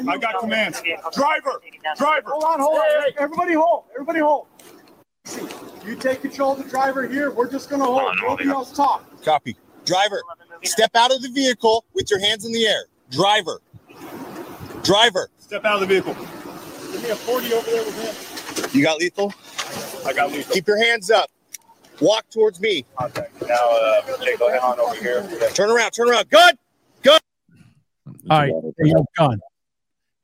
[0.08, 0.82] I got commands.
[1.14, 1.60] Driver,
[1.96, 2.30] driver.
[2.30, 2.84] Hold on, hold on.
[3.04, 3.84] Hey, everybody hold.
[3.94, 4.46] Everybody hold.
[5.84, 7.30] You take control of the driver here.
[7.30, 8.02] We're just gonna hold.
[8.20, 9.04] Nobody else talk.
[9.24, 9.56] Copy.
[9.84, 10.22] Driver,
[10.62, 12.84] step out of the vehicle with your hands in the air.
[13.10, 13.60] Driver.
[14.82, 15.28] Driver.
[15.38, 16.14] Step out of the vehicle.
[16.92, 18.78] Give me a 40 over there with him.
[18.78, 19.34] You got lethal?
[20.06, 20.54] I got lethal.
[20.54, 21.30] Keep your hands up.
[22.00, 22.84] Walk towards me.
[22.96, 23.40] Contact.
[23.42, 25.22] Now, uh, Jay, go ahead on over here.
[25.54, 26.30] Turn around, turn around.
[26.30, 26.54] Gun!
[28.32, 28.50] Gun!
[28.50, 29.40] All right, there you go, gun.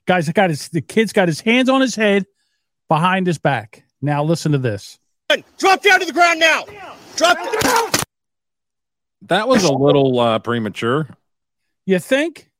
[0.06, 0.68] Guys, got his.
[0.68, 2.26] The kid's got his hands on his head,
[2.88, 3.84] behind his back.
[4.00, 4.98] Now listen to this.
[5.58, 6.64] Drop down to the ground now.
[7.16, 8.02] Drop to the ground.
[9.22, 11.08] That was a little uh, premature.
[11.84, 12.50] You think?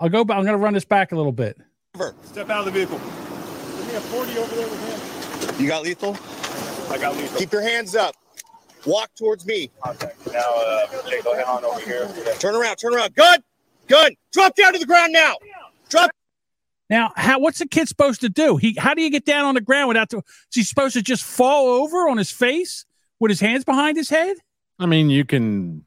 [0.00, 0.24] I'll go.
[0.24, 0.38] back.
[0.38, 1.58] I'm going to run this back a little bit.
[2.24, 2.98] Step out of the vehicle.
[2.98, 5.60] Give me a 40 over there with him.
[5.60, 6.16] You got lethal?
[6.90, 7.38] I got lethal.
[7.38, 8.14] Keep your hands up.
[8.86, 9.70] Walk towards me.
[9.82, 10.32] Contact.
[10.32, 12.08] Now, uh, Jay, go ahead on over here.
[12.38, 13.14] Turn around, turn around.
[13.14, 13.42] Gun!
[13.92, 14.12] Gun!
[14.32, 15.36] Drop down to the ground now.
[15.90, 16.10] Drop.
[16.88, 17.38] Now, how?
[17.38, 18.56] What's the kid supposed to do?
[18.56, 18.74] He.
[18.78, 20.08] How do you get down on the ground without?
[20.08, 22.86] The, is he supposed to just fall over on his face
[23.20, 24.38] with his hands behind his head?
[24.78, 25.84] I mean, you can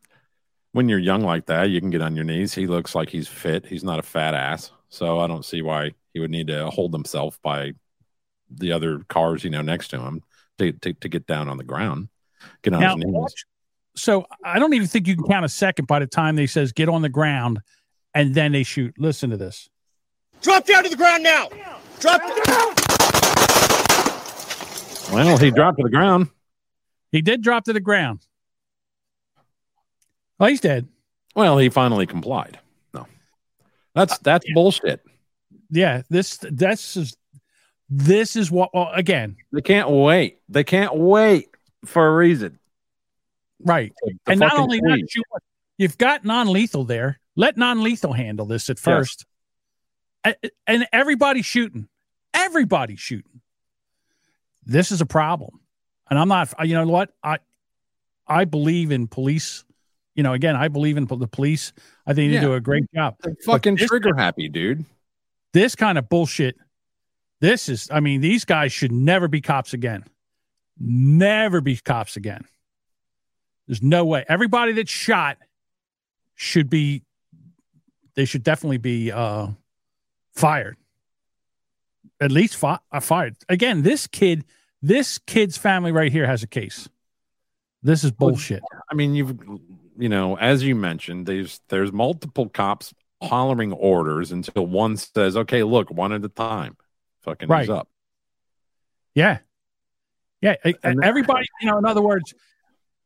[0.72, 2.53] when you're young like that, you can get on your knees.
[2.53, 3.65] He looks like he's fit.
[3.65, 6.94] He's not a fat ass, so I don't see why he would need to hold
[6.94, 7.72] himself by
[8.52, 10.22] the other cars, you know, next to him
[10.60, 12.10] to to, to get down on the ground,
[12.61, 13.45] get on Now, his knees.
[13.95, 16.72] so I don't even think you can count a second by the time they says
[16.72, 17.61] get on the ground,
[18.15, 18.95] and then they shoot.
[18.97, 19.69] Listen to this.
[20.41, 21.49] Drop down to the ground now.
[21.99, 22.21] Drop.
[22.21, 22.85] To the-
[25.13, 26.29] Well, he dropped to the ground.
[27.11, 28.25] He did drop to the ground.
[30.39, 30.87] Oh, he's dead.
[31.35, 32.59] Well, he finally complied.
[32.93, 33.05] No,
[33.93, 35.01] that's uh, that's bullshit.
[35.69, 37.15] Yeah, this this is
[37.89, 38.73] this is what.
[38.73, 40.39] Well, again, They can't wait.
[40.49, 41.49] They can't wait
[41.85, 42.59] for a reason.
[43.63, 45.23] right, The and not only that, you,
[45.77, 47.19] you've got non-lethal there.
[47.35, 49.25] Let non-lethal handle this at first,
[50.25, 50.35] A-
[50.67, 51.87] and everybody's shooting.
[52.33, 53.41] Everybody's shooting.
[54.65, 55.59] This is a problem,
[56.09, 56.53] and I'm not.
[56.67, 57.13] You know what?
[57.23, 57.37] I
[58.27, 59.63] I believe in police.
[60.15, 61.73] You know, again, I believe in the police.
[62.07, 63.15] I think they do a great job.
[63.21, 64.85] They're fucking trigger happy, dude.
[65.51, 66.55] this kind of bullshit.
[67.41, 70.05] This is, I mean, these guys should never be cops again.
[70.79, 72.45] Never be cops again.
[73.67, 74.23] There's no way.
[74.29, 75.37] Everybody that's shot
[76.35, 77.03] should be,
[78.15, 79.47] they should definitely be uh,
[80.33, 80.77] fired.
[82.21, 83.35] At least fi- uh, fired.
[83.49, 84.45] Again, this kid,
[84.81, 86.87] this kid's family right here has a case.
[87.83, 88.63] This is bullshit.
[88.89, 89.37] I mean, you've
[89.97, 95.63] you know, as you mentioned, there's there's multiple cops hollering orders until one says, "Okay,
[95.63, 96.77] look, one at a time."
[97.21, 97.69] Fucking Right.
[97.69, 97.87] up.
[99.13, 99.39] Yeah.
[100.41, 100.55] Yeah.
[100.65, 102.33] e- Everybody, you know, in other words,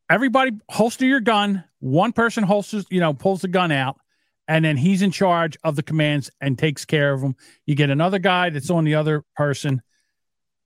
[0.10, 1.64] everybody holster your gun.
[1.80, 3.98] One person holsters, you know, pulls the gun out,
[4.50, 7.36] and then he's in charge of the commands and takes care of them.
[7.68, 9.82] You get another guy that's on the other person,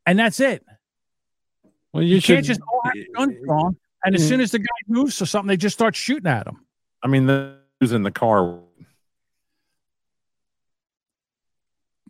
[0.06, 0.66] and that's it.
[1.92, 4.66] Well, You, you, can't just all have guns drawn, and as soon as the guy
[4.88, 6.66] moves or something, they just start shooting at him.
[7.04, 8.62] I mean, the who's in the car?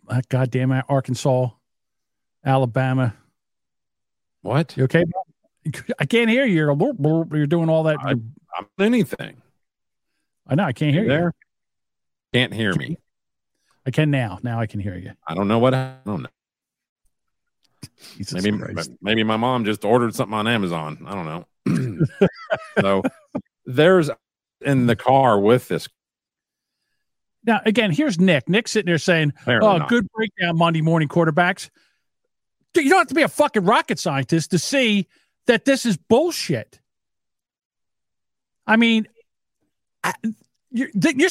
[0.08, 1.48] Uh, God damn it, Arkansas,
[2.46, 3.16] Alabama.
[4.42, 4.76] What?
[4.76, 5.04] You okay?
[5.98, 6.54] I can't hear you.
[6.54, 7.96] You're, you're doing all that.
[8.00, 9.42] I, I'm anything.
[10.46, 10.64] I know.
[10.64, 11.18] I can't hear You you.
[11.18, 11.34] there?
[12.34, 12.98] Can't hear me.
[13.86, 14.40] I can now.
[14.42, 15.12] Now I can hear you.
[15.26, 15.72] I don't know what.
[15.72, 16.28] I don't know.
[18.32, 18.50] maybe
[19.00, 21.04] maybe my mom just ordered something on Amazon.
[21.06, 22.06] I don't know.
[22.80, 23.02] so
[23.66, 24.10] there's
[24.62, 25.88] in the car with this.
[27.44, 28.48] Now, again, here's Nick.
[28.48, 29.88] Nick sitting there saying, Apparently "Oh, not.
[29.88, 31.70] good breakdown Monday morning quarterbacks."
[32.72, 35.06] Dude, You don't have to be a fucking rocket scientist to see
[35.46, 36.80] that this is bullshit.
[38.66, 39.06] I mean,
[40.02, 40.14] I,
[40.72, 41.30] you're, you're,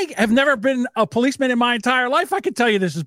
[0.00, 2.32] I have never been a policeman in my entire life.
[2.32, 3.04] I can tell you this is.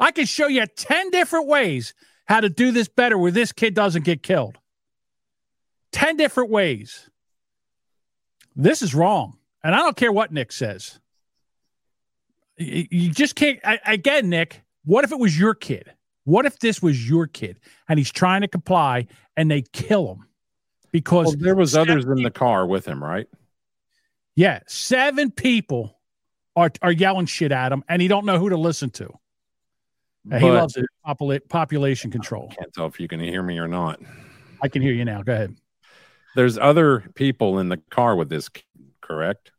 [0.00, 1.94] I can show you ten different ways
[2.26, 4.58] how to do this better, where this kid doesn't get killed.
[5.92, 7.08] Ten different ways.
[8.56, 10.98] This is wrong, and I don't care what Nick says.
[12.56, 13.60] You you just can't.
[13.64, 14.62] I, again, Nick.
[14.84, 15.92] What if it was your kid?
[16.24, 17.58] What if this was your kid
[17.88, 19.06] and he's trying to comply
[19.36, 20.26] and they kill him
[20.92, 23.26] because Well, there was others in the car with him, right?
[24.34, 25.98] yeah, seven people
[26.56, 29.10] are are yelling shit at him and he don't know who to listen to.
[30.30, 30.86] He loves it.
[31.04, 32.48] Popula- population control.
[32.52, 34.00] I Can't tell if you can hear me or not.
[34.62, 35.22] I can hear you now.
[35.22, 35.56] Go ahead.
[36.36, 38.48] There's other people in the car with this,
[39.00, 39.50] correct?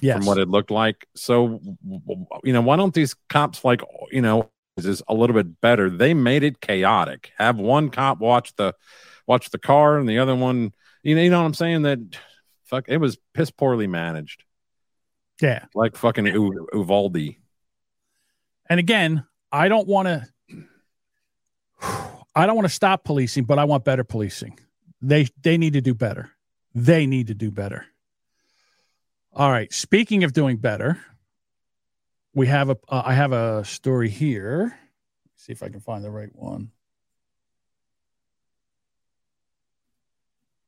[0.00, 0.18] Yes.
[0.18, 1.06] From what it looked like.
[1.14, 1.60] So,
[2.44, 5.90] you know, why don't these cops like, you know, is this a little bit better?
[5.90, 7.32] They made it chaotic.
[7.38, 8.74] Have one cop watch the
[9.26, 10.72] watch the car and the other one,
[11.02, 11.82] you know, you know what I'm saying?
[11.82, 11.98] That
[12.64, 14.44] fuck, it was piss poorly managed,
[15.40, 15.64] Yeah.
[15.74, 17.36] like fucking U- Uvalde.
[18.68, 20.26] And again, I don't want to
[22.34, 24.58] I don't want to stop policing, but I want better policing.
[25.00, 26.30] They they need to do better.
[26.74, 27.86] They need to do better.
[29.34, 30.98] All right, speaking of doing better,
[32.34, 34.78] we have a uh, I have a story here.
[35.36, 36.70] see if I can find the right one.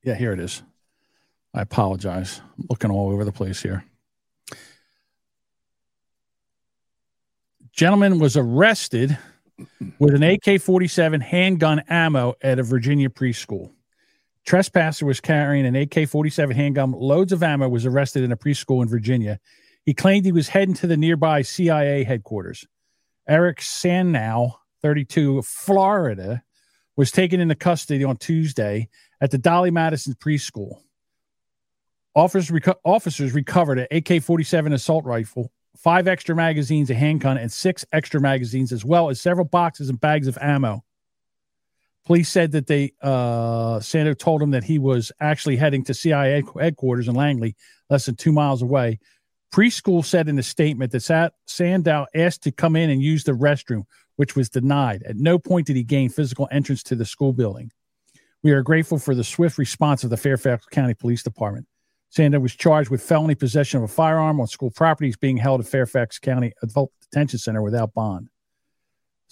[0.03, 0.63] Yeah, here it is.
[1.55, 2.41] I apologize.
[2.59, 3.85] I'm looking all over the place here.
[7.75, 9.19] Gentleman was arrested
[9.99, 13.73] with an AK 47 handgun ammo at a Virginia preschool.
[14.47, 18.81] Trespasser was carrying an AK 47 handgun, loads of ammo, was arrested in a preschool
[18.81, 19.41] in Virginia.
[19.85, 22.65] He claimed he was heading to the nearby CIA headquarters.
[23.29, 26.45] Eric Sandow, 32, Florida,
[26.97, 28.89] was taken into custody on Tuesday
[29.21, 30.83] at the Dolly Madison preschool.
[32.15, 37.53] Officers, reco- officers recovered an AK 47 assault rifle, five extra magazines, a handgun, and
[37.53, 40.85] six extra magazines, as well as several boxes and bags of ammo.
[42.07, 46.43] Police said that they, uh, Sandow told him that he was actually heading to CIA
[46.61, 47.57] headquarters in Langley,
[47.89, 48.99] less than two miles away.
[49.53, 53.33] Preschool said in a statement that Sa- Sandow asked to come in and use the
[53.33, 53.85] restroom,
[54.17, 55.03] which was denied.
[55.05, 57.71] At no point did he gain physical entrance to the school building.
[58.43, 61.67] We are grateful for the swift response of the Fairfax County Police Department.
[62.15, 65.09] Sandow was charged with felony possession of a firearm on school property.
[65.09, 68.29] He's being held at Fairfax County Adult Detention Center without bond.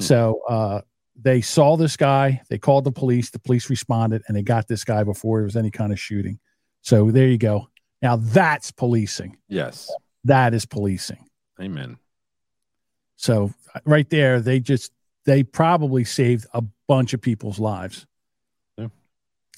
[0.00, 0.80] So uh,
[1.14, 2.42] they saw this guy.
[2.48, 3.30] They called the police.
[3.30, 6.40] The police responded, and they got this guy before there was any kind of shooting.
[6.80, 7.68] So there you go.
[8.00, 9.36] Now that's policing.
[9.46, 9.88] Yes.
[10.24, 11.28] That is policing.
[11.60, 11.98] Amen.
[13.14, 13.52] So
[13.84, 14.90] right there, they just
[15.24, 18.08] they probably saved a bunch of people's lives.
[18.76, 18.88] Yeah.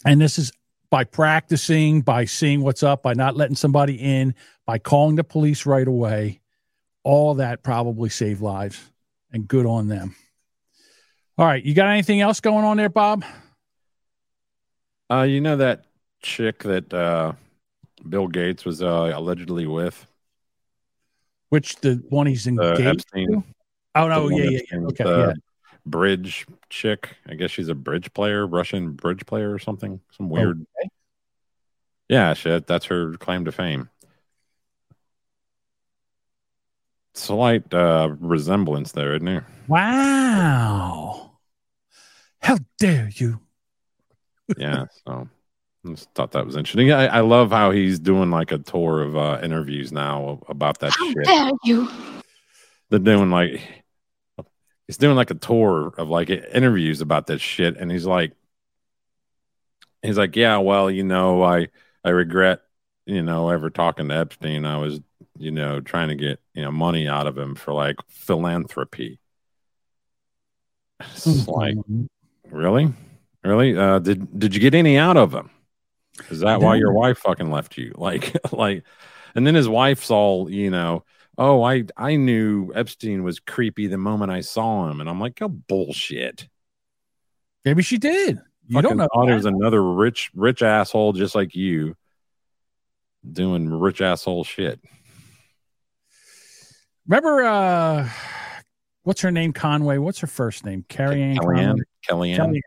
[0.05, 0.53] And this is
[0.91, 4.35] by practicing, by seeing what's up, by not letting somebody in,
[4.67, 6.41] by calling the police right away.
[7.03, 8.81] All that probably saved lives,
[9.31, 10.15] and good on them.
[11.37, 13.25] All right, you got anything else going on there, Bob?
[15.11, 15.85] Uh, you know that
[16.23, 17.33] chick that uh,
[18.09, 20.07] Bill Gates was uh, allegedly with?
[21.51, 23.29] Which the one he's Uh, engaged Epstein.
[23.33, 23.45] to?
[23.97, 24.79] Oh no, yeah, yeah, yeah.
[24.79, 25.33] Okay, the yeah.
[25.87, 27.17] Bridge chick.
[27.29, 30.01] I guess she's a bridge player, Russian bridge player or something.
[30.17, 30.61] Some weird.
[30.81, 30.89] Okay.
[32.09, 32.67] Yeah, shit.
[32.67, 33.91] That's her claim to fame.
[37.15, 39.47] Slight uh, resemblance there, isn't there?
[39.69, 41.33] Wow.
[42.41, 43.41] How dare you?
[44.59, 44.87] yeah.
[45.07, 45.29] So
[45.85, 46.93] I just thought that was interesting.
[46.93, 50.93] I, I love how he's doing like a tour of uh, interviews now about that
[50.93, 51.27] shit.
[51.27, 51.89] How dare you?
[52.91, 53.84] They're doing like
[54.87, 58.33] he's doing like a tour of like interviews about this shit, and he's like,
[60.03, 61.69] he's like, yeah, well, you know, I
[62.05, 62.61] I regret,
[63.07, 64.65] you know, ever talking to Epstein.
[64.65, 65.01] I was,
[65.39, 69.21] you know, trying to get you know money out of him for like philanthropy.
[71.01, 71.77] It's like,
[72.51, 72.93] really,
[73.43, 73.77] really?
[73.77, 75.51] Uh, did did you get any out of him?
[76.31, 77.93] Is that why your wife fucking left you?
[77.99, 78.85] Like, like,
[79.35, 81.05] and then his wife's all, you know,
[81.39, 85.41] oh, I I knew Epstein was creepy the moment I saw him, and I'm like,
[85.43, 86.49] oh bullshit.
[87.65, 88.41] Maybe she did.
[88.67, 89.09] You Fucking don't know.
[89.13, 91.97] Thought it was another rich rich asshole just like you,
[93.31, 94.81] doing rich asshole shit.
[97.07, 98.09] Remember, uh,
[99.03, 99.53] what's her name?
[99.53, 99.99] Conway.
[99.99, 100.85] What's her first name?
[100.89, 101.79] Carrie Ann Kellyanne,
[102.09, 102.33] Conway.
[102.33, 102.37] Kellyanne.
[102.37, 102.63] Kelly,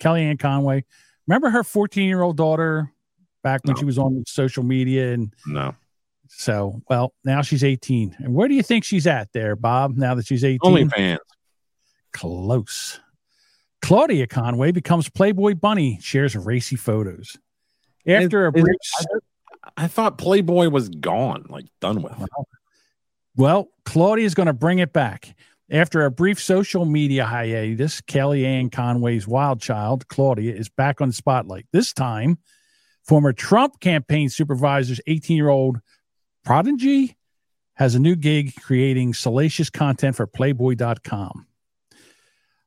[0.00, 0.84] Kellyanne Conway.
[1.26, 2.92] Remember her 14 year old daughter
[3.42, 5.74] back when she was on social media and No,
[6.28, 10.14] so well now she's 18 and where do you think she's at there bob now
[10.14, 11.18] that she's 18 OnlyFans.
[12.12, 13.00] close
[13.82, 17.36] claudia conway becomes playboy bunny shares racy photos
[18.06, 18.76] after a Is- brief
[19.76, 22.14] I thought Playboy was gone, like done with.
[23.36, 25.36] Well, Claudia is going to bring it back.
[25.70, 31.14] After a brief social media hiatus, Kellyanne Conway's wild child, Claudia, is back on the
[31.14, 31.66] spotlight.
[31.72, 32.38] This time,
[33.04, 35.78] former Trump campaign supervisor's 18 year old
[36.48, 37.14] prodigy
[37.74, 41.46] has a new gig creating salacious content for Playboy.com.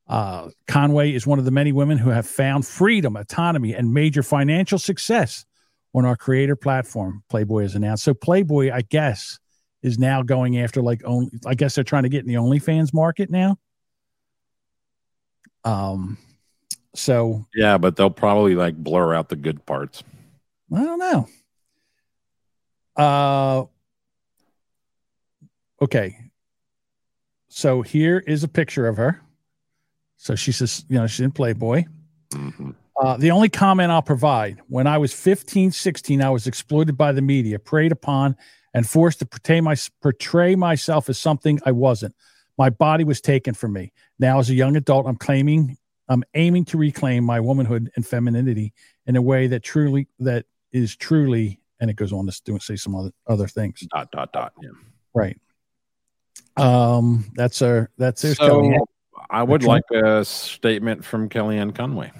[0.07, 4.21] Uh, Conway is one of the many women who have found freedom, autonomy, and major
[4.21, 5.47] financial success
[5.95, 7.23] on our creator platform.
[7.27, 8.03] Playboy has announced.
[8.03, 9.39] So Playboy, I guess,
[9.81, 11.31] is now going after like only.
[11.47, 13.57] I guess they're trying to get in the OnlyFans market now.
[15.63, 16.19] Um,
[16.93, 20.03] so Yeah, but they'll probably like blur out the good parts.
[20.71, 21.27] I don't know.
[23.01, 23.65] Uh,
[25.81, 26.17] okay.
[27.49, 29.21] So here is a picture of her.
[30.17, 31.85] So she says, you know, she's in Playboy.
[33.01, 37.11] Uh, the only comment I'll provide when I was 15, 16, I was exploited by
[37.11, 38.35] the media, preyed upon,
[38.75, 42.13] and forced to portray, my, portray myself as something I wasn't.
[42.59, 43.91] My body was taken from me.
[44.19, 48.73] Now, as a young adult, I'm claiming, I'm aiming to reclaim my womanhood and femininity
[49.07, 52.75] in a way that truly, that is truly, and it goes on to do, say
[52.77, 53.81] some other, other things.
[53.93, 54.53] Dot, dot, dot.
[54.61, 54.69] Yeah.
[55.13, 55.37] Right.
[56.55, 58.85] Um, that's our, that's there's So Kellyanne.
[59.29, 62.11] I would like a statement from Kellyanne Conway.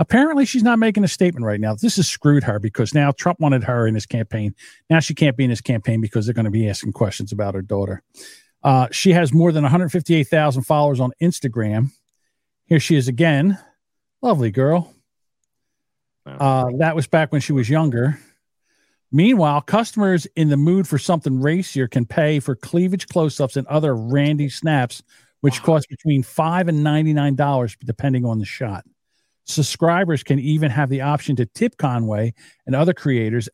[0.00, 1.74] Apparently, she's not making a statement right now.
[1.74, 4.54] This has screwed her because now Trump wanted her in his campaign.
[4.88, 7.54] Now she can't be in his campaign because they're going to be asking questions about
[7.54, 8.02] her daughter.
[8.62, 11.90] Uh, she has more than 158,000 followers on Instagram.
[12.66, 13.58] Here she is again.
[14.22, 14.94] Lovely girl.
[16.26, 18.18] Uh, that was back when she was younger.
[19.10, 23.66] Meanwhile, customers in the mood for something racier can pay for cleavage close ups and
[23.66, 25.02] other randy snaps,
[25.40, 28.84] which cost between five and $99 depending on the shot.
[29.44, 32.34] Subscribers can even have the option to tip Conway
[32.66, 33.48] and other creators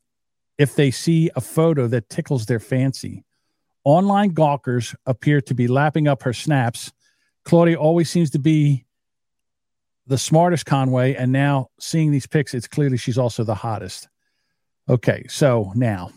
[0.59, 3.25] if they see a photo that tickles their fancy.
[3.85, 6.93] Online gawkers appear to be lapping up her snaps.
[7.45, 8.85] Claudia always seems to be
[10.07, 14.09] the smartest Conway, and now seeing these pics, it's clearly she's also the hottest.
[14.89, 16.11] Okay, so now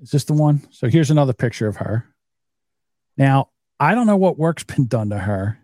[0.00, 0.66] is this the one?
[0.70, 2.06] So here's another picture of her.
[3.16, 3.48] Now,
[3.80, 5.58] I don't know what work's been done to her,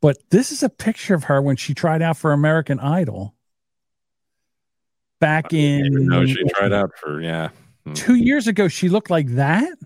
[0.00, 3.34] but this is a picture of her when she tried out for American Idol
[5.20, 7.50] back in No, she tried out for yeah.
[7.84, 7.92] Hmm.
[7.92, 8.68] two years ago.
[8.68, 9.78] She looked like that,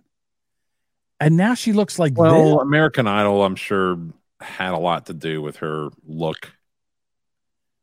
[1.20, 2.62] and now she looks like Well, this.
[2.62, 3.98] American Idol, I'm sure,
[4.40, 6.52] had a lot to do with her look,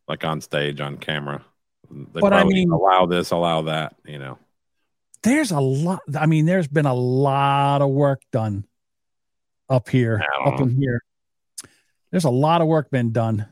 [0.08, 1.46] like on stage, on camera.
[1.92, 3.96] But I mean- allow this, allow that.
[4.06, 4.40] You know,
[5.24, 6.02] There's a lot.
[6.20, 8.66] I mean, there's been a lot of work done
[9.70, 11.02] up here, up in here.
[12.12, 13.48] There's a lot of work been done.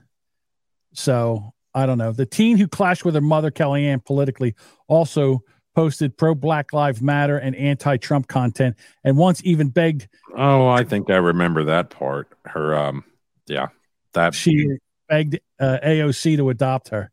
[0.93, 2.11] So I don't know.
[2.11, 4.55] The teen who clashed with her mother, Kellyanne, politically
[4.87, 5.43] also
[5.75, 10.83] posted pro Black Lives Matter and anti Trump content and once even begged oh, I
[10.83, 12.27] think I remember that part.
[12.45, 13.03] Her, um,
[13.47, 13.67] yeah,
[14.13, 17.11] that she begged uh, AOC to adopt her.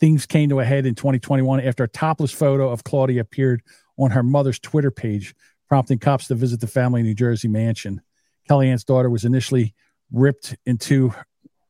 [0.00, 3.62] Things came to a head in 2021 after a topless photo of Claudia appeared
[3.98, 5.34] on her mother's Twitter page,
[5.68, 8.00] prompting cops to visit the family New Jersey mansion.
[8.48, 9.74] Kellyanne's daughter was initially
[10.10, 11.12] ripped into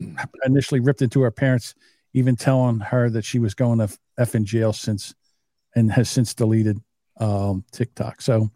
[0.45, 1.75] initially ripped into her parents,
[2.15, 5.15] even telling her that she was going to f in jail since
[5.75, 6.79] and has since deleted
[7.19, 8.23] um, TikTok.
[8.23, 8.51] So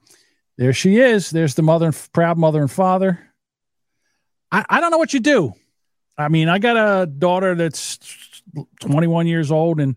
[0.56, 1.30] there she is.
[1.30, 3.18] There's the mother and proud mother and father.
[4.52, 5.52] I, I don't know what you do.
[6.16, 7.98] I mean, I got a daughter that's
[8.80, 9.96] 21 years old, and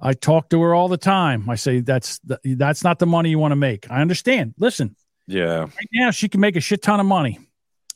[0.00, 1.48] I talk to her all the time.
[1.50, 3.90] I say that's the, that's not the money you want to make.
[3.90, 4.54] I understand.
[4.58, 4.96] Listen,
[5.26, 5.60] yeah.
[5.60, 7.38] right now she can make a shit ton of money,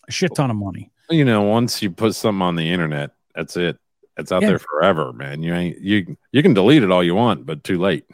[0.09, 0.91] a shit ton of money.
[1.11, 3.79] You know, once you put something on the internet, that's it.
[4.17, 4.49] It's out Yeah.
[4.49, 5.43] there forever, man.
[5.43, 8.05] You ain't you you can delete it all you want, but too late.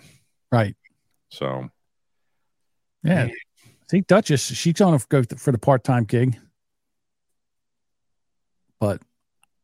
[0.50, 0.74] Right.
[1.28, 1.68] So
[3.02, 3.24] Yeah.
[3.24, 3.32] I
[3.90, 6.38] think Duchess, she's going to go for the part time gig.
[8.78, 9.02] But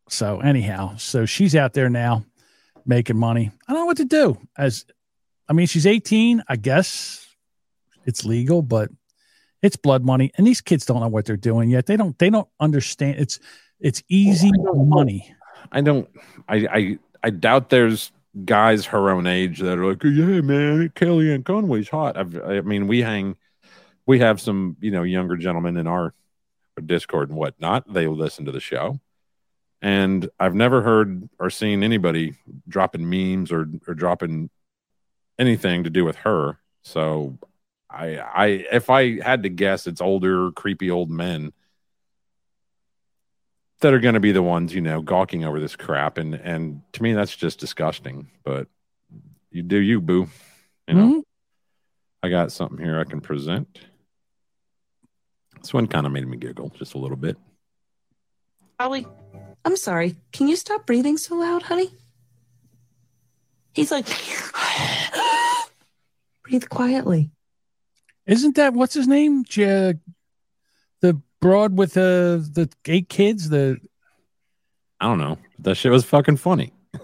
[0.08, 2.24] so, anyhow, so she's out there now
[2.84, 3.50] making money.
[3.66, 4.38] I don't know what to do.
[4.56, 4.84] As
[5.48, 6.42] I mean, she's 18.
[6.48, 7.26] I guess
[8.04, 8.90] it's legal, but
[9.62, 10.32] it's blood money.
[10.36, 11.86] And these kids don't know what they're doing yet.
[11.86, 13.18] They don't, they don't understand.
[13.18, 13.40] It's,
[13.80, 15.34] it's easy money.
[15.72, 16.08] I don't
[16.48, 18.12] I I I doubt there's
[18.44, 22.16] guys her own age that are like, yeah, man, Kellyanne Conway's hot.
[22.16, 23.36] I've, I mean, we hang,
[24.04, 26.14] we have some, you know, younger gentlemen in our
[26.84, 27.90] Discord and whatnot.
[27.92, 29.00] They listen to the show,
[29.82, 32.34] and I've never heard or seen anybody
[32.68, 34.50] dropping memes or or dropping
[35.38, 36.58] anything to do with her.
[36.82, 37.38] So,
[37.90, 41.52] I I if I had to guess, it's older, creepy old men
[43.80, 46.18] that are going to be the ones you know gawking over this crap.
[46.18, 48.28] And and to me that's just disgusting.
[48.44, 48.68] But
[49.50, 50.28] you do you boo.
[50.88, 51.06] You know?
[51.08, 51.22] Mhm.
[52.22, 53.80] i got something here i can present.
[55.60, 57.36] This one kind of made me giggle just a little bit.
[58.78, 59.06] Ollie,
[59.66, 60.14] I'm sorry.
[60.32, 61.90] Can you stop breathing so loud, honey?
[63.74, 64.06] He's like,
[66.44, 67.30] breathe quietly.
[68.26, 69.44] Isn't that what's his name?
[69.44, 69.94] J-
[71.00, 73.48] the broad with the the eight kids?
[73.48, 73.78] The
[75.00, 75.36] I don't know.
[75.58, 76.72] That shit was fucking funny.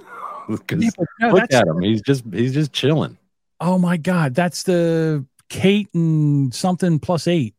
[0.46, 0.90] 'Cause Yeah,
[1.20, 1.80] no, look at him.
[1.82, 3.18] He's just he's just chilling.
[3.60, 7.54] oh my god, that's the Kate and something plus eight.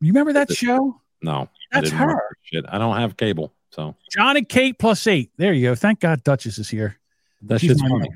[0.00, 1.00] You remember that show?
[1.22, 2.20] No, That's didn't her.
[2.42, 5.30] Shit, I don't have cable, so John and Kate plus eight.
[5.36, 5.74] There you go.
[5.74, 6.98] Thank God Duchess is here.
[7.42, 7.98] that She's shit's funny.
[8.00, 8.08] man.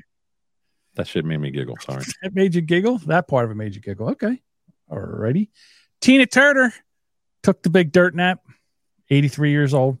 [0.95, 1.77] That shit made me giggle.
[1.81, 2.03] Sorry.
[2.23, 2.97] That made you giggle.
[3.05, 4.09] That part of it made you giggle.
[4.09, 4.41] Okay.
[4.91, 5.49] Alrighty.
[6.01, 6.73] Tina Turner
[7.43, 8.41] took the big dirt nap.
[9.09, 9.97] 83 years old.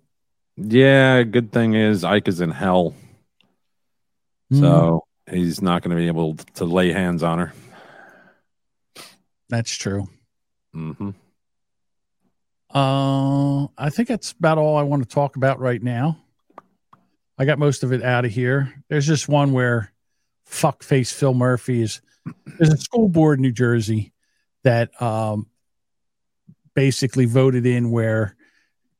[0.57, 2.93] Yeah, good thing is Ike is in hell,
[4.51, 7.53] so he's not going to be able to lay hands on her.
[9.49, 10.07] That's true.
[10.73, 11.11] hmm
[12.73, 16.17] Uh, I think that's about all I want to talk about right now.
[17.37, 18.83] I got most of it out of here.
[18.87, 19.91] There's just one where
[20.49, 22.01] fuckface Phil Murphy is.
[22.45, 24.13] There's a school board in New Jersey
[24.63, 25.47] that um,
[26.75, 28.35] basically voted in where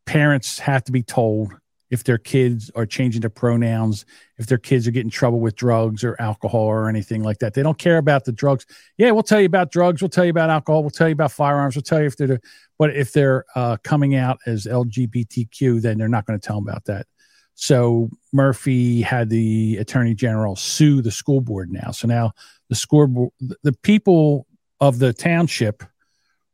[0.06, 1.53] parents have to be told
[1.89, 4.06] if their kids are changing their pronouns,
[4.41, 7.53] if their kids are getting trouble with drugs or alcohol or anything like that.
[7.53, 8.65] They don't care about the drugs.
[8.97, 10.01] Yeah, we'll tell you about drugs.
[10.01, 10.81] We'll tell you about alcohol.
[10.81, 11.76] We'll tell you about firearms.
[11.76, 12.41] We'll tell you if they're, the,
[12.80, 16.68] but if they're uh, coming out as LGBTQ, then they're not going to tell them
[16.68, 17.05] about that.
[17.53, 21.91] So Murphy had the attorney general sue the school board now.
[21.91, 22.31] So now
[22.69, 23.31] the school board,
[23.61, 24.47] the people
[24.80, 25.84] of the township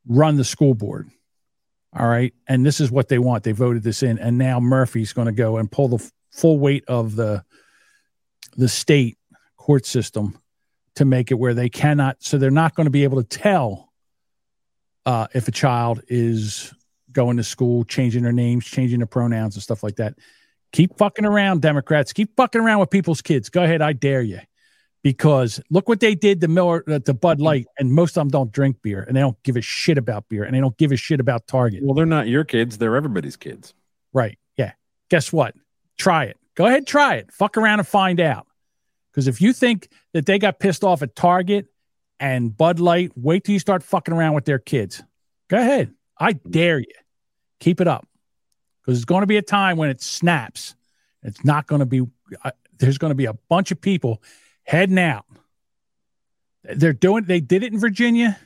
[0.06, 1.10] run the school board.
[1.98, 2.34] All right.
[2.48, 3.46] And this is what they want.
[3.46, 4.20] They voted this in.
[4.20, 7.44] And now Murphy's going to go and pull the full weight of the
[8.58, 9.18] the state
[9.56, 10.38] court system
[10.96, 13.88] to make it where they cannot so they're not going to be able to tell
[15.06, 16.74] uh, if a child is
[17.14, 20.16] going to school, changing their names, changing their pronouns and stuff like that.
[20.74, 22.12] Keep fucking around, Democrats.
[22.12, 23.50] Keep fucking around with people's kids.
[23.50, 24.40] Go ahead, I dare you.
[25.04, 28.30] Because look what they did to Miller, uh, to Bud Light, and most of them
[28.30, 30.92] don't drink beer, and they don't give a shit about beer, and they don't give
[30.92, 31.84] a shit about Target.
[31.84, 33.74] Well, they're not your kids; they're everybody's kids.
[34.12, 34.38] Right?
[34.58, 34.74] Yeah.
[35.10, 35.56] Guess what?
[35.98, 36.38] Try it.
[36.56, 37.32] Go ahead, try it.
[37.32, 38.47] Fuck around and find out.
[39.18, 41.66] Because if you think that they got pissed off at Target
[42.20, 45.02] and Bud Light, wait till you start fucking around with their kids.
[45.48, 45.92] Go ahead.
[46.20, 46.94] I dare you.
[47.60, 48.08] Keep it up.
[48.80, 50.76] Because there's going to be a time when it snaps.
[51.24, 52.04] It's not going to be,
[52.46, 54.22] uh, there's going to be a bunch of people
[54.62, 55.26] heading out.
[56.64, 58.38] They're doing, they did it in Virginia.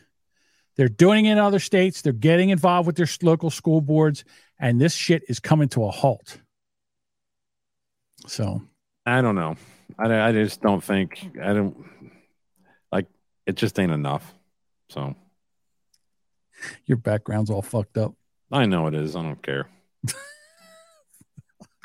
[0.78, 2.02] They're doing it in other states.
[2.02, 4.24] They're getting involved with their local school boards.
[4.58, 6.40] And this shit is coming to a halt.
[8.26, 8.62] So
[9.06, 9.58] I don't know.
[9.98, 11.86] I, I just don't think I don't
[12.92, 13.08] like
[13.46, 13.56] it.
[13.56, 14.34] Just ain't enough.
[14.90, 15.16] So
[16.86, 18.14] your background's all fucked up.
[18.52, 19.16] I know it is.
[19.16, 19.68] I don't care.
[20.06, 20.18] like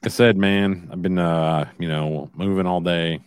[0.05, 3.21] I said, man, I've been uh, you know, moving all day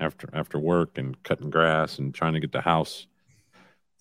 [0.00, 3.06] after after work and cutting grass and trying to get the house.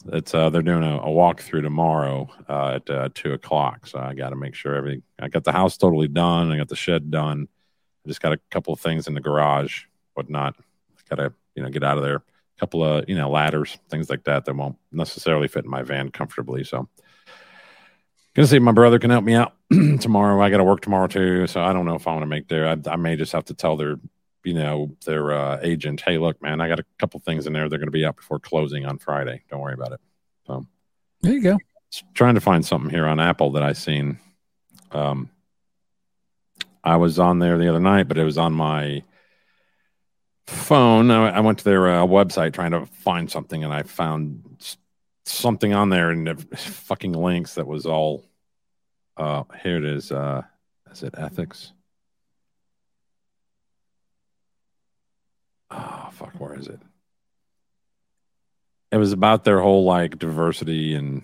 [0.07, 3.85] It's uh they're doing a, a walkthrough tomorrow uh, at uh, two o'clock.
[3.85, 5.03] So I got to make sure everything.
[5.19, 6.51] I got the house totally done.
[6.51, 7.47] I got the shed done.
[8.03, 9.83] I just got a couple of things in the garage,
[10.21, 10.55] whatnot.
[11.09, 12.17] Got to you know get out of there.
[12.17, 15.81] A couple of you know ladders, things like that that won't necessarily fit in my
[15.81, 16.63] van comfortably.
[16.63, 16.87] So
[18.35, 19.53] gonna see if my brother can help me out
[19.99, 20.41] tomorrow.
[20.41, 22.47] I got to work tomorrow too, so I don't know if I want to make
[22.47, 22.67] there.
[22.67, 23.97] I, I may just have to tell their
[24.43, 27.67] you know their uh, agent, hey, look, man, I got a couple things in there.
[27.67, 29.43] They're gonna be out before closing on Friday.
[29.49, 29.99] Don't worry about it.
[30.47, 30.65] So
[31.21, 31.57] there you go.
[32.13, 34.19] trying to find something here on Apple that I seen.
[34.91, 35.29] Um,
[36.83, 39.03] I was on there the other night, but it was on my
[40.51, 41.11] phone.
[41.11, 44.43] I, went to their uh, website trying to find something, and I found
[45.25, 48.23] something on there and the fucking links that was all.
[49.17, 50.11] Uh, here it is.
[50.11, 50.43] Uh,
[50.91, 51.73] is it ethics?
[55.69, 56.79] Oh fuck, where is it?
[58.91, 61.23] It was about their whole like diversity and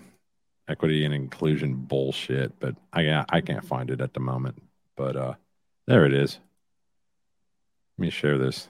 [0.68, 4.62] equity and inclusion bullshit, but I I can't find it at the moment.
[4.96, 5.34] But uh,
[5.86, 6.38] there it is.
[7.98, 8.68] Let me share this.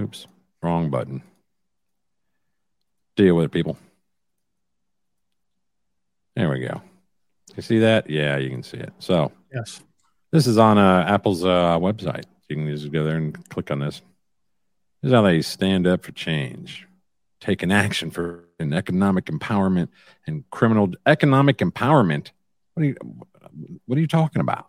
[0.00, 0.26] Oops,
[0.62, 1.22] wrong button.
[3.16, 3.76] Deal with it, people.
[6.34, 6.82] There we go.
[7.54, 8.10] You see that?
[8.10, 8.92] Yeah, you can see it.
[8.98, 9.80] So Yes.
[10.32, 12.24] this is on uh, Apple's uh, website.
[12.48, 14.02] You can just go there and click on this.
[15.00, 16.88] This is how they stand up for change,
[17.40, 19.88] taking action for an economic empowerment
[20.26, 22.30] and criminal economic empowerment.
[22.74, 22.96] What are you?
[23.86, 24.66] What are you talking about?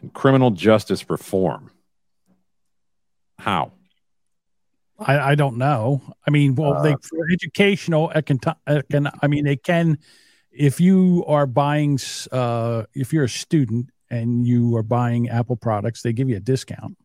[0.00, 1.70] And criminal justice reform.
[3.38, 3.72] How?
[5.06, 6.02] I, I don't know.
[6.26, 9.98] I mean, well, they for educational, econ, econ, I mean, they can.
[10.50, 11.98] If you are buying,
[12.30, 16.40] uh, if you're a student and you are buying Apple products, they give you a
[16.40, 16.96] discount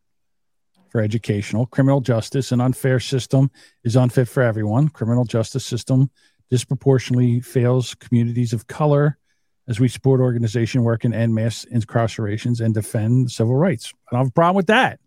[0.89, 1.65] for educational.
[1.65, 3.49] Criminal justice, an unfair system
[3.83, 4.89] is unfit for everyone.
[4.89, 6.09] Criminal justice system
[6.49, 9.17] disproportionately fails communities of color
[9.67, 13.93] as we support organization work and end mass incarcerations and defend civil rights.
[14.07, 14.99] I don't have a problem with that.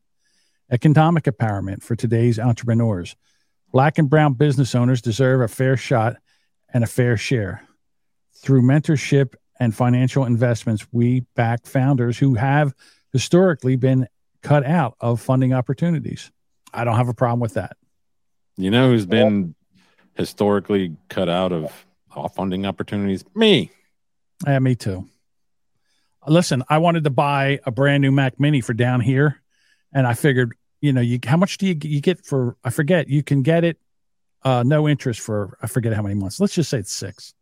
[0.70, 3.16] Economic empowerment for today's entrepreneurs.
[3.72, 6.16] Black and brown business owners deserve a fair shot
[6.72, 7.66] and a fair share.
[8.36, 12.74] Through mentorship and financial investments, we back founders who have
[13.12, 14.06] historically been
[14.42, 16.30] cut out of funding opportunities.
[16.72, 17.76] I don't have a problem with that.
[18.56, 19.54] You know who's been
[20.14, 21.86] historically cut out of
[22.34, 23.24] funding opportunities?
[23.34, 23.70] Me.
[24.46, 25.06] Yeah, me too.
[26.26, 29.40] Listen, I wanted to buy a brand new Mac Mini for down here,
[29.92, 32.56] and I figured, you know, you how much do you you get for?
[32.64, 33.08] I forget.
[33.08, 33.78] You can get it
[34.42, 36.40] uh, no interest for I forget how many months.
[36.40, 37.34] Let's just say it's six.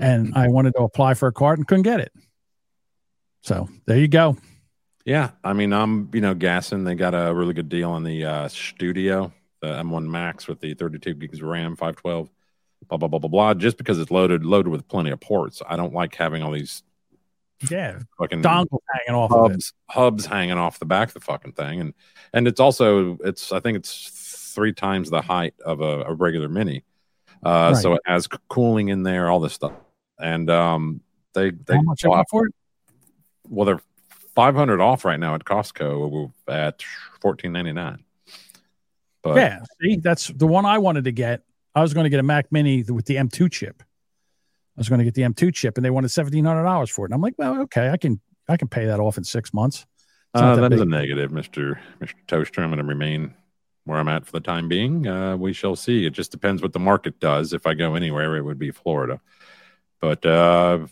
[0.00, 2.12] And I wanted to apply for a card and couldn't get it.
[3.42, 4.36] So there you go.
[5.04, 6.84] Yeah, I mean, I'm you know gassing.
[6.84, 10.74] They got a really good deal on the uh, Studio, the M1 Max with the
[10.74, 12.30] 32 gigs of RAM, 512,
[12.88, 13.54] blah blah blah blah blah.
[13.54, 16.82] Just because it's loaded loaded with plenty of ports, I don't like having all these
[17.70, 19.52] Yeah, fucking dongle hanging off of it.
[19.52, 21.94] hubs hubs hanging off the back of the fucking thing, and
[22.32, 26.48] and it's also it's I think it's three times the height of a, a regular
[26.48, 26.84] Mini,
[27.42, 29.72] uh, so it has cooling in there, all this stuff,
[30.20, 31.00] and um,
[31.34, 32.54] they they How much you for it?
[33.48, 33.80] well they're
[34.38, 36.78] 500 off right now at Costco at
[37.20, 37.98] 14.99.
[39.20, 41.42] But yeah, see, that's the one I wanted to get.
[41.74, 43.82] I was going to get a Mac Mini with the M2 chip.
[44.78, 47.04] I was going to get the M2 chip, and they wanted seventeen hundred dollars for
[47.04, 47.08] it.
[47.08, 49.84] And I'm like, well, okay, I can I can pay that off in six months.
[50.34, 52.62] Uh, that is a negative, Mister Mister Toaster.
[52.62, 53.34] I'm going to remain
[53.84, 55.04] where I'm at for the time being.
[55.08, 56.06] Uh, we shall see.
[56.06, 57.52] It just depends what the market does.
[57.52, 59.20] If I go anywhere, it would be Florida.
[60.00, 60.86] But uh,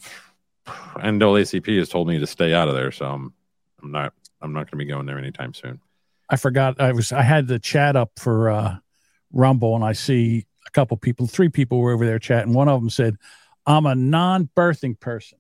[0.67, 3.35] NAACP has told me to stay out of there, so I'm
[3.81, 5.81] I'm not I'm not going to be going there anytime soon.
[6.29, 8.77] I forgot I was I had the chat up for uh
[9.33, 12.53] Rumble and I see a couple people, three people were over there chatting.
[12.53, 13.17] One of them said,
[13.67, 15.39] I'm a non-birthing person.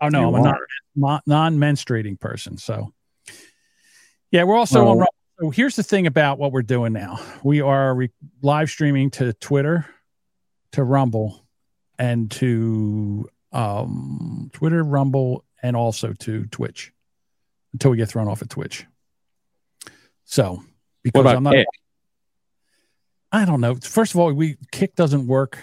[0.00, 0.54] Oh no, You I'm a
[0.96, 1.22] non- are.
[1.26, 2.56] non-menstruating person.
[2.56, 2.92] So
[4.30, 5.06] yeah, we're also on
[5.40, 7.20] So here's the thing about what we're doing now.
[7.42, 8.10] We are re-
[8.42, 9.86] live streaming to Twitter,
[10.72, 11.46] to Rumble,
[11.98, 16.92] and to um Twitter, Rumble, and also to Twitch
[17.72, 18.86] until we get thrown off at Twitch.
[20.24, 20.62] So
[21.02, 21.66] because I'm not, Kick?
[23.32, 23.74] I don't know.
[23.76, 25.58] First of all, we Kick doesn't work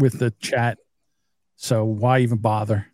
[0.00, 0.78] with the chat,
[1.56, 2.86] so why even bother?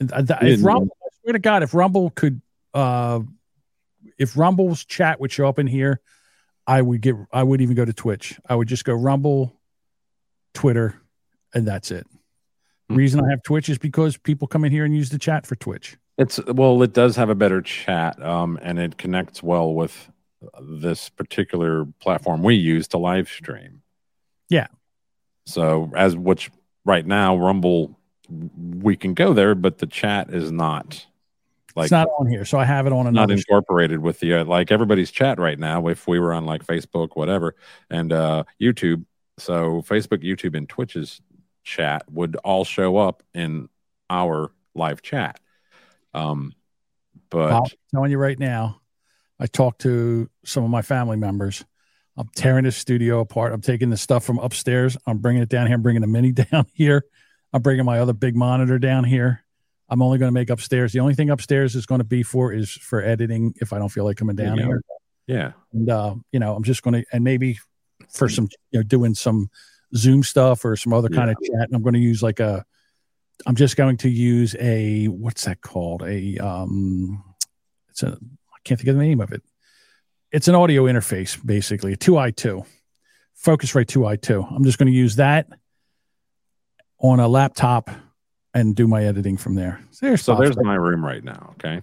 [0.00, 2.40] If Rumble, I swear to God, if Rumble could,
[2.74, 3.20] uh,
[4.18, 6.00] if Rumble's chat would show up in here,
[6.66, 7.16] I would get.
[7.32, 8.38] I would even go to Twitch.
[8.48, 9.60] I would just go Rumble,
[10.54, 11.00] Twitter,
[11.54, 12.06] and that's it.
[12.88, 12.96] Hmm.
[12.96, 15.56] Reason I have Twitch is because people come in here and use the chat for
[15.56, 15.96] Twitch.
[16.16, 20.10] It's well, it does have a better chat, um, and it connects well with
[20.60, 23.82] this particular platform we use to live stream.
[24.48, 24.68] Yeah.
[25.50, 26.50] So as which
[26.84, 27.98] right now Rumble,
[28.28, 31.04] we can go there, but the chat is not
[31.76, 33.28] like it's not on here, so I have it on another.
[33.28, 35.86] not incorporated with the uh, like everybody's chat right now.
[35.88, 37.54] If we were on like Facebook, whatever,
[37.88, 39.04] and uh, YouTube,
[39.38, 41.20] so Facebook, YouTube, and Twitch's
[41.62, 43.68] chat would all show up in
[44.08, 45.38] our live chat.
[46.12, 46.54] Um,
[47.28, 47.62] but I'm
[47.92, 48.80] telling you right now,
[49.38, 51.64] I talked to some of my family members.
[52.16, 53.52] I'm tearing this studio apart.
[53.52, 54.96] I'm taking the stuff from upstairs.
[55.06, 55.76] I'm bringing it down here.
[55.76, 57.04] I'm bringing the mini down here.
[57.52, 59.44] I'm bringing my other big monitor down here.
[59.88, 60.92] I'm only going to make upstairs.
[60.92, 63.88] The only thing upstairs is going to be for is for editing if I don't
[63.88, 64.64] feel like coming down go.
[64.64, 64.82] here.
[65.26, 67.58] yeah, And uh, you know, I'm just going to and maybe
[68.08, 69.50] for some you know doing some
[69.96, 71.66] Zoom stuff or some other kind of chat.
[71.66, 72.64] And I'm going to use like a.
[73.46, 76.02] I'm just going to use a what's that called?
[76.02, 77.24] A um,
[77.88, 79.42] it's a I can't think of the name of it.
[80.32, 82.64] It's an audio interface, basically a two i two,
[83.44, 84.42] Focusrite two i two.
[84.42, 85.48] I'm just going to use that
[86.98, 87.90] on a laptop
[88.54, 89.80] and do my editing from there.
[89.90, 91.54] So there's so there's my room right now.
[91.54, 91.82] Okay.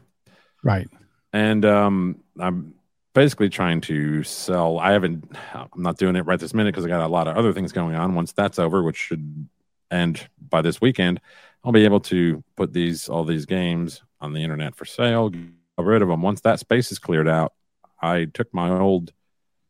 [0.63, 0.87] right.
[1.33, 2.73] and um, I'm
[3.13, 4.79] basically trying to sell.
[4.79, 5.29] I haven't.
[5.53, 7.73] I'm not doing it right this minute because I got a lot of other things
[7.73, 8.15] going on.
[8.15, 9.47] Once that's over, which should
[9.91, 11.19] end by this weekend,
[11.65, 15.29] I'll be able to put these all these games on the internet for sale.
[15.29, 15.41] Get
[15.77, 16.21] rid of them.
[16.21, 17.53] Once that space is cleared out,
[17.99, 19.11] I took my old,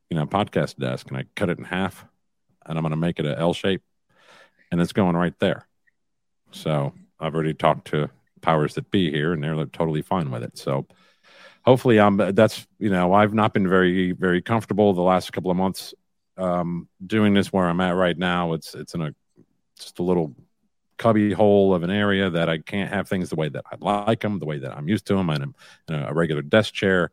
[0.09, 2.05] you know, podcast desk and I cut it in half,
[2.65, 3.83] and I'm going to make it a L shape,
[4.71, 5.67] and it's going right there.
[6.51, 8.09] So I've already talked to
[8.41, 10.57] powers that be here, and they're totally fine with it.
[10.57, 10.87] So
[11.67, 15.57] hopefully i'm that's you know i've not been very very comfortable the last couple of
[15.57, 15.93] months
[16.37, 19.13] um doing this where i'm at right now it's it's in a
[19.77, 20.33] just a little
[20.97, 24.21] cubby hole of an area that i can't have things the way that i like
[24.21, 25.55] them the way that i'm used to them and i'm
[25.89, 27.11] in a regular desk chair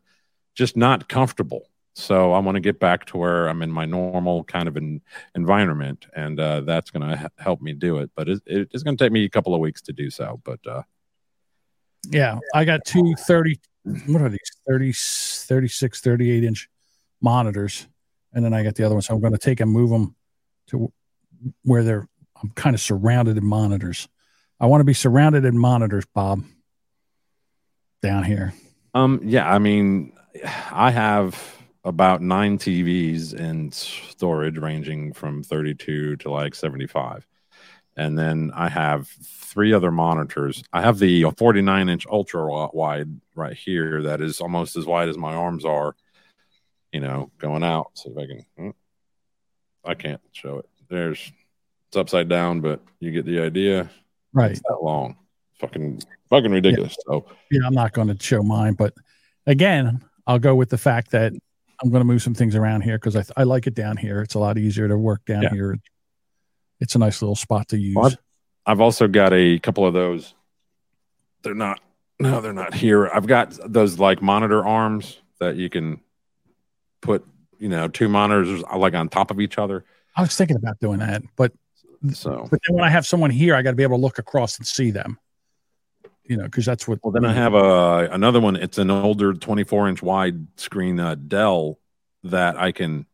[0.55, 4.43] just not comfortable So I want to get back to where I'm in my normal
[4.43, 5.01] kind of an
[5.33, 8.11] environment, and uh, that's going to h- help me do it.
[8.15, 10.41] But it, it, it's going to take me a couple of weeks to do so.
[10.43, 10.81] But uh,
[12.09, 13.59] Yeah, I got two 30,
[14.07, 14.51] what are these?
[14.67, 16.69] 30, 36, 38 inch
[17.21, 17.87] monitors.
[18.33, 19.01] And then I got the other one.
[19.01, 20.15] So I'm going to take and move them
[20.67, 20.91] to
[21.63, 22.09] where they're,
[22.41, 24.09] I'm kind of surrounded in monitors.
[24.59, 26.43] I want to be surrounded in monitors, Bob,
[28.01, 28.53] down here.
[28.93, 30.11] Um, yeah, I mean,
[30.71, 37.25] I have about nine TVs in storage ranging from 32 to like 75.
[37.95, 40.63] And then I have three other monitors.
[40.73, 45.17] I have the 49 inch ultra wide right here that is almost as wide as
[45.17, 45.95] my arms are,
[46.91, 47.91] you know, going out.
[47.93, 48.69] So if I can, hmm,
[49.85, 50.65] I can't show it.
[50.89, 51.31] There's,
[51.87, 53.89] it's upside down, but you get the idea.
[54.33, 54.51] Right.
[54.51, 55.15] It's that long.
[55.59, 56.97] Fucking, fucking ridiculous.
[57.07, 58.93] So, Yeah, I'm not going to show mine, but
[59.45, 61.33] again, I'll go with the fact that
[61.83, 64.21] I'm going to move some things around here because I, I like it down here.
[64.21, 65.49] It's a lot easier to work down Yeah.
[65.49, 65.77] here.
[66.79, 67.95] It's a nice little spot to use.
[67.95, 68.17] Well, I've,
[68.65, 70.33] I've also got a couple of those.
[71.43, 71.79] They're not.
[72.19, 73.07] No, they're not here.
[73.07, 75.99] I've got those like monitor arms that you can
[77.01, 77.25] put,
[77.59, 79.83] you know, two monitors like on top of each other.
[80.15, 81.51] I was thinking about doing that, but
[82.13, 84.17] So, but then when I have someone here, I got to be able to look
[84.17, 85.19] across and see them.
[86.27, 86.99] You know, because that's what.
[87.03, 88.55] well, then I have a another one.
[88.55, 91.79] It's an older 24 inch wide screen uh, Dell
[92.23, 93.05] that I can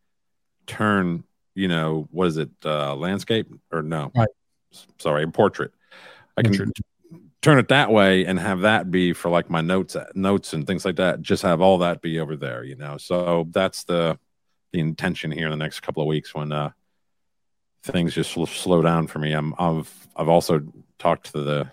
[0.67, 1.23] turn.
[1.53, 2.49] You know, what is it?
[2.63, 4.11] Uh, landscape or no?
[4.15, 4.29] Right.
[4.99, 5.73] Sorry, portrait.
[6.37, 6.69] I can Portrait.
[7.41, 10.85] turn it that way and have that be for like my notes notes and things
[10.85, 14.17] like that just have all that be over there you know so that's the
[14.71, 16.69] the intention here in the next couple of weeks when uh
[17.83, 20.61] things just sl- slow down for me i'm i've i've also
[20.99, 21.69] talked to the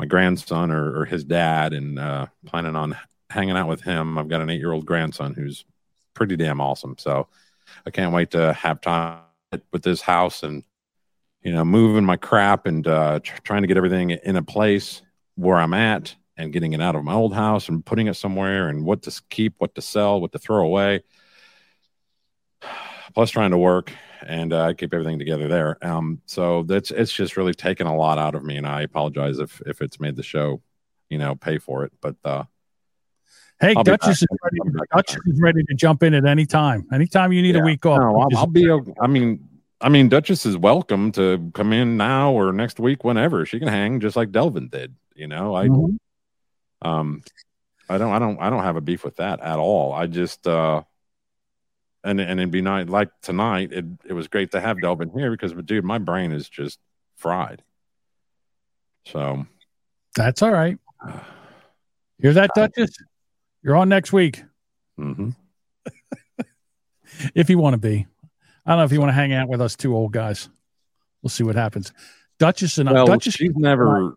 [0.00, 2.96] my grandson or, or his dad and uh planning on
[3.28, 5.64] hanging out with him i've got an eight year old grandson who's
[6.14, 7.28] pretty damn awesome so
[7.86, 9.20] i can't wait to have time
[9.72, 10.64] with this house and
[11.42, 15.02] you know, moving my crap and uh, tr- trying to get everything in a place
[15.36, 18.68] where I'm at and getting it out of my old house and putting it somewhere
[18.68, 21.02] and what to keep, what to sell, what to throw away.
[23.14, 23.92] Plus, trying to work
[24.26, 25.76] and uh, keep everything together there.
[25.84, 29.38] Um, so that's it's just really taken a lot out of me, and I apologize
[29.38, 30.62] if if it's made the show,
[31.08, 31.92] you know, pay for it.
[32.00, 32.44] But uh,
[33.60, 34.56] Hey, I'll Duchess is ready.
[34.64, 34.88] I'll be back.
[35.06, 36.86] Duchess is ready to jump in at any time.
[36.92, 38.00] Anytime you need a week off.
[38.00, 38.70] No, I'll, I'll be.
[38.70, 39.46] o- I mean,
[39.82, 43.68] I mean, Duchess is welcome to come in now or next week, whenever she can
[43.68, 44.94] hang, just like Delvin did.
[45.14, 45.96] You know, I, Mhm.
[46.82, 47.22] um,
[47.90, 49.92] I don't, I don't, I don't have a beef with that at all.
[49.92, 50.82] I just, uh,
[52.04, 52.88] and and it'd be nice.
[52.88, 56.48] Like tonight, it it was great to have Delvin here because, dude, my brain is
[56.48, 56.78] just
[57.16, 57.62] fried.
[59.06, 59.46] So
[60.14, 60.78] That's all right.
[62.20, 62.96] Hear that, Duchess?
[63.62, 64.42] You're on next week
[64.98, 65.34] mhm.
[67.34, 68.06] if you want to be.
[68.66, 70.48] I don't know if you want to hang out with us two old guys.
[71.22, 71.92] We'll see what happens.
[72.38, 73.34] Duchess and well, Duchess.
[73.34, 74.16] she's never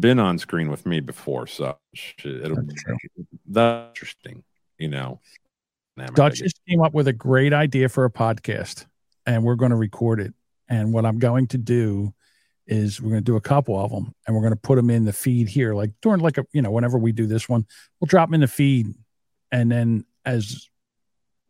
[0.00, 2.74] been on screen with me before, so she, it'll be
[3.46, 4.44] that's interesting.
[4.78, 5.20] You know,
[6.06, 6.14] guess.
[6.14, 8.86] Duchess came up with a great idea for a podcast,
[9.26, 10.34] and we're going to record it.
[10.68, 12.14] And what I'm going to do
[12.66, 14.90] is we're going to do a couple of them, and we're going to put them
[14.90, 17.66] in the feed here, like during like a you know whenever we do this one,
[18.00, 18.94] we'll drop them in the feed,
[19.50, 20.68] and then as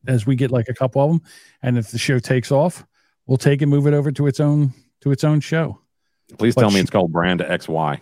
[0.07, 1.23] as we get like a couple of them,
[1.63, 2.87] and if the show takes off,
[3.27, 5.81] we'll take and move it over to its own to its own show.
[6.39, 8.01] Please But tell me it's called Brand XY.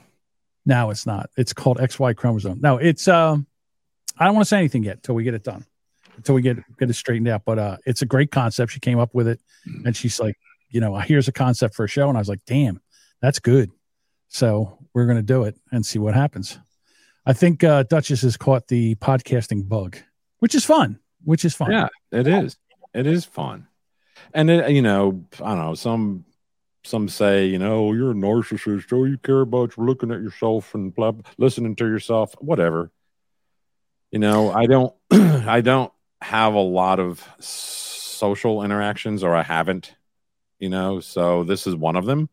[0.64, 1.30] No, it's not.
[1.36, 2.60] It's called XY chromosome.
[2.60, 3.46] No, it's um
[4.18, 5.64] I don't want to say anything yet till we get it done.
[6.16, 7.42] Until we get get it straightened out.
[7.44, 8.72] But uh it's a great concept.
[8.72, 9.40] She came up with it
[9.84, 10.36] and she's like,
[10.70, 12.08] you know, here's a concept for a show.
[12.08, 12.80] And I was like, damn,
[13.20, 13.70] that's good.
[14.28, 16.58] So we're gonna do it and see what happens.
[17.24, 19.96] I think uh Duchess has caught the podcasting bug,
[20.38, 21.00] which is fun.
[21.24, 21.72] Which is fun.
[21.72, 22.56] Yeah, it is.
[22.94, 23.66] It is fun,
[24.32, 25.74] and it, you know, I don't know.
[25.74, 26.24] Some
[26.84, 28.92] some say, you know, you're a narcissist.
[28.92, 32.34] Oh, you care about you're looking at yourself and blah, listening to yourself.
[32.40, 32.92] Whatever.
[34.12, 34.94] You know, I don't.
[35.10, 39.94] I don't have a lot of social interactions, or I haven't.
[40.58, 42.30] You know, so this is one of them.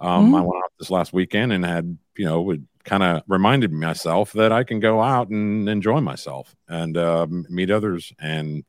[0.00, 0.46] Um, I Mhm.
[0.46, 4.50] went out this last weekend and had, you know, it kind of reminded myself that
[4.50, 8.12] I can go out and enjoy myself and uh, meet others.
[8.18, 8.64] And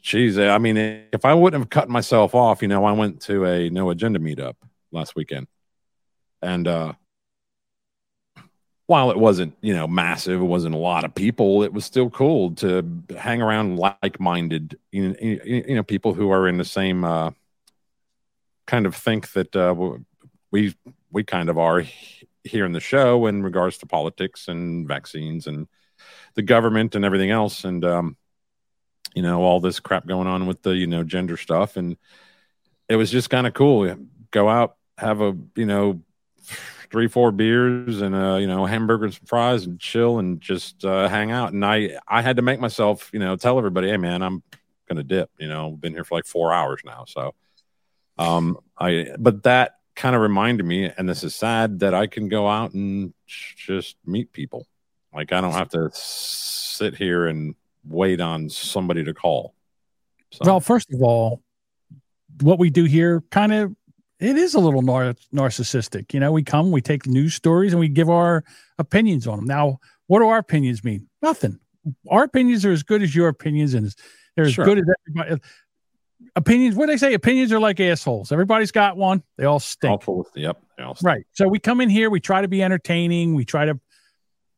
[0.00, 3.44] geez, I mean, if I wouldn't have cut myself off, you know, I went to
[3.44, 4.54] a no agenda meetup
[4.92, 5.46] last weekend,
[6.40, 6.92] and uh,
[8.90, 11.62] while it wasn't, you know, massive, it wasn't a lot of people.
[11.62, 16.58] It was still cool to hang around like-minded, you you know people who are in
[16.58, 17.30] the same uh,
[18.66, 19.72] kind of think that uh,
[20.50, 20.74] we
[21.12, 21.84] we kind of are
[22.42, 25.68] here in the show in regards to politics and vaccines and
[26.34, 27.62] the government and everything else.
[27.64, 28.16] And um,
[29.14, 31.76] you know, all this crap going on with the, you know, gender stuff.
[31.76, 31.96] And
[32.88, 33.96] it was just kind of cool.
[34.32, 36.02] Go out, have a, you know,
[36.90, 41.08] three, four beers and, uh, you know, hamburgers and fries and chill and just uh,
[41.08, 41.52] hang out.
[41.52, 44.42] And I, I had to make myself, you know, tell everybody, hey, man, I'm
[44.96, 45.30] to dip.
[45.38, 47.04] You know, been here for like four hours now.
[47.06, 47.34] So,
[48.18, 52.28] um, I, but that kind of reminded me, and this is sad, that I can
[52.28, 54.66] go out and just meet people.
[55.14, 57.54] Like I don't have to sit here and
[57.84, 59.54] wait on somebody to call.
[60.40, 61.42] Well, first of all,
[62.40, 63.76] what we do here kind of
[64.20, 66.12] it is a little nar- narcissistic.
[66.12, 68.44] You know, we come, we take news stories, and we give our
[68.78, 69.46] opinions on them.
[69.46, 71.08] Now, what do our opinions mean?
[71.22, 71.58] Nothing.
[72.08, 73.94] Our opinions are as good as your opinions, and
[74.36, 74.64] they're as Sure.
[74.64, 75.42] good as everybody.
[76.36, 76.76] Opinions.
[76.76, 77.14] What do they say?
[77.14, 78.30] Opinions are like assholes.
[78.30, 79.22] Everybody's got one.
[79.38, 80.06] They all stink.
[80.06, 80.60] All of, yep.
[80.78, 81.06] all stink.
[81.06, 81.26] Right.
[81.32, 83.80] So we come in here, we try to be entertaining, we try to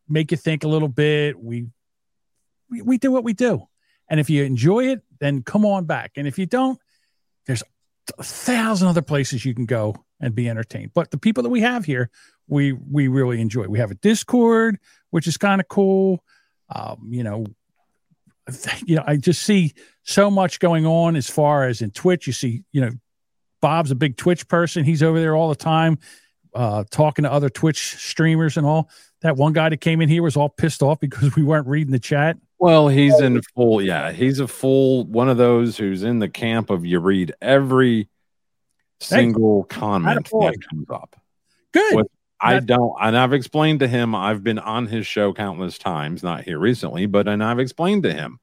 [0.09, 1.41] make you think a little bit.
[1.41, 1.69] We
[2.69, 3.69] we, we do what we do.
[4.09, 6.13] And if you enjoy it, then come on back.
[6.17, 6.79] And if you don't,
[7.47, 7.63] there's
[8.19, 10.93] a thousand other places you can go and be entertained.
[10.95, 12.11] But the people that we have here,
[12.49, 13.67] we we really enjoy.
[13.67, 14.79] We have a Discord,
[15.11, 16.23] which is kind of cool.
[16.69, 17.47] Um, you know,
[18.85, 19.73] you know, I just see
[20.03, 22.27] so much going on as far as in Twitch.
[22.27, 22.91] You see, you know,
[23.61, 24.85] Bob's a big Twitch person.
[24.85, 25.99] He's over there all the time,
[26.55, 28.91] uh, talking to other Twitch streamers and all.
[29.23, 31.93] That one guy that came in here was all pissed off because we weren't reading
[31.93, 32.37] the chat.
[32.63, 36.71] Well, he's in full, yeah, he's a full one of those who's in the camp
[36.71, 38.09] of you read every
[39.01, 41.17] single comment that comes up.
[41.73, 41.97] Good.
[41.97, 42.07] What
[42.41, 46.45] I don't, and I've explained to him, I've been on his show countless times, not
[46.45, 48.39] here recently, but and I've explained to him,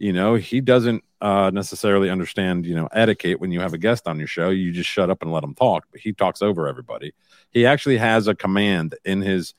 [0.00, 4.08] you know, he doesn't uh, necessarily understand, you know, etiquette when you have a guest
[4.08, 4.50] on your show.
[4.50, 7.14] You just shut up and let him talk, but he talks over everybody.
[7.50, 9.54] He actually has a command in his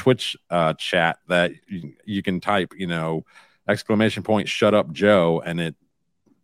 [0.00, 3.26] Twitch uh, chat that you, you can type, you know,
[3.68, 5.74] exclamation point, shut up, Joe, and it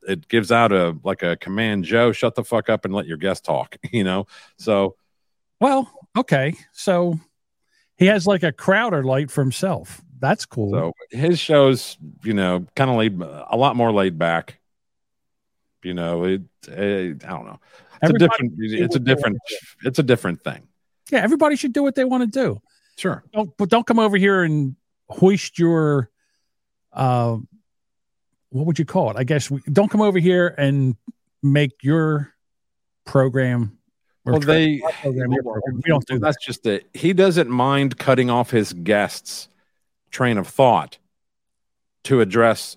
[0.06, 3.16] it gives out a like a command, Joe, shut the fuck up and let your
[3.16, 4.26] guest talk, you know.
[4.58, 4.96] So
[5.58, 6.54] Well, okay.
[6.72, 7.18] So
[7.96, 10.02] he has like a Crowder light for himself.
[10.18, 10.72] That's cool.
[10.72, 14.58] So his shows, you know, kind of laid a lot more laid back.
[15.82, 17.58] You know, it, it I don't know.
[18.02, 18.52] It's a different.
[18.58, 19.38] It's a different.
[19.82, 20.68] It's a different thing.
[21.10, 22.60] yeah, everybody should do what they want to do.
[22.96, 23.22] Sure.
[23.32, 24.74] Don't, but don't come over here and
[25.08, 26.10] hoist your,
[26.92, 27.36] uh,
[28.50, 29.16] what would you call it?
[29.16, 30.96] I guess we, don't come over here and
[31.42, 32.32] make your
[33.04, 33.76] program.
[34.24, 34.78] or Well, they.
[35.02, 35.76] program your program.
[35.76, 36.20] We don't do that.
[36.20, 36.88] That's just it.
[36.94, 39.48] He doesn't mind cutting off his guests'
[40.10, 40.98] train of thought
[42.04, 42.76] to address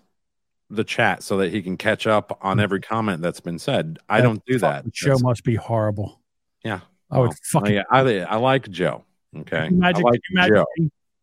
[0.70, 3.98] the chat so that he can catch up on every comment that's been said.
[4.10, 4.78] I don't do that.
[4.80, 6.20] fucking show That's- must be horrible.
[6.64, 6.82] yeah.
[7.12, 9.04] I would Well, fucking I, I, I like Joe.
[9.38, 9.68] Okay.
[9.68, 10.66] Imagine, like imagine Joe.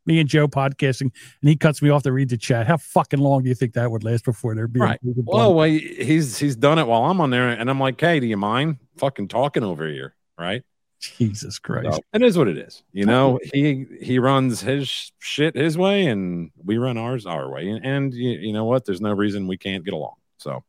[0.07, 1.11] me- and Joe podcasting,
[1.41, 2.67] and he cuts me off to read the chat.
[2.67, 4.81] How fucking long do you think that would last before there'd be?
[4.81, 5.01] Right.
[5.03, 8.27] Well, well, he's he's done it while I'm on there, and I'm like, hey, do
[8.27, 10.15] you mind fucking talking over here?
[10.39, 10.63] Right?
[11.01, 11.97] Jesus Christ.
[11.97, 12.83] So, it is what it is.
[12.93, 17.69] You know, he he runs his shit his way, and we run ours our way.
[17.69, 18.85] And, and you, you know what?
[18.85, 20.15] There's no reason we can't get along.
[20.39, 20.65] So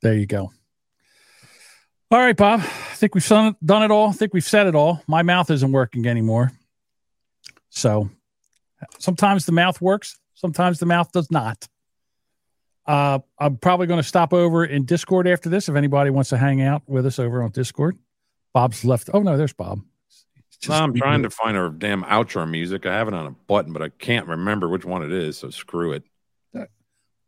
[0.00, 0.52] There you go.
[2.12, 2.60] All right, Bob.
[2.60, 4.10] I think we've done, done it all.
[4.10, 5.02] I think we've said it all.
[5.06, 6.52] My mouth isn't working anymore.
[7.70, 8.10] So
[8.98, 11.66] sometimes the mouth works, sometimes the mouth does not.
[12.86, 16.36] Uh, I'm probably going to stop over in Discord after this if anybody wants to
[16.36, 17.96] hang out with us over on Discord.
[18.52, 19.08] Bob's left.
[19.14, 19.80] Oh, no, there's Bob.
[20.68, 22.84] I'm trying to find our damn outro music.
[22.84, 25.38] I have it on a button, but I can't remember which one it is.
[25.38, 26.04] So screw it.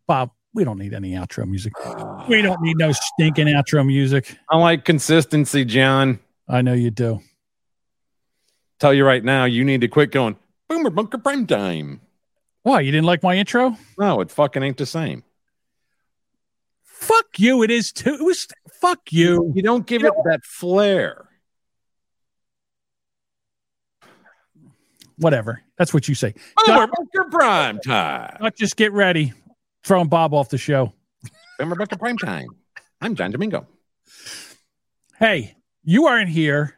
[0.06, 1.72] Bob, we don't need any outro music.
[2.26, 4.38] We don't need no stinking outro music.
[4.48, 6.20] I like consistency, John.
[6.48, 7.20] I know you do.
[8.78, 10.36] Tell you right now, you need to quit going
[10.68, 12.00] Boomer Bunker Prime Time.
[12.62, 12.80] Why?
[12.80, 13.76] You didn't like my intro?
[13.98, 15.22] No, it fucking ain't the same.
[16.82, 17.62] Fuck you.
[17.62, 18.14] It is too.
[18.14, 18.48] It was
[18.80, 19.52] fuck you.
[19.54, 21.28] You don't give it that flair.
[25.18, 25.62] Whatever.
[25.76, 26.32] That's what you say.
[26.64, 28.38] Boomer Bunker Prime Time.
[28.40, 29.34] Not just get ready.
[29.84, 30.92] Throwing Bob off the show.
[31.58, 32.48] Boomer Bunker Prime Time.
[33.00, 33.66] I'm John Domingo.
[35.18, 36.76] Hey, you aren't here.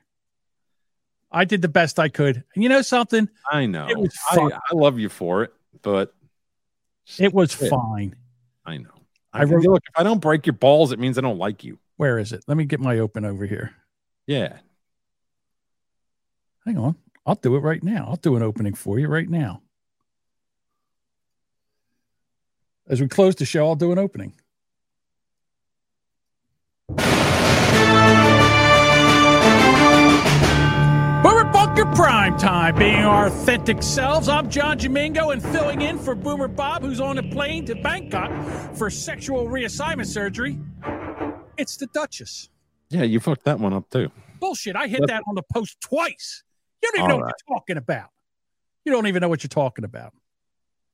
[1.30, 2.42] I did the best I could.
[2.54, 3.28] And you know something?
[3.50, 3.88] I know.
[3.88, 4.38] It was I.
[4.40, 5.52] I love you for it,
[5.82, 6.14] but
[7.18, 7.70] It was Shit.
[7.70, 8.16] fine.
[8.64, 8.90] I know.
[9.32, 9.82] I I wrote- look.
[9.88, 11.78] If I don't break your balls, it means I don't like you.
[11.96, 12.44] Where is it?
[12.46, 13.74] Let me get my open over here.
[14.26, 14.58] Yeah.
[16.64, 16.96] Hang on.
[17.24, 18.06] I'll do it right now.
[18.08, 19.62] I'll do an opening for you right now.
[22.88, 24.32] As we close the show, I'll do an opening.
[31.22, 34.28] Boomer Bunker Prime time, being our authentic selves.
[34.28, 38.30] I'm John Domingo and filling in for Boomer Bob, who's on a plane to Bangkok
[38.76, 40.56] for sexual reassignment surgery.
[41.56, 42.50] It's the Duchess.
[42.90, 44.12] Yeah, you fucked that one up too.
[44.38, 44.76] Bullshit.
[44.76, 46.44] I hit that on the post twice.
[46.82, 48.10] You don't even know All what you're talking about.
[48.84, 50.12] You don't even know what you're talking about.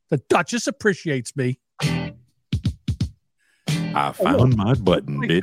[0.08, 1.58] The Duchess appreciates me.
[3.94, 5.42] I found my button, bitch.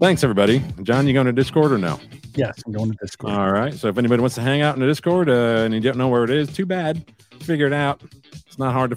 [0.00, 0.62] Thanks, everybody.
[0.82, 2.00] John, you going to Discord or no?
[2.34, 3.34] Yes, I'm going to Discord.
[3.34, 3.74] All right.
[3.74, 6.08] So if anybody wants to hang out in the Discord uh, and you don't know
[6.08, 7.04] where it is, too bad.
[7.40, 8.02] Figure it out.
[8.46, 8.96] It's not hard to